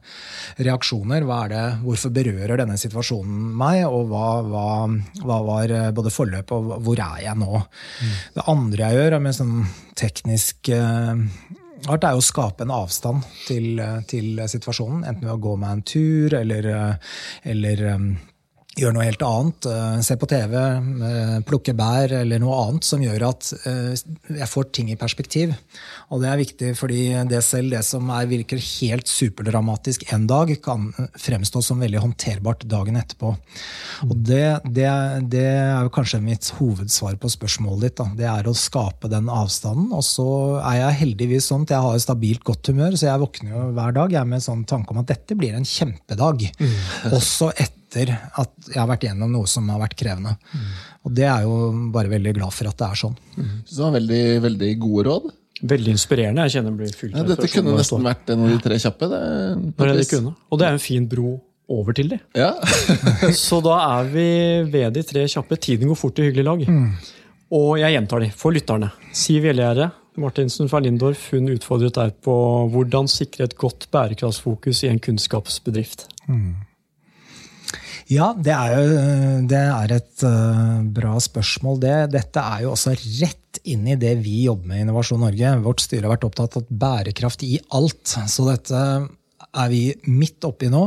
reaksjoner. 0.59 1.23
Er 1.23 1.47
det, 1.47 1.63
hvorfor 1.85 2.11
berører 2.11 2.57
denne 2.57 2.75
situasjonen 2.75 3.55
meg, 3.55 3.85
og 3.87 4.09
hva, 4.11 4.43
hva, 4.43 4.67
hva 5.23 5.39
var 5.47 5.91
både 5.93 6.11
forløpet 6.11 6.51
og 6.51 6.83
hvor 6.83 6.99
er 6.99 7.23
jeg 7.23 7.39
nå? 7.39 7.63
Det 8.35 8.43
andre 8.45 8.91
jeg 8.91 8.99
gjør, 8.99 9.13
er 9.15 9.19
med 9.23 9.39
sånn 9.39 9.67
teknisk 9.95 10.67
art 11.87 12.03
er 12.03 12.15
jo 12.15 12.23
å 12.23 12.25
skape 12.25 12.65
en 12.65 12.73
avstand 12.75 13.23
til, 13.47 13.79
til 14.09 14.41
situasjonen, 14.51 15.05
enten 15.07 15.27
ved 15.27 15.35
å 15.37 15.43
gå 15.43 15.55
meg 15.61 15.77
en 15.77 15.85
tur 15.87 16.35
eller, 16.41 16.67
eller 17.47 17.85
um, 17.93 18.09
gjøre 18.77 18.93
noe 18.95 19.05
helt 19.07 19.23
annet. 19.25 19.65
eh, 19.65 20.01
Se 20.05 20.15
på 20.15 20.27
TV, 20.29 20.53
eh, 20.55 21.39
plukke 21.47 21.73
bær 21.75 22.11
eller 22.21 22.39
noe 22.39 22.55
annet 22.67 22.85
som 22.85 23.01
gjør 23.01 23.25
at 23.29 23.53
eh, 23.65 23.95
jeg 24.37 24.47
får 24.47 24.69
ting 24.71 24.91
i 24.91 24.95
perspektiv. 24.99 25.53
Og 26.13 26.21
det 26.21 26.29
er 26.29 26.37
viktig, 26.39 26.69
fordi 26.77 27.01
det 27.29 27.41
selv 27.43 27.73
det 27.73 27.81
som 27.85 28.09
er, 28.13 28.27
virker 28.29 28.61
helt 28.61 29.09
superdramatisk 29.09 30.05
en 30.13 30.27
dag, 30.29 30.53
kan 30.63 30.91
fremstå 31.17 31.61
som 31.65 31.81
veldig 31.81 31.99
håndterbart 32.03 32.63
dagen 32.69 32.99
etterpå. 32.99 33.33
Og 34.07 34.15
det, 34.15 34.61
det, 34.65 34.89
det 35.33 35.45
er 35.49 35.83
jo 35.83 35.93
kanskje 35.93 36.21
mitt 36.23 36.47
hovedsvar 36.59 37.17
på 37.19 37.31
spørsmålet 37.31 37.89
ditt. 37.89 37.97
Da. 37.99 38.07
Det 38.21 38.29
er 38.31 38.47
å 38.49 38.55
skape 38.57 39.11
den 39.11 39.29
avstanden. 39.33 39.91
Og 39.95 40.05
så 40.05 40.29
er 40.61 40.83
jeg 40.83 40.99
heldigvis 41.03 41.49
sånn 41.51 41.65
at 41.67 41.75
jeg 41.75 41.85
har 41.85 41.97
et 41.97 42.05
stabilt 42.05 42.45
godt 42.47 42.71
humør, 42.71 42.95
så 42.95 43.09
jeg 43.09 43.23
våkner 43.25 43.53
jo 43.57 43.65
hver 43.77 43.97
dag 43.97 44.15
jeg 44.15 44.29
med 44.29 44.39
en 44.39 44.47
sånn 44.47 44.63
tanke 44.69 44.95
om 44.95 45.01
at 45.03 45.11
dette 45.11 45.37
blir 45.37 45.57
en 45.57 45.67
kjempedag. 45.67 46.47
Også 47.11 47.51
etter 47.57 47.78
at 47.97 48.69
jeg 48.69 48.77
har 48.77 48.87
vært 48.89 49.03
gjennom 49.07 49.31
noe 49.33 49.47
som 49.49 49.67
har 49.73 49.81
vært 49.81 49.97
krevende. 49.99 50.35
Og 51.07 51.13
det 51.15 51.25
er 51.25 51.43
jo 51.47 51.89
bare 51.93 52.11
veldig 52.11 52.33
glad 52.37 52.53
for 52.53 52.69
at 52.69 52.77
det 52.77 52.87
er 52.87 53.01
sånn. 53.01 53.17
Så 53.65 53.75
det 53.75 53.83
var 53.85 53.95
veldig, 53.97 54.23
veldig 54.45 54.71
gode 54.79 55.05
råd. 55.09 55.29
Veldig 55.69 55.91
inspirerende. 55.91 56.45
Jeg 56.47 56.59
kjenner 56.59 56.75
blir 56.79 56.93
fylt 56.95 57.17
Ja, 57.17 57.25
dette 57.27 57.49
kunne 57.51 57.75
nesten 57.75 58.05
vært 58.05 58.29
en 58.31 58.45
av 58.45 58.51
de 58.53 58.59
tre 58.63 58.77
kjappe. 58.79 59.09
Det, 59.11 59.21
Det 59.75 59.87
er 59.89 59.97
det 59.99 60.09
kunne. 60.11 60.35
Og 60.49 60.59
det 60.61 60.67
er 60.67 60.77
en 60.77 60.83
fin 60.83 61.07
bro 61.11 61.33
over 61.69 61.93
til 61.93 62.13
de. 62.13 62.19
Ja. 62.37 62.53
Så 63.45 63.59
da 63.65 63.75
er 63.99 64.07
vi 64.13 64.27
ved 64.71 64.93
de 64.95 65.03
tre 65.05 65.25
kjappe. 65.29 65.59
Tiden 65.59 65.91
går 65.91 65.99
fort 65.99 66.19
i 66.21 66.29
hyggelig 66.29 66.45
lag. 66.47 66.63
Og 67.59 67.71
jeg 67.81 67.95
gjentar 67.97 68.23
de 68.23 68.29
for 68.37 68.55
lytterne. 68.55 68.91
Siv 69.15 69.49
Gjellegjerde, 69.49 69.89
Martinsen 70.19 70.69
fra 70.71 70.79
Lindorf, 70.83 71.29
hun 71.33 71.49
utfordret 71.51 71.95
deg 71.97 72.15
på 72.25 72.33
hvordan 72.73 73.07
sikre 73.11 73.47
et 73.49 73.55
godt 73.59 73.87
bærekraftsfokus 73.93 74.83
i 74.85 74.91
en 74.93 74.99
kunnskapsbedrift. 75.03 76.07
Ja, 78.09 78.31
det 78.33 78.53
er 78.55 78.71
jo 78.73 78.85
det 79.49 79.59
er 79.59 79.91
et 79.99 80.23
eh, 80.25 80.79
bra 80.97 81.13
spørsmål. 81.21 81.77
Det, 81.83 81.95
dette 82.15 82.41
er 82.41 82.63
jo 82.65 82.73
også 82.73 82.95
rett 82.95 83.59
inn 83.69 83.85
i 83.89 83.97
det 83.99 84.15
vi 84.23 84.47
jobber 84.47 84.71
med 84.71 84.81
i 84.81 84.85
Innovasjon 84.87 85.21
Norge. 85.21 85.51
Vårt 85.61 85.83
styre 85.83 86.07
har 86.07 86.15
vært 86.15 86.25
opptatt 86.25 86.57
av 86.57 86.69
bærekraft 86.69 87.45
i 87.45 87.59
alt. 87.77 88.15
Så 88.31 88.47
dette 88.49 88.81
er 89.57 89.69
vi 89.71 89.83
midt 90.09 90.45
oppi 90.45 90.69
nå. 90.69 90.83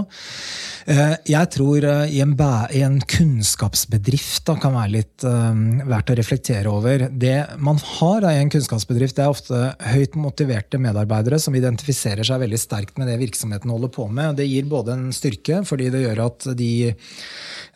Eh, 0.87 1.15
Jeg 1.27 1.51
tror 1.55 1.85
eh, 1.87 2.15
i 2.15 2.21
en, 2.23 2.35
i 2.75 2.83
en 2.87 2.99
kunnskapsbedrift 3.01 4.47
da, 4.49 4.57
kan 4.63 4.75
være 4.77 4.95
litt 4.97 5.27
eh, 5.27 5.63
verdt 5.89 6.13
å 6.15 6.17
reflektere 6.19 6.71
over. 6.71 7.07
Det 7.11 7.37
man 7.63 7.81
har 7.99 8.29
i 8.31 8.39
en 8.41 8.53
kunnskapsbedrift, 8.53 9.19
det 9.19 9.27
er 9.27 9.35
ofte 9.35 9.63
høyt 9.93 10.17
motiverte 10.19 10.81
medarbeidere 10.83 11.41
som 11.43 11.57
identifiserer 11.59 12.27
seg 12.27 12.43
veldig 12.45 12.61
sterkt 12.61 12.99
med 13.01 13.11
det 13.11 13.21
virksomheten 13.23 13.73
holder 13.73 13.93
på 13.95 14.09
med. 14.09 14.39
Det 14.39 14.49
gir 14.49 14.71
både 14.71 14.97
en 14.97 15.09
styrke, 15.17 15.63
fordi 15.69 15.91
det 15.93 16.07
gjør 16.07 16.27
at 16.29 16.51
de 16.59 16.73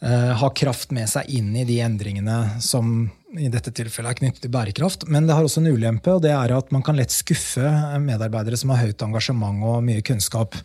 har 0.06 0.50
kraft 0.58 0.90
med 0.92 1.08
seg 1.08 1.30
inn 1.32 1.54
i 1.56 1.64
de 1.66 1.78
endringene 1.80 2.60
som 2.62 3.06
i 3.40 3.48
dette 3.52 3.72
tilfellet 3.74 4.12
er 4.12 4.18
knyttet 4.20 4.44
til 4.44 4.52
bærekraft. 4.52 5.06
Men 5.12 5.26
det 5.28 5.36
har 5.36 5.46
også 5.46 5.62
en 5.62 5.70
ulempe, 5.74 6.12
og 6.14 6.22
det 6.24 6.32
er 6.34 6.54
at 6.56 6.72
man 6.74 6.84
kan 6.86 6.96
lett 6.98 7.12
skuffe 7.14 7.70
medarbeidere 8.02 8.58
som 8.58 8.72
har 8.72 8.82
høyt 8.84 9.02
engasjement 9.04 9.64
og 9.66 9.84
mye 9.86 10.02
kunnskap. 10.06 10.56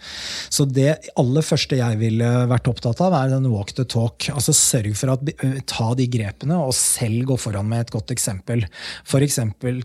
Så 0.52 0.66
det 0.70 0.96
aller 1.20 1.46
første 1.46 1.80
jeg 1.80 2.00
ville 2.02 2.30
vært 2.52 2.70
opptatt 2.72 3.02
av, 3.04 3.16
er 3.18 3.34
den 3.34 3.50
walk 3.52 3.74
the 3.78 3.86
talk. 3.86 4.30
Altså 4.34 4.56
Sørg 4.56 4.96
for 5.00 5.14
at 5.16 5.32
eh, 5.34 5.60
ta 5.68 5.92
de 5.98 6.08
grepene, 6.12 6.58
og 6.58 6.76
selv 6.78 7.26
gå 7.32 7.38
foran 7.42 7.70
med 7.72 7.86
et 7.86 7.94
godt 7.94 8.14
eksempel. 8.16 8.66
F.eks. 9.06 9.40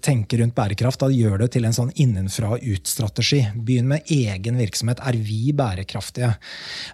tenke 0.05 0.41
rundt 0.41 0.57
bærekraft. 0.57 1.03
Da 1.03 1.11
gjør 1.13 1.43
det 1.45 1.51
til 1.57 1.69
en 1.69 1.77
sånn 1.77 1.93
innenfra 2.03 2.55
og 2.57 2.65
ut-strategi. 2.65 3.43
Begynn 3.57 3.91
med 3.91 4.13
egen 4.13 4.61
virksomhet. 4.61 5.03
Er 5.07 5.19
vi 5.19 5.53
bærekraftige? 5.57 6.35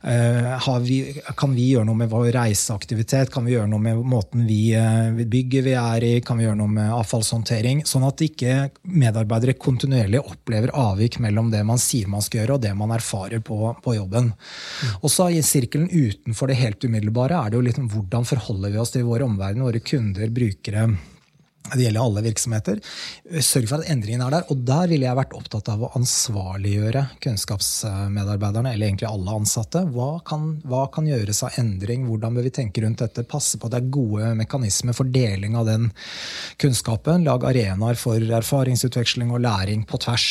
Eh, 0.02 0.68
vi, 0.86 1.00
kan 1.38 1.54
vi 1.56 1.72
gjøre 1.72 1.88
noe 1.88 2.02
med 2.02 2.12
vår 2.12 2.30
reiseaktivitet? 2.38 3.32
Kan 3.32 3.46
vi 3.46 3.56
gjøre 3.56 3.70
noe 3.70 3.82
med 3.82 4.02
måten 4.08 4.46
vi, 4.48 4.62
eh, 4.78 5.22
bygger 5.22 5.68
vi 5.68 5.76
er 5.78 5.81
i? 6.02 6.12
Kan 6.24 6.38
vi 6.40 6.46
gjøre 6.46 6.58
noe 6.58 6.72
med 6.72 6.92
avfallshåndtering? 6.94 7.82
Sånn 7.88 8.06
at 8.08 8.22
ikke 8.24 8.70
medarbeidere 8.88 9.56
kontinuerlig 9.60 10.22
opplever 10.22 10.74
avvik 10.78 11.18
mellom 11.22 11.50
det 11.52 11.62
man 11.68 11.80
sier 11.82 12.10
man 12.10 12.24
skal 12.24 12.42
gjøre, 12.42 12.58
og 12.58 12.64
det 12.64 12.74
man 12.78 12.94
erfarer 12.94 13.42
på, 13.44 13.58
på 13.84 13.96
jobben. 13.98 14.32
Og 15.02 15.12
så 15.12 15.28
i 15.30 15.42
sirkelen 15.46 15.90
utenfor 15.90 16.50
det 16.50 16.60
helt 16.62 16.84
umiddelbare 16.84 17.38
er 17.38 17.52
det 17.52 17.60
jo 17.60 17.66
litt 17.68 17.80
om 17.82 17.90
hvordan 17.92 18.28
forholder 18.28 18.74
vi 18.74 18.82
oss 18.82 18.94
til 18.94 19.08
vår 19.08 19.26
omverden, 19.28 19.66
våre 19.66 19.82
kunder, 19.84 20.30
brukere. 20.32 20.88
Det 21.72 21.86
gjelder 21.86 22.04
alle 22.04 22.22
virksomheter. 22.26 22.80
Sørg 23.40 23.68
for 23.70 23.80
at 23.80 23.90
endringen 23.92 24.22
er 24.26 24.34
der. 24.34 24.48
Og 24.52 24.60
der 24.68 24.90
ville 24.90 25.06
jeg 25.06 25.16
vært 25.16 25.36
opptatt 25.36 25.70
av 25.72 25.84
å 25.86 25.90
ansvarliggjøre 25.96 27.04
kunnskapsmedarbeiderne, 27.24 28.74
eller 28.74 28.90
egentlig 28.90 29.08
alle 29.08 29.36
ansatte. 29.40 29.84
Hva 29.94 30.10
kan, 30.28 30.50
hva 30.68 30.84
kan 30.92 31.08
gjøres 31.08 31.42
av 31.46 31.56
endring? 31.62 32.04
Hvordan 32.08 32.36
bør 32.36 32.46
vi 32.48 32.54
tenke 32.58 32.84
rundt 32.84 33.00
dette? 33.00 33.24
Passe 33.28 33.60
på 33.60 33.70
at 33.70 33.76
det 33.76 33.80
er 33.80 33.94
gode 33.94 34.34
mekanismer 34.42 34.96
for 34.96 35.08
deling 35.08 35.56
av 35.56 35.70
den 35.70 35.88
kunnskapen. 36.60 37.24
Lag 37.28 37.46
arenaer 37.48 37.98
for 38.00 38.20
erfaringsutveksling 38.42 39.32
og 39.32 39.44
læring 39.46 39.86
på 39.88 40.00
tvers. 40.04 40.28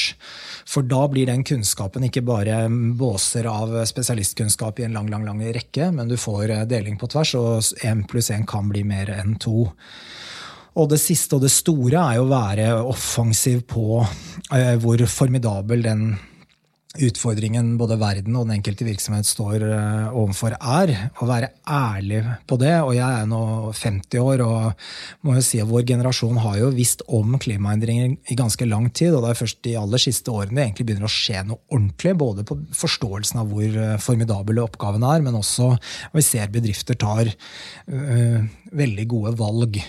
For 0.70 0.86
da 0.86 1.04
blir 1.10 1.32
den 1.32 1.46
kunnskapen 1.48 2.06
ikke 2.08 2.26
bare 2.28 2.64
båser 2.70 3.50
av 3.50 3.74
spesialistkunnskap 3.90 4.80
i 4.80 4.88
en 4.88 4.98
lang, 5.00 5.10
lang, 5.12 5.26
lang 5.26 5.42
rekke, 5.42 5.90
men 5.96 6.12
du 6.12 6.20
får 6.22 6.54
deling 6.70 7.02
på 7.02 7.10
tvers, 7.12 7.34
og 7.40 7.86
én 7.88 8.06
pluss 8.08 8.30
én 8.32 8.46
kan 8.48 8.70
bli 8.70 8.86
mer 8.88 9.10
enn 9.18 9.40
to. 9.42 9.72
Og 10.80 10.88
det 10.92 11.02
siste 11.04 11.36
og 11.36 11.44
det 11.44 11.52
store 11.52 12.00
er 12.00 12.20
jo 12.20 12.28
å 12.28 12.32
være 12.32 12.68
offensiv 12.88 13.66
på 13.68 14.02
eh, 14.56 14.76
hvor 14.80 15.04
formidabel 15.12 15.84
den 15.84 16.06
utfordringen 17.00 17.78
både 17.80 17.96
verden 18.00 18.36
og 18.36 18.50
den 18.50 18.58
enkelte 18.58 18.84
virksomhet 18.84 19.28
står 19.28 19.64
eh, 19.64 20.08
overfor, 20.18 20.58
er. 20.60 20.92
Å 21.24 21.28
være 21.28 21.52
ærlig 21.64 22.20
på 22.50 22.58
det. 22.60 22.74
Og 22.84 22.92
jeg 22.98 23.06
er 23.06 23.30
nå 23.30 23.42
50 23.78 24.24
år 24.24 24.44
og 24.44 24.88
må 25.28 25.38
jo 25.38 25.44
si 25.46 25.62
at 25.64 25.70
vår 25.70 25.86
generasjon 25.94 26.42
har 26.44 26.58
jo 26.60 26.72
visst 26.76 27.06
om 27.08 27.38
klimaendringer 27.42 28.18
i 28.32 28.38
ganske 28.40 28.68
lang 28.68 28.90
tid. 28.92 29.16
Og 29.16 29.24
det 29.24 29.32
er 29.32 29.40
først 29.40 29.62
de 29.68 29.78
aller 29.80 30.04
siste 30.04 30.34
årene 30.34 30.58
det 30.58 30.66
egentlig 30.66 30.90
begynner 30.90 31.08
å 31.08 31.14
skje 31.14 31.46
noe 31.48 31.64
ordentlig. 31.72 32.16
Både 32.20 32.48
på 32.48 32.60
forståelsen 32.76 33.44
av 33.44 33.54
hvor 33.54 33.80
eh, 33.86 33.96
formidable 34.04 34.68
oppgavene 34.68 35.16
er, 35.16 35.24
men 35.28 35.40
også 35.40 35.72
vi 36.16 36.28
ser 36.28 36.52
bedrifter 36.52 37.00
tar 37.00 37.32
øh, 37.32 38.44
veldig 38.84 39.08
gode 39.16 39.36
valg. 39.40 39.80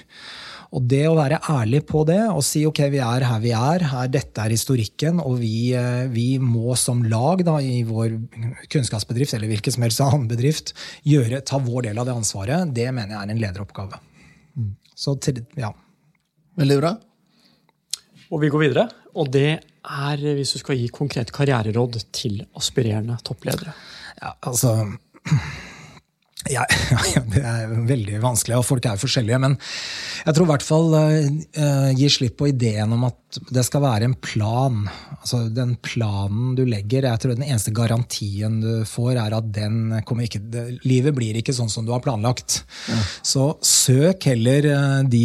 Og 0.72 0.84
det 0.88 1.02
å 1.04 1.16
være 1.18 1.40
ærlig 1.52 1.82
på 1.88 2.00
det 2.08 2.20
og 2.32 2.40
si 2.46 2.62
ok, 2.64 2.80
vi 2.94 3.00
er 3.04 3.26
her 3.28 3.40
vi 3.42 3.50
er, 3.52 3.84
her, 3.90 4.06
dette 4.12 4.40
er 4.40 4.54
historikken, 4.54 5.20
og 5.20 5.36
vi, 5.42 5.74
eh, 5.76 6.06
vi 6.12 6.38
må 6.40 6.76
som 6.80 7.02
lag 7.04 7.42
da, 7.44 7.58
i 7.60 7.82
vår 7.84 8.16
kunnskapsbedrift 8.72 9.36
eller 9.36 9.52
hvilken 9.52 9.76
som 9.76 9.84
helst 9.84 10.00
annen 10.04 10.30
bedrift 10.30 10.72
gjøre, 11.04 11.42
ta 11.44 11.60
vår 11.60 11.90
del 11.90 12.00
av 12.00 12.08
det 12.08 12.16
ansvaret, 12.16 12.72
det 12.72 12.88
mener 12.88 13.18
jeg 13.18 13.20
er 13.20 13.34
en 13.34 13.42
lederoppgave. 13.44 14.00
Så 15.02 15.16
til, 15.24 15.42
ja. 15.58 15.72
Veldig 16.60 16.78
bra. 16.80 16.94
Og 18.32 18.40
vi 18.40 18.50
går 18.52 18.64
videre. 18.64 18.86
Og 19.18 19.28
det 19.32 19.50
er 19.60 20.22
hvis 20.38 20.54
du 20.54 20.60
skal 20.62 20.78
gi 20.78 20.88
konkret 20.94 21.32
karriereråd 21.34 22.00
til 22.14 22.40
aspirerende 22.56 23.18
toppledere. 23.26 23.74
ja 24.22 24.32
altså 24.40 24.76
ja, 26.50 26.64
ja, 27.14 27.22
det 27.30 27.42
er 27.46 27.72
veldig 27.86 28.18
vanskelig, 28.22 28.58
og 28.58 28.66
folk 28.66 28.86
er 28.86 28.96
jo 28.96 29.04
forskjellige. 29.04 29.38
Men 29.44 29.56
jeg 30.26 30.34
tror 30.34 30.48
i 30.48 30.50
hvert 30.50 30.66
fall 30.66 30.96
uh, 30.98 31.90
gi 31.94 32.08
slipp 32.10 32.38
på 32.40 32.50
ideen 32.50 32.94
om 32.96 33.06
at 33.06 33.18
det 33.54 33.62
skal 33.64 33.84
være 33.84 34.08
en 34.10 34.16
plan. 34.20 34.82
Altså 35.16 35.46
Den 35.54 35.76
planen 35.80 36.56
du 36.58 36.64
legger, 36.68 37.06
jeg 37.08 37.22
tror 37.22 37.36
den 37.36 37.46
eneste 37.46 37.72
garantien 37.72 38.58
du 38.60 38.82
får, 38.88 39.14
er 39.22 39.36
at 39.38 39.48
den 39.54 40.02
kommer 40.08 40.26
ikke 40.26 40.42
det, 40.52 40.64
Livet 40.84 41.14
blir 41.16 41.38
ikke 41.38 41.54
sånn 41.56 41.70
som 41.72 41.86
du 41.86 41.94
har 41.94 42.02
planlagt. 42.04 42.60
Ja. 42.90 42.98
Så 43.24 43.46
søk 43.64 44.26
heller 44.28 44.66
uh, 44.72 44.98
de 45.06 45.22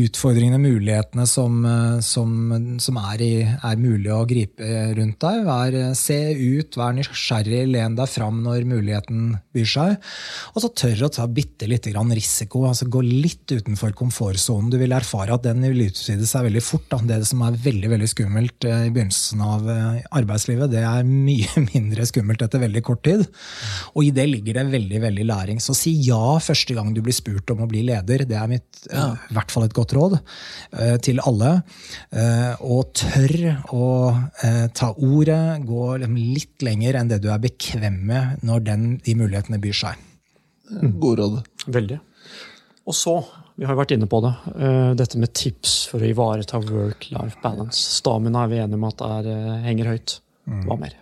utfordringene, 0.00 0.58
mulighetene 0.60 1.26
som, 1.30 1.62
som, 2.04 2.34
som 2.82 3.00
er, 3.00 3.22
i, 3.22 3.32
er, 3.46 3.80
mulig 3.80 4.10
å 4.12 4.24
gripe 4.28 4.90
rundt 4.98 5.22
deg. 5.22 5.46
Vær, 5.46 5.78
se 5.98 6.18
ut, 6.34 6.76
vær 6.80 6.98
nysgjerrig, 6.98 7.62
len 7.70 7.96
deg 7.98 8.10
fram 8.10 8.42
når 8.44 8.66
muligheten 8.68 9.34
byr 9.54 9.70
seg. 9.70 9.99
Og 10.54 10.64
så 10.64 10.70
tør 10.82 11.06
å 11.06 11.12
ta 11.12 11.26
bitte 11.30 11.68
lite 11.70 11.92
grann 11.94 12.12
risiko. 12.14 12.64
altså 12.68 12.88
Gå 12.90 13.02
litt 13.04 13.50
utenfor 13.50 13.94
komfortsonen. 13.98 14.70
Du 14.72 14.78
vil 14.80 14.94
erfare 14.96 15.34
at 15.36 15.46
den 15.46 15.64
vil 15.66 15.86
utvide 15.88 16.28
seg 16.28 16.46
veldig 16.48 16.64
fort. 16.64 16.88
Da. 16.90 17.00
Det 17.12 17.20
som 17.28 17.44
er 17.46 17.58
veldig 17.64 17.92
veldig 17.94 18.10
skummelt 18.10 18.66
i 18.68 18.90
begynnelsen 18.90 19.44
av 19.44 19.68
arbeidslivet, 20.20 20.72
det 20.72 20.84
er 20.86 21.06
mye 21.30 21.64
mindre 21.68 22.06
skummelt 22.08 22.44
etter 22.46 22.62
veldig 22.64 22.84
kort 22.86 23.04
tid. 23.06 23.26
Og 23.94 24.06
i 24.06 24.14
det 24.14 24.26
ligger 24.30 24.60
det 24.60 24.66
veldig 24.74 25.02
veldig 25.06 25.28
læring. 25.30 25.62
Så 25.62 25.76
si 25.78 25.94
ja 26.06 26.38
første 26.42 26.76
gang 26.76 26.94
du 26.96 27.02
blir 27.04 27.16
spurt 27.16 27.50
om 27.54 27.64
å 27.64 27.70
bli 27.70 27.84
leder. 27.88 28.26
Det 28.28 28.38
er 28.38 28.50
mitt, 28.50 28.68
ja. 28.88 29.10
i 29.30 29.36
hvert 29.36 29.52
fall 29.52 29.66
et 29.66 29.76
godt 29.76 29.94
råd 29.96 30.18
til 31.04 31.20
alle. 31.26 31.52
Og 32.64 32.92
tør 32.96 33.36
å 33.76 33.86
ta 34.76 34.90
ordet, 34.96 35.40
gå 35.66 35.84
litt 36.04 36.64
lenger 36.64 37.00
enn 37.00 37.10
det 37.10 37.20
du 37.24 37.30
er 37.32 37.42
bekvem 37.42 38.00
med 38.10 38.44
når 38.46 38.64
den, 38.66 38.86
de 39.04 39.16
mulighetene 39.18 39.60
byr 39.62 39.76
seg. 39.76 39.89
God 41.02 41.18
råd. 41.18 41.36
Veldig. 41.66 41.98
Og 42.86 42.96
så, 42.96 43.16
vi 43.58 43.66
har 43.66 43.74
jo 43.74 43.80
vært 43.82 43.96
inne 43.96 44.08
på 44.10 44.22
det, 44.24 44.32
dette 44.98 45.18
med 45.20 45.34
tips 45.36 45.74
for 45.90 46.02
å 46.02 46.08
ivareta 46.08 46.62
work-life 46.64 47.42
balance. 47.42 47.82
Stamina 48.00 48.46
er 48.46 48.52
vi 48.52 48.60
enige 48.62 48.80
om 48.80 48.88
at 48.88 49.04
er, 49.08 49.30
henger 49.66 49.92
høyt. 49.92 50.16
Hva 50.66 50.78
mer? 50.80 50.96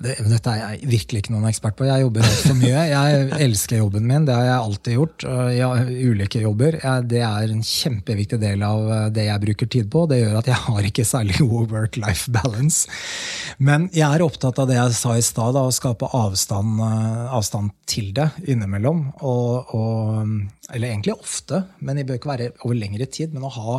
Det, 0.00 0.14
dette 0.30 0.52
er 0.52 0.60
jeg 0.60 0.90
virkelig 0.90 1.22
ikke 1.22 1.34
noen 1.34 1.48
ekspert 1.50 1.76
på. 1.78 1.86
Jeg 1.88 2.04
jobber 2.04 2.26
altfor 2.26 2.56
mye. 2.58 2.84
Jeg 2.90 3.40
elsker 3.46 3.80
jobben 3.80 4.06
min, 4.08 4.26
det 4.28 4.36
har 4.36 4.46
jeg 4.46 4.58
alltid 4.58 4.96
gjort. 4.98 5.26
I 5.26 6.06
ulike 6.10 6.42
jobber. 6.44 6.78
Det 7.10 7.22
er 7.26 7.54
en 7.54 7.64
kjempeviktig 7.66 8.40
del 8.42 8.64
av 8.66 9.12
det 9.14 9.26
jeg 9.26 9.44
bruker 9.46 9.70
tid 9.74 9.90
på. 9.92 10.04
Det 10.10 10.20
gjør 10.22 10.38
at 10.40 10.50
jeg 10.52 10.60
har 10.66 10.88
ikke 10.90 11.06
særlig 11.08 11.40
god 11.40 11.74
work-life 11.74 12.32
balance. 12.34 12.86
Men 13.58 13.88
jeg 13.96 14.06
er 14.06 14.24
opptatt 14.24 14.60
av 14.62 14.70
det 14.70 14.78
jeg 14.78 14.96
sa 14.96 15.16
i 15.18 15.24
stad, 15.24 15.58
å 15.58 15.74
skape 15.74 16.08
avstand, 16.16 16.80
avstand, 17.30 17.74
til 17.90 18.12
det 18.14 18.28
innimellom. 18.46 19.08
Og, 19.26 19.74
og, 19.74 20.34
eller 20.74 20.90
egentlig 20.90 21.16
ofte, 21.16 21.62
men 21.82 21.98
det 21.98 22.06
bør 22.08 22.20
ikke 22.20 22.30
være 22.30 22.48
over 22.62 22.78
lengre 22.78 23.06
tid. 23.10 23.34
Men 23.34 23.46
å 23.46 23.52
ha 23.54 23.76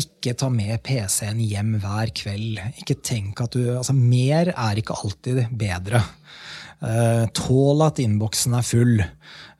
Ikke 0.00 0.34
ta 0.38 0.48
med 0.50 0.82
PC-en 0.86 1.42
hjem 1.44 1.76
hver 1.82 2.10
kveld. 2.16 2.60
Ikke 2.80 2.98
tenk 3.04 3.44
at 3.44 3.54
du 3.54 3.76
altså 3.76 3.94
Mer 3.96 4.50
er 4.54 4.80
ikke 4.80 4.96
alltid 4.96 5.44
bedre. 5.54 6.02
Uh, 6.84 7.24
tål 7.36 7.84
at 7.86 8.00
innboksen 8.02 8.56
er 8.58 8.66
full. 8.66 8.98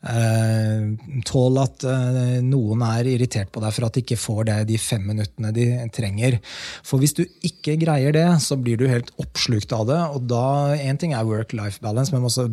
Uh, 0.05 0.93
tål 1.25 1.63
at 1.63 1.85
uh, 1.89 2.41
noen 2.45 2.83
er 2.85 3.09
irritert 3.09 3.49
på 3.55 3.63
deg 3.63 3.73
for 3.73 3.87
at 3.87 3.97
de 3.97 4.03
ikke 4.05 4.19
får 4.21 4.43
det 4.51 4.57
de 4.69 4.77
fem 4.77 5.01
minuttene 5.09 5.49
de 5.57 5.65
trenger. 5.97 6.37
For 6.85 7.01
hvis 7.01 7.17
du 7.17 7.23
ikke 7.25 7.79
greier 7.81 8.13
det, 8.13 8.27
så 8.45 8.59
blir 8.61 8.77
du 8.77 8.85
helt 8.91 9.09
oppslukt 9.23 9.73
av 9.73 9.87
det. 9.89 10.01
Og 10.17 10.27
da, 10.29 10.45
Én 10.77 11.01
ting 11.01 11.15
er 11.17 11.25
work-life 11.25 11.81
balance, 11.81 12.13
men 12.13 12.27
også 12.29 12.45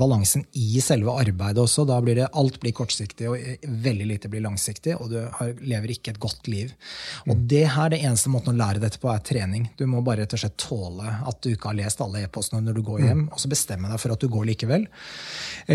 balansen 0.00 0.46
i 0.56 0.80
selve 0.80 1.12
arbeidet 1.20 1.60
også. 1.60 1.84
Da 1.88 1.98
blir 2.04 2.16
det 2.16 2.30
alt 2.40 2.56
blir 2.62 2.72
kortsiktig, 2.76 3.28
og 3.28 3.68
veldig 3.84 4.08
lite 4.14 4.32
blir 4.32 4.44
langsiktig, 4.46 4.96
og 4.96 5.12
du 5.12 5.18
har, 5.36 5.52
lever 5.60 5.92
ikke 5.98 6.14
et 6.14 6.22
godt 6.22 6.48
liv. 6.48 6.72
Og 7.26 7.34
mm. 7.34 7.44
det 7.52 7.64
her, 7.76 7.92
det 7.92 8.00
eneste 8.00 8.32
måten 8.32 8.54
å 8.54 8.60
lære 8.62 8.80
dette 8.80 9.02
på, 9.02 9.12
er 9.12 9.20
trening. 9.26 9.68
Du 9.76 9.84
må 9.90 10.00
bare 10.06 10.24
rett 10.24 10.38
og 10.38 10.44
slett 10.46 10.56
tåle 10.64 11.12
at 11.28 11.44
du 11.44 11.52
ikke 11.52 11.74
har 11.74 11.80
lest 11.82 12.00
alle 12.00 12.24
e-postene 12.24 12.64
når 12.64 12.80
du 12.80 12.82
går 12.88 13.04
hjem, 13.04 13.24
mm. 13.26 13.30
og 13.34 13.44
så 13.44 13.52
bestemme 13.52 13.92
deg 13.92 14.00
for 14.00 14.16
at 14.16 14.24
du 14.24 14.32
går 14.32 14.48
likevel. 14.54 14.88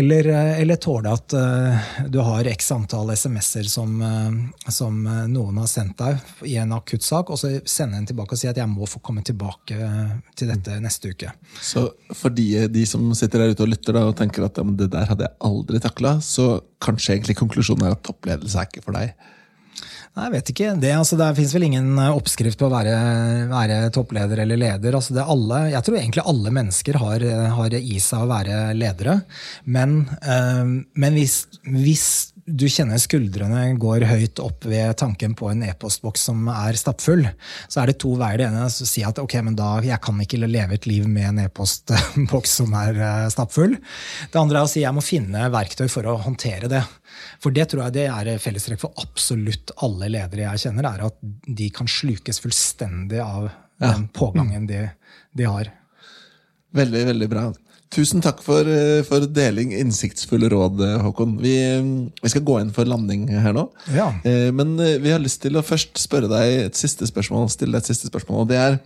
Eller, 0.02 0.32
eller 0.58 0.82
tåle 0.82 0.95
tåle 0.96 1.12
at 1.12 1.34
uh, 1.36 1.86
du 2.08 2.18
har 2.24 2.46
x 2.46 2.70
antall 2.72 3.10
SMS-er 3.12 3.68
som, 3.68 4.00
uh, 4.00 4.70
som, 4.72 5.06
eh, 5.06 5.26
noen 5.28 5.58
har 5.60 5.68
sendt 5.70 5.98
deg 5.98 6.48
i 6.48 6.56
en 6.60 6.72
akutt 6.72 7.04
sak, 7.04 7.30
og 7.30 7.38
så 7.40 7.52
sende 7.68 7.98
den 7.98 8.08
tilbake 8.08 8.34
og 8.34 8.40
si 8.40 8.48
at 8.48 8.56
jeg 8.56 8.68
må 8.70 8.86
få 8.88 9.00
komme 9.04 9.24
tilbake 9.26 9.76
til 10.36 10.50
dette 10.50 10.78
neste 10.82 11.12
uke. 11.12 11.32
Så 11.62 11.88
for 12.14 12.34
de, 12.34 12.66
de 12.72 12.84
som 12.88 13.08
sitter 13.16 13.42
der 13.42 13.54
ute 13.54 13.64
og 13.64 13.72
lytter 13.72 13.96
da, 13.96 14.04
og 14.08 14.16
tenker 14.18 14.46
at 14.46 14.58
ja, 14.60 14.66
det 14.82 14.90
der 14.92 15.08
hadde 15.10 15.28
jeg 15.28 15.36
aldri 15.48 15.80
takla, 15.82 16.16
så 16.24 16.60
kanskje 16.82 17.16
egentlig 17.16 17.38
konklusjonen 17.40 17.88
er 17.88 17.96
at 17.96 18.04
toppledelse 18.06 18.60
er 18.60 18.70
ikke 18.70 18.84
for 18.86 18.96
deg? 18.96 19.14
Nei, 20.16 20.30
jeg 20.30 20.32
vet 20.32 20.50
ikke. 20.52 20.68
Det, 20.80 20.90
altså, 20.96 21.16
det 21.20 21.26
fins 21.36 21.50
vel 21.52 21.66
ingen 21.66 21.90
eh, 22.00 22.14
oppskrift 22.16 22.56
på 22.56 22.70
å 22.70 22.72
være, 22.72 22.92
være 23.50 23.80
toppleder 23.92 24.40
eller 24.46 24.60
leder. 24.62 24.96
Altså, 24.96 25.12
alle, 25.20 25.58
jeg 25.74 25.84
tror 25.84 25.98
egentlig 25.98 26.24
alle 26.32 26.52
mennesker 26.56 26.98
har, 27.02 27.26
har, 27.58 27.76
i 27.76 27.98
seg 28.00 28.24
å 28.24 28.30
være 28.30 28.60
ledere. 28.78 29.18
Men, 29.68 29.98
øh, 30.24 30.72
men 30.96 31.20
hvis, 31.20 31.42
hvis, 31.68 32.06
du 32.46 32.64
kjenner 32.70 33.00
skuldrene 33.02 33.72
går 33.82 34.04
høyt 34.06 34.40
opp 34.42 34.64
ved 34.70 34.94
tanken 35.00 35.34
på 35.38 35.48
en 35.50 35.64
e-postboks 35.66 36.28
som 36.28 36.46
er 36.52 36.78
stappfull, 36.78 37.24
så 37.66 37.82
er 37.82 37.90
det 37.90 37.96
to 38.02 38.12
veier. 38.18 38.38
Det 38.38 38.46
ene 38.46 38.62
er 38.62 38.70
å 38.70 38.88
si 38.90 39.02
at 39.06 39.18
ok, 39.18 39.34
men 39.48 39.56
da, 39.58 39.72
jeg 39.82 39.98
kan 40.04 40.20
ikke 40.22 40.38
leve 40.44 40.78
et 40.78 40.86
liv 40.86 41.08
med 41.10 41.26
en 41.32 41.40
e-postboks 41.46 42.54
som 42.60 42.76
er 42.78 43.00
eh, 43.00 43.26
stappfull. 43.34 43.74
Det 44.30 44.40
andre 44.40 44.62
er 44.62 44.68
å 44.68 44.70
si 44.70 44.84
jeg 44.84 44.94
må 44.94 45.02
finne 45.02 45.48
verktøy 45.52 45.88
for 45.90 46.06
å 46.06 46.18
håndtere 46.22 46.70
det. 46.70 46.84
For 47.42 47.54
det 47.54 47.66
tror 47.72 47.88
jeg 47.88 47.96
det 47.98 48.06
er 48.12 48.42
fellestrekk 48.42 48.84
for 48.84 49.02
absolutt 49.02 49.74
alle 49.82 50.12
ledere 50.14 50.46
jeg 50.46 50.68
kjenner, 50.68 50.90
er 50.92 51.08
at 51.10 51.18
de 51.46 51.70
kan 51.74 51.90
slukes 51.90 52.38
fullstendig 52.44 53.22
av 53.24 53.50
den 53.82 54.06
pågangen 54.14 54.70
de, 54.70 54.86
de 55.36 55.50
har. 55.50 55.74
Veldig, 56.76 57.06
veldig 57.10 57.28
bra. 57.32 57.48
Tusen 57.94 58.22
takk 58.24 58.40
for, 58.42 58.66
for, 59.06 59.24
deling 59.30 59.70
innsiktsfulle 59.76 60.48
råd, 60.50 60.82
Håkon. 61.04 61.36
Vi, 61.40 61.54
vi, 62.18 62.32
skal 62.32 62.44
gå 62.44 62.58
inn 62.60 62.72
for 62.74 62.88
landing 62.88 63.28
her 63.30 63.54
nå. 63.56 63.68
Ja. 63.94 64.10
Eh, 64.26 64.50
men 64.54 64.74
eh, 64.82 64.98
vi 65.02 65.12
har 65.14 65.22
lyst 65.22 65.44
til 65.44 65.56
å 65.56 65.64
først 65.64 65.94
spørre 66.02 66.30
deg 66.32 66.66
et 66.66 66.78
siste 66.78 67.06
spørsmål. 67.08 67.48
stille 67.52 67.76
deg 67.76 67.84
et 67.84 67.92
siste 67.92 68.10
spørsmål, 68.10 68.42
og 68.44 68.50
det 68.50 68.60
er 68.60 68.78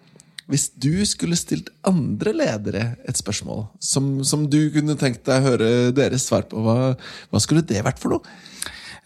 hvis 0.50 0.66
du 0.82 1.04
skulle 1.06 1.38
stilt 1.38 1.68
andre 1.86 2.32
ledere 2.34 2.84
et 3.08 3.18
spørsmål, 3.18 3.68
som, 3.78 4.16
som 4.26 4.48
du 4.50 4.64
kunne 4.74 4.96
tenkt 4.98 5.22
deg 5.28 5.38
å 5.38 5.52
høre 5.52 5.68
deres 5.94 6.26
svar 6.26 6.48
på, 6.50 6.58
hva, 6.64 6.96
hva 7.30 7.42
skulle 7.42 7.62
det 7.62 7.84
vært 7.86 8.02
for 8.02 8.16
noe? 8.16 8.38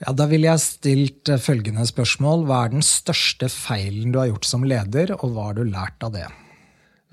Ja, 0.01 0.15
Da 0.17 0.27
ville 0.31 0.49
jeg 0.49 0.65
stilt 0.65 1.31
eh, 1.31 1.41
følgende 1.41 1.85
spørsmål. 1.89 2.49
Hva 2.49 2.65
er 2.65 2.75
den 2.75 2.87
største 2.87 3.51
feilen 3.53 4.15
du 4.15 4.19
har 4.23 4.33
gjort 4.33 4.49
som 4.49 4.65
leder, 4.67 5.15
og 5.21 5.37
hva 5.37 5.51
har 5.51 5.61
du 5.61 5.69
lært 5.69 6.07
av 6.07 6.17
det? 6.17 6.27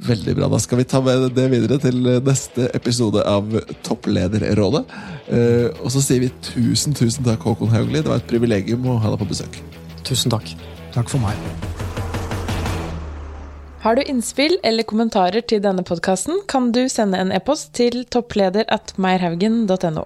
Veldig 0.01 0.33
bra. 0.37 0.47
Da 0.49 0.57
skal 0.61 0.79
vi 0.81 0.87
ta 0.89 1.01
med 1.05 1.27
det 1.37 1.45
videre 1.51 1.77
til 1.81 1.99
neste 2.25 2.71
episode 2.77 3.21
av 3.27 3.51
Topplederrådet. 3.85 4.81
Eh, 5.29 5.67
og 5.77 5.91
så 5.93 6.01
sier 6.01 6.23
vi 6.23 6.31
tusen, 6.41 6.95
tusen 6.97 7.27
takk, 7.27 7.45
Håkon 7.45 7.69
Haugli. 7.73 8.01
Det 8.01 8.09
var 8.09 8.21
et 8.21 8.29
privilegium 8.31 8.87
å 8.89 8.97
ha 9.03 9.13
deg 9.13 9.21
på 9.21 9.29
besøk. 9.29 9.61
Tusen 10.07 10.33
takk. 10.33 10.55
Takk 10.95 11.11
for 11.11 11.21
meg. 11.21 11.37
Har 13.81 13.97
du 13.97 14.03
innspill 14.05 14.57
eller 14.65 14.85
kommentarer 14.85 15.41
til 15.41 15.61
denne 15.61 15.85
podkasten, 15.85 16.43
kan 16.49 16.69
du 16.73 16.83
sende 16.89 17.21
en 17.21 17.33
e-post 17.33 17.73
til 17.77 18.03
toppleder 18.13 18.65
at 18.69 18.93
meierhaugen.no. 19.01 20.05